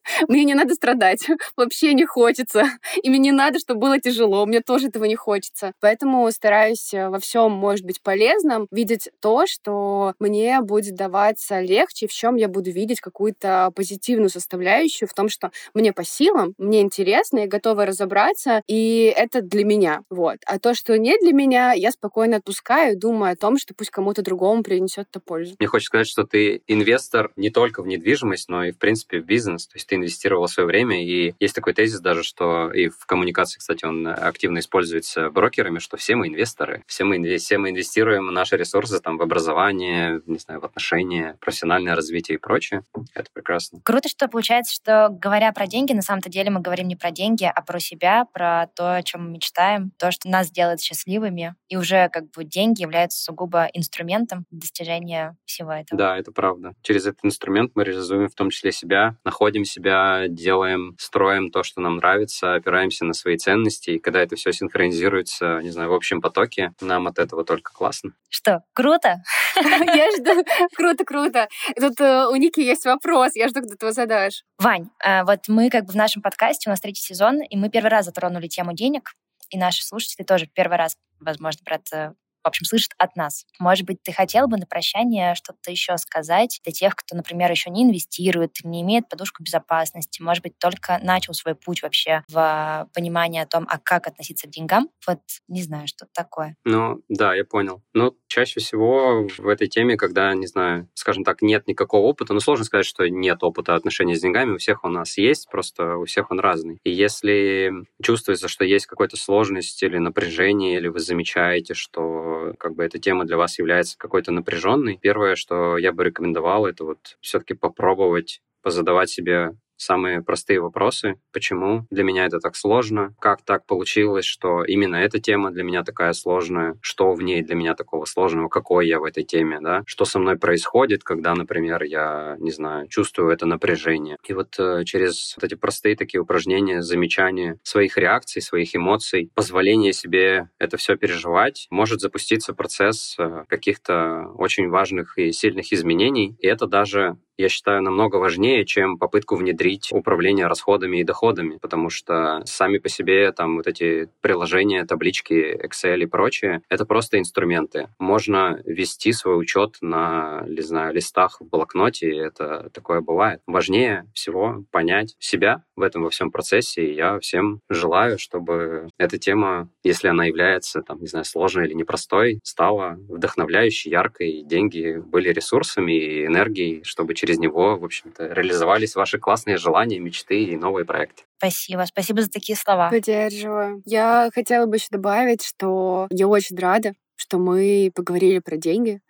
Мне 0.29 0.45
не 0.45 0.55
надо 0.55 0.75
страдать. 0.75 1.27
Вообще 1.57 1.95
не 1.95 2.05
хочется. 2.05 2.64
И 3.03 3.11
мне 3.11 3.18
не 3.18 3.33
надо, 3.33 3.59
чтобы 3.59 3.81
было 3.81 4.01
тяжело. 4.01 4.45
Мне 4.47 4.61
тоже 4.61 4.89
этого 4.89 5.05
не 5.05 5.16
хочется. 5.16 5.72
Поэтому 5.81 6.31
стараюсь 6.31 6.93
э, 6.93 7.09
во 7.09 7.18
всем, 7.18 7.53
может 7.53 7.85
быть, 7.85 8.03
полезным 8.03 8.66
видеть 8.70 9.09
то, 9.20 9.47
что 9.47 10.14
мне 10.18 10.61
будет 10.61 10.95
даваться 10.95 11.61
легче, 11.61 12.07
в 12.07 12.12
чем 12.12 12.37
я 12.37 12.49
буду 12.49 12.70
видеть 12.70 13.01
какую-то 13.01 13.72
позитивную 13.75 14.31
составляющую, 14.31 15.09
в 15.09 15.14
том, 15.14 15.29
что 15.29 15.51
мне 15.72 15.93
по 15.93 16.05
силам, 16.05 16.55
мне 16.59 16.81
интересно, 16.83 17.41
я 17.41 17.47
готова 17.47 17.87
разобраться, 17.87 18.62
и 18.66 19.12
это 19.16 19.41
для 19.41 19.64
меня. 19.64 20.03
Вот. 20.11 20.39
А 20.47 20.59
то, 20.59 20.75
что 20.75 20.99
не 20.99 21.18
для 21.18 21.33
меня, 21.33 21.72
я 21.72 21.91
спокойно 21.91 22.37
отпускаю, 22.37 22.99
думаю 22.99 23.33
о 23.33 23.37
том, 23.37 23.59
что 23.59 23.75
пусть 23.75 23.91
кому-то 23.91 24.22
другому 24.22 24.62
принесет 24.62 25.07
это 25.11 25.20
пользу. 25.20 25.57
Мне 25.59 25.68
хочется 25.68 25.89
сказать, 25.89 26.09
что 26.09 26.25
ты 26.25 26.62
инвестор 26.66 27.33
не 27.37 27.51
только 27.51 27.64
в 27.83 27.87
недвижимость, 27.87 28.49
но 28.49 28.65
и, 28.65 28.73
в 28.73 28.79
принципе, 28.79 29.21
в 29.21 29.25
бизнес. 29.25 29.67
То 29.67 29.77
есть 29.77 29.89
ты 29.89 29.97
инвестировала 29.97 30.47
свое 30.47 30.67
время, 30.67 31.05
и 31.05 31.35
есть 31.41 31.55
такой 31.55 31.75
тезис 31.75 32.01
даже, 32.01 32.23
что 32.23 32.71
и 32.71 32.89
в 32.89 33.07
коммуникации, 33.07 33.59
кстати, 33.59 33.85
он 33.85 34.07
активно 34.07 34.59
используется 34.59 35.31
брокерами, 35.31 35.79
что 35.79 35.97
все 35.97 36.17
мы 36.17 36.29
инвесторы, 36.29 36.85
все 36.87 37.05
мы, 37.05 37.37
все 37.39 37.59
мы 37.59 37.71
инвестируем 37.71 38.27
наши 38.27 38.57
ресурсы 38.57 39.01
там 39.01 39.19
в 39.19 39.23
образование, 39.23 40.21
не 40.27 40.39
знаю, 40.39 40.61
в 40.61 40.65
отношения, 40.65 41.37
профессиональное 41.41 41.95
развитие 41.95 42.37
и 42.37 42.41
прочее. 42.41 42.83
Это 43.15 43.31
прекрасно. 43.33 43.81
Круто, 43.85 44.09
что 44.09 44.29
получается, 44.29 44.75
что 44.75 45.09
говоря 45.11 45.53
про 45.53 45.67
деньги, 45.67 45.93
на 45.93 46.03
самом-то 46.03 46.29
деле 46.29 46.51
мы 46.51 46.61
говорим 46.61 46.89
не 46.89 46.97
про 46.97 47.11
деньги, 47.11 47.45
а 47.45 47.62
про 47.62 47.79
себя, 47.79 48.27
про 48.33 48.69
то, 48.75 48.97
о 48.97 49.03
чем 49.03 49.25
мы 49.25 49.31
мечтаем, 49.31 49.93
то, 49.99 50.11
что 50.11 50.29
нас 50.29 50.51
делает 50.51 50.81
счастливыми. 50.81 51.55
И 51.69 51.77
уже 51.77 52.09
как 52.09 52.31
бы 52.31 52.45
деньги 52.45 52.83
являются 52.83 53.23
сугубо 53.23 53.69
инструментом 53.73 54.47
достижения 54.51 55.37
всего 55.45 55.73
этого. 55.73 55.99
Да, 55.99 56.19
это 56.19 56.33
правда. 56.33 56.75
Через 56.83 57.07
этот 57.07 57.25
инструмент 57.25 57.54
мы 57.75 57.85
реализуем 57.85 58.29
в 58.29 58.35
том 58.35 58.51
числе 58.51 58.73
себя, 58.73 59.17
находим 59.25 59.65
себя, 59.65 60.27
делаем, 60.29 60.97
строим 60.99 61.51
то, 61.51 61.63
что 61.63 61.81
нам 61.81 61.97
нравится, 61.97 62.55
опираемся 62.55 63.05
на 63.05 63.15
свои 63.15 63.37
ценности, 63.37 63.91
и 63.91 63.99
когда 63.99 64.21
это 64.21 64.37
все 64.37 64.53
синхронизируется, 64.53 65.61
не 65.63 65.71
знаю, 65.71 65.91
в 65.91 65.95
общем 65.95 66.21
потоке, 66.21 66.73
нам 66.81 67.07
от 67.07 67.19
этого 67.19 67.45
только 67.45 67.73
классно. 67.73 68.13
Что, 68.29 68.61
круто? 68.73 69.23
Я 69.57 70.11
жду. 70.17 70.45
Круто, 70.75 71.05
круто. 71.05 71.49
Тут 71.77 72.01
э, 72.01 72.27
у 72.27 72.37
Ники 72.37 72.61
есть 72.61 72.85
вопрос, 72.85 73.33
я 73.35 73.49
жду, 73.49 73.61
когда 73.61 73.77
ты 73.77 73.87
его 73.87 73.93
задашь. 73.93 74.43
Вань, 74.59 74.91
э, 75.05 75.25
вот 75.25 75.41
мы 75.49 75.71
как 75.71 75.85
бы 75.85 75.93
в 75.93 75.97
нашем 75.97 76.23
подкасте, 76.23 76.69
у 76.69 76.73
нас 76.73 76.81
третий 76.81 77.03
сезон, 77.03 77.43
и 77.43 77.57
мы 77.57 77.71
первый 77.71 77.89
раз 77.89 78.07
затронули 78.07 78.49
тему 78.49 78.73
денег, 78.73 79.13
и 79.51 79.59
наши 79.59 79.85
слушатели 79.85 80.25
тоже 80.25 80.49
первый 80.53 80.79
раз, 80.79 80.97
возможно, 81.21 81.61
про 81.65 81.77
это 81.77 82.15
в 82.45 82.49
общем, 82.49 82.67
слышит 82.67 82.93
от 82.99 83.17
нас. 83.17 83.47
Может 83.59 83.87
быть, 83.87 84.03
ты 84.03 84.13
хотел 84.13 84.47
бы 84.47 84.59
на 84.59 84.67
прощание 84.67 85.35
что-то 85.35 85.71
еще 85.71 85.97
сказать 85.97 86.61
для 86.63 86.73
тех, 86.73 86.95
кто, 86.95 87.17
например, 87.17 87.51
еще 87.51 87.71
не 87.71 87.85
инвестирует, 87.85 88.59
не 88.65 88.83
имеет 88.83 89.09
подушку 89.09 89.43
безопасности, 89.43 90.21
может 90.21 90.43
быть, 90.43 90.59
только 90.59 90.99
начал 91.03 91.33
свой 91.33 91.55
путь 91.55 91.83
вообще 91.83 92.23
в 92.29 92.89
понимание 92.93 93.43
о 93.43 93.47
том, 93.47 93.67
а 93.69 93.79
как 93.79 94.07
относиться 94.07 94.47
к 94.47 94.51
деньгам. 94.51 94.89
Вот 95.07 95.21
не 95.49 95.63
знаю, 95.63 95.89
что 95.89 96.07
такое. 96.13 96.57
Ну, 96.65 97.01
да, 97.09 97.35
я 97.35 97.45
понял. 97.45 97.83
Ну, 97.95 98.17
чаще 98.27 98.61
всего 98.61 99.27
в 99.39 99.49
этой 99.49 99.69
теме, 99.69 99.97
когда, 99.97 100.35
не 100.35 100.47
знаю, 100.47 100.89
скажем 100.95 101.25
так, 101.25 101.41
нет 101.41 101.67
никакого 101.67 102.03
опыта, 102.03 102.35
ну, 102.35 102.41
сложно 102.41 102.65
сказать, 102.65 102.87
что 102.87 103.09
нет 103.09 103.43
опыта 103.43 103.75
отношений 103.75 104.17
с 104.17 104.21
деньгами, 104.21 104.53
у 104.53 104.59
всех 104.59 104.85
у 104.85 104.89
нас 104.89 105.17
есть, 105.17 105.49
просто 105.49 105.97
у 105.97 106.05
всех 106.05 106.31
он 106.31 106.41
разный. 106.41 106.79
И 106.85 106.91
если 106.91 107.73
чувствуется, 108.03 108.49
что 108.49 108.65
есть 108.65 108.87
какая-то 108.87 109.17
сложность 109.17 109.83
или 109.83 109.99
напряжение, 109.99 110.77
или 110.77 110.89
вы 110.89 111.01
замечаете, 111.01 111.75
что 111.75 112.34
как 112.59 112.74
бы 112.74 112.85
эта 112.85 112.99
тема 112.99 113.24
для 113.24 113.37
вас 113.37 113.59
является 113.59 113.99
какой-то 113.99 114.32
напряженной, 114.32 114.99
первое, 115.01 115.37
что 115.37 115.78
я 115.78 115.93
бы 115.93 116.05
рекомендовал, 116.05 116.66
это 116.66 116.85
вот 116.85 117.16
все-таки 117.20 117.55
попробовать 117.55 118.41
позадавать 118.62 119.11
себе 119.11 119.57
самые 119.85 120.22
простые 120.22 120.61
вопросы. 120.61 121.16
Почему 121.32 121.87
для 121.91 122.05
меня 122.05 122.26
это 122.26 122.41
так 122.41 122.57
сложно? 122.57 123.14
Как 123.20 123.43
так 123.43 123.66
получилось, 123.66 124.24
что 124.24 124.64
именно 124.64 124.97
эта 124.97 125.20
тема 125.20 125.51
для 125.51 125.62
меня 125.62 125.85
такая 125.85 126.12
сложная? 126.12 126.78
Что 126.80 127.12
в 127.12 127.22
ней 127.22 127.43
для 127.43 127.55
меня 127.55 127.74
такого 127.74 128.05
сложного? 128.07 128.49
Какой 128.49 128.89
я 128.89 128.99
в 128.99 129.05
этой 129.05 129.24
теме? 129.24 129.61
Да? 129.61 129.82
Что 129.87 130.05
со 130.05 130.18
мной 130.18 130.37
происходит, 130.37 131.05
когда, 131.05 131.35
например, 131.35 131.82
я, 131.82 132.37
не 132.39 132.51
знаю, 132.51 132.89
чувствую 132.89 133.30
это 133.30 133.47
напряжение? 133.47 134.16
И 134.26 134.32
вот 134.32 134.59
э, 134.59 134.85
через 134.85 135.35
вот 135.37 135.45
эти 135.45 135.55
простые 135.55 135.97
такие 135.97 136.20
упражнения, 136.20 136.82
замечания 136.82 137.59
своих 137.62 137.99
реакций, 137.99 138.43
своих 138.43 138.74
эмоций, 138.74 139.30
позволение 139.35 139.93
себе 139.93 140.49
это 140.59 140.76
все 140.76 140.97
переживать, 140.97 141.66
может 141.70 142.01
запуститься 142.01 142.55
процесс 142.55 143.16
э, 143.18 143.45
каких-то 143.49 144.28
очень 144.37 144.68
важных 144.68 145.18
и 145.18 145.32
сильных 145.32 145.72
изменений. 145.72 146.37
И 146.39 146.47
это 146.47 146.66
даже 146.66 147.16
я 147.37 147.49
считаю, 147.49 147.82
намного 147.82 148.16
важнее, 148.16 148.64
чем 148.64 148.99
попытку 148.99 149.37
внедрить 149.37 149.91
управление 149.93 150.47
расходами 150.47 150.99
и 150.99 151.05
доходами, 151.05 151.59
потому 151.61 151.91
что 151.91 152.43
сами 152.45 152.78
по 152.78 152.89
себе 152.89 153.32
там 153.32 153.57
вот 153.57 153.66
эти 153.66 154.09
приложения, 154.20 154.85
таблички, 154.85 155.59
Excel 155.64 156.03
и 156.03 156.07
прочее, 156.07 156.62
это 156.68 156.85
просто 156.85 157.18
инструменты. 157.18 157.89
Можно 157.99 158.61
вести 158.64 159.12
свой 159.12 159.39
учет 159.39 159.78
на, 159.80 160.45
не 160.47 160.62
знаю, 160.62 160.95
листах 160.95 161.41
в 161.41 161.49
блокноте, 161.49 162.11
это 162.16 162.70
такое 162.72 163.01
бывает. 163.01 163.41
Важнее 163.47 164.07
всего 164.14 164.64
понять 164.70 165.16
себя 165.18 165.64
в 165.76 165.82
этом 165.82 166.05
во 166.05 166.11
всем 166.11 166.30
процессе, 166.30 166.85
и 166.85 166.95
я 166.95 167.18
всем 167.18 167.61
желаю, 167.68 168.18
чтобы 168.18 168.89
эта 168.99 169.18
тема, 169.18 169.68
если 169.82 170.09
она 170.09 170.26
является, 170.26 170.82
там, 170.82 171.01
не 171.01 171.07
знаю, 171.07 171.24
сложной 171.24 171.66
или 171.66 171.74
непростой, 171.74 172.41
стала 172.45 172.97
вдохновляющей, 173.09 173.91
яркой, 173.91 174.43
деньги 174.45 175.03
были 175.05 175.30
ресурсами 175.30 175.93
и 175.93 176.26
энергией, 176.26 176.82
чтобы 176.85 177.14
через 177.14 177.24
него, 177.33 177.77
в 177.77 177.85
общем-то, 177.85 178.27
реализовались 178.29 178.95
ваши 178.95 179.18
классные 179.18 179.57
желания, 179.57 179.99
мечты 179.99 180.45
и 180.45 180.57
новые 180.57 180.85
проекты. 180.85 181.25
Спасибо, 181.39 181.85
спасибо 181.87 182.22
за 182.22 182.31
такие 182.31 182.57
слова. 182.57 182.91
Поддерживаю. 182.91 183.83
Я 183.85 184.31
хотела 184.35 184.66
бы 184.66 184.77
еще 184.77 184.89
добавить, 184.91 185.45
что 185.45 186.07
я 186.11 186.29
очень 186.29 186.59
рада, 186.59 186.95
что 187.16 187.39
мы 187.39 187.91
поговорили 187.95 188.39
про 188.39 188.57
деньги. 188.57 189.01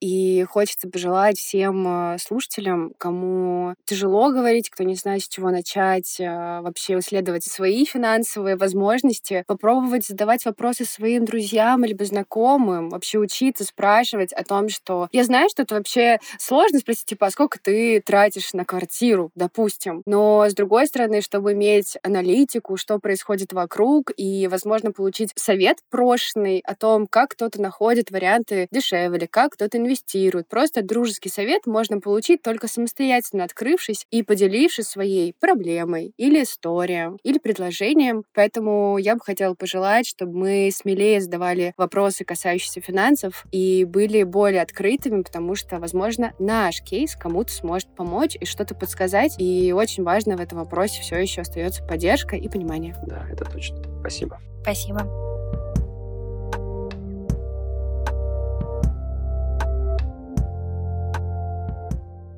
И 0.00 0.44
хочется 0.44 0.88
пожелать 0.88 1.38
всем 1.38 2.14
э, 2.14 2.18
слушателям, 2.18 2.92
кому 2.98 3.74
тяжело 3.86 4.30
говорить, 4.30 4.68
кто 4.70 4.84
не 4.84 4.94
знает, 4.96 5.22
с 5.22 5.28
чего 5.28 5.50
начать, 5.50 6.20
э, 6.20 6.60
вообще 6.60 6.98
исследовать 6.98 7.44
свои 7.44 7.84
финансовые 7.84 8.56
возможности, 8.56 9.44
попробовать 9.46 10.06
задавать 10.06 10.44
вопросы 10.44 10.84
своим 10.84 11.24
друзьям 11.24 11.84
либо 11.84 12.04
знакомым, 12.04 12.90
вообще 12.90 13.18
учиться 13.18 13.64
спрашивать 13.64 14.32
о 14.32 14.44
том, 14.44 14.68
что 14.68 15.08
я 15.12 15.24
знаю, 15.24 15.48
что 15.48 15.62
это 15.62 15.76
вообще 15.76 16.18
сложно 16.38 16.80
спросить, 16.80 17.06
типа, 17.06 17.26
а 17.26 17.30
сколько 17.30 17.58
ты 17.58 18.00
тратишь 18.04 18.52
на 18.52 18.64
квартиру, 18.64 19.30
допустим. 19.34 20.02
Но, 20.06 20.44
с 20.48 20.54
другой 20.54 20.86
стороны, 20.86 21.22
чтобы 21.22 21.52
иметь 21.52 21.96
аналитику, 22.02 22.76
что 22.76 22.98
происходит 22.98 23.52
вокруг, 23.52 24.10
и, 24.16 24.48
возможно, 24.48 24.92
получить 24.92 25.32
совет 25.36 25.78
прошлый 25.90 26.60
о 26.66 26.74
том, 26.74 27.06
как 27.06 27.30
кто-то 27.30 27.60
находит 27.62 28.10
варианты 28.10 28.68
дешевле, 28.70 29.26
как 29.28 29.52
кто-то 29.52 29.78
инвестирует 29.78 29.93
инвестируют. 29.94 30.48
Просто 30.48 30.82
дружеский 30.82 31.28
совет 31.28 31.66
можно 31.66 32.00
получить 32.00 32.42
только 32.42 32.68
самостоятельно 32.68 33.44
открывшись 33.44 34.06
и 34.10 34.22
поделившись 34.22 34.86
своей 34.86 35.34
проблемой 35.38 36.12
или 36.16 36.42
историей, 36.42 37.16
или 37.22 37.38
предложением. 37.38 38.24
Поэтому 38.34 38.98
я 38.98 39.14
бы 39.14 39.20
хотела 39.20 39.54
пожелать, 39.54 40.06
чтобы 40.06 40.36
мы 40.36 40.70
смелее 40.72 41.20
задавали 41.20 41.74
вопросы, 41.76 42.24
касающиеся 42.24 42.80
финансов, 42.80 43.44
и 43.52 43.84
были 43.84 44.22
более 44.24 44.62
открытыми, 44.62 45.22
потому 45.22 45.54
что, 45.54 45.78
возможно, 45.78 46.32
наш 46.38 46.82
кейс 46.82 47.14
кому-то 47.16 47.52
сможет 47.52 47.94
помочь 47.94 48.36
и 48.40 48.44
что-то 48.44 48.74
подсказать. 48.74 49.36
И 49.38 49.72
очень 49.72 50.02
важно 50.02 50.36
в 50.36 50.40
этом 50.40 50.58
вопросе 50.58 51.00
все 51.02 51.16
еще 51.16 51.42
остается 51.42 51.84
поддержка 51.84 52.36
и 52.36 52.48
понимание. 52.48 52.96
Да, 53.06 53.26
это 53.30 53.44
точно. 53.44 53.78
Спасибо. 54.00 54.40
Спасибо. 54.62 55.33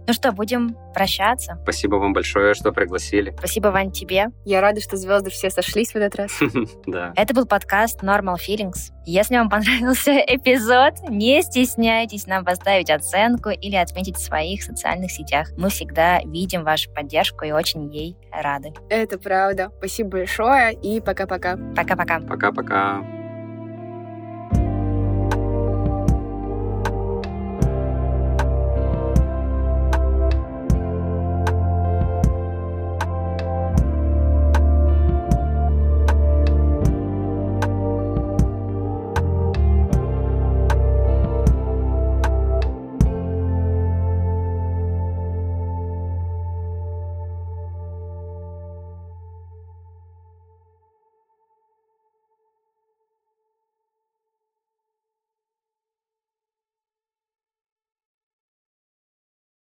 Ну 0.07 0.13
что, 0.13 0.33
будем 0.33 0.77
прощаться. 0.95 1.59
Спасибо 1.63 1.97
вам 1.97 2.13
большое, 2.13 2.55
что 2.55 2.73
пригласили. 2.73 3.35
Спасибо, 3.39 3.69
Вань, 3.69 3.91
тебе. 3.91 4.29
Я 4.45 4.61
рада, 4.61 4.81
что 4.81 4.97
звезды 4.97 5.31
все 5.31 5.51
сошлись 5.51 5.93
в 5.93 5.97
этот 5.97 6.17
раз. 6.17 6.33
Да. 6.87 7.13
Это 7.17 7.35
был 7.35 7.47
подкаст 7.47 8.03
Normal 8.03 8.37
Feelings. 8.37 8.93
Если 9.05 9.37
вам 9.37 9.51
понравился 9.51 10.13
эпизод, 10.13 11.09
не 11.09 11.43
стесняйтесь 11.43 12.27
нам 12.27 12.45
поставить 12.45 12.91
оценку 12.91 13.51
или 13.51 13.75
отметить 13.75 14.17
в 14.17 14.25
своих 14.25 14.63
социальных 14.63 15.11
сетях. 15.11 15.49
Мы 15.57 15.69
всегда 15.69 16.21
видим 16.25 16.65
вашу 16.65 16.93
поддержку 16.93 17.45
и 17.45 17.51
очень 17.51 17.93
ей 17.93 18.17
рады. 18.31 18.73
Это 18.89 19.19
правда. 19.19 19.71
Спасибо 19.79 20.11
большое 20.11 20.75
и 20.75 21.01
пока-пока. 21.01 21.57
Пока-пока. 21.75 22.21
Пока-пока. 22.21 23.16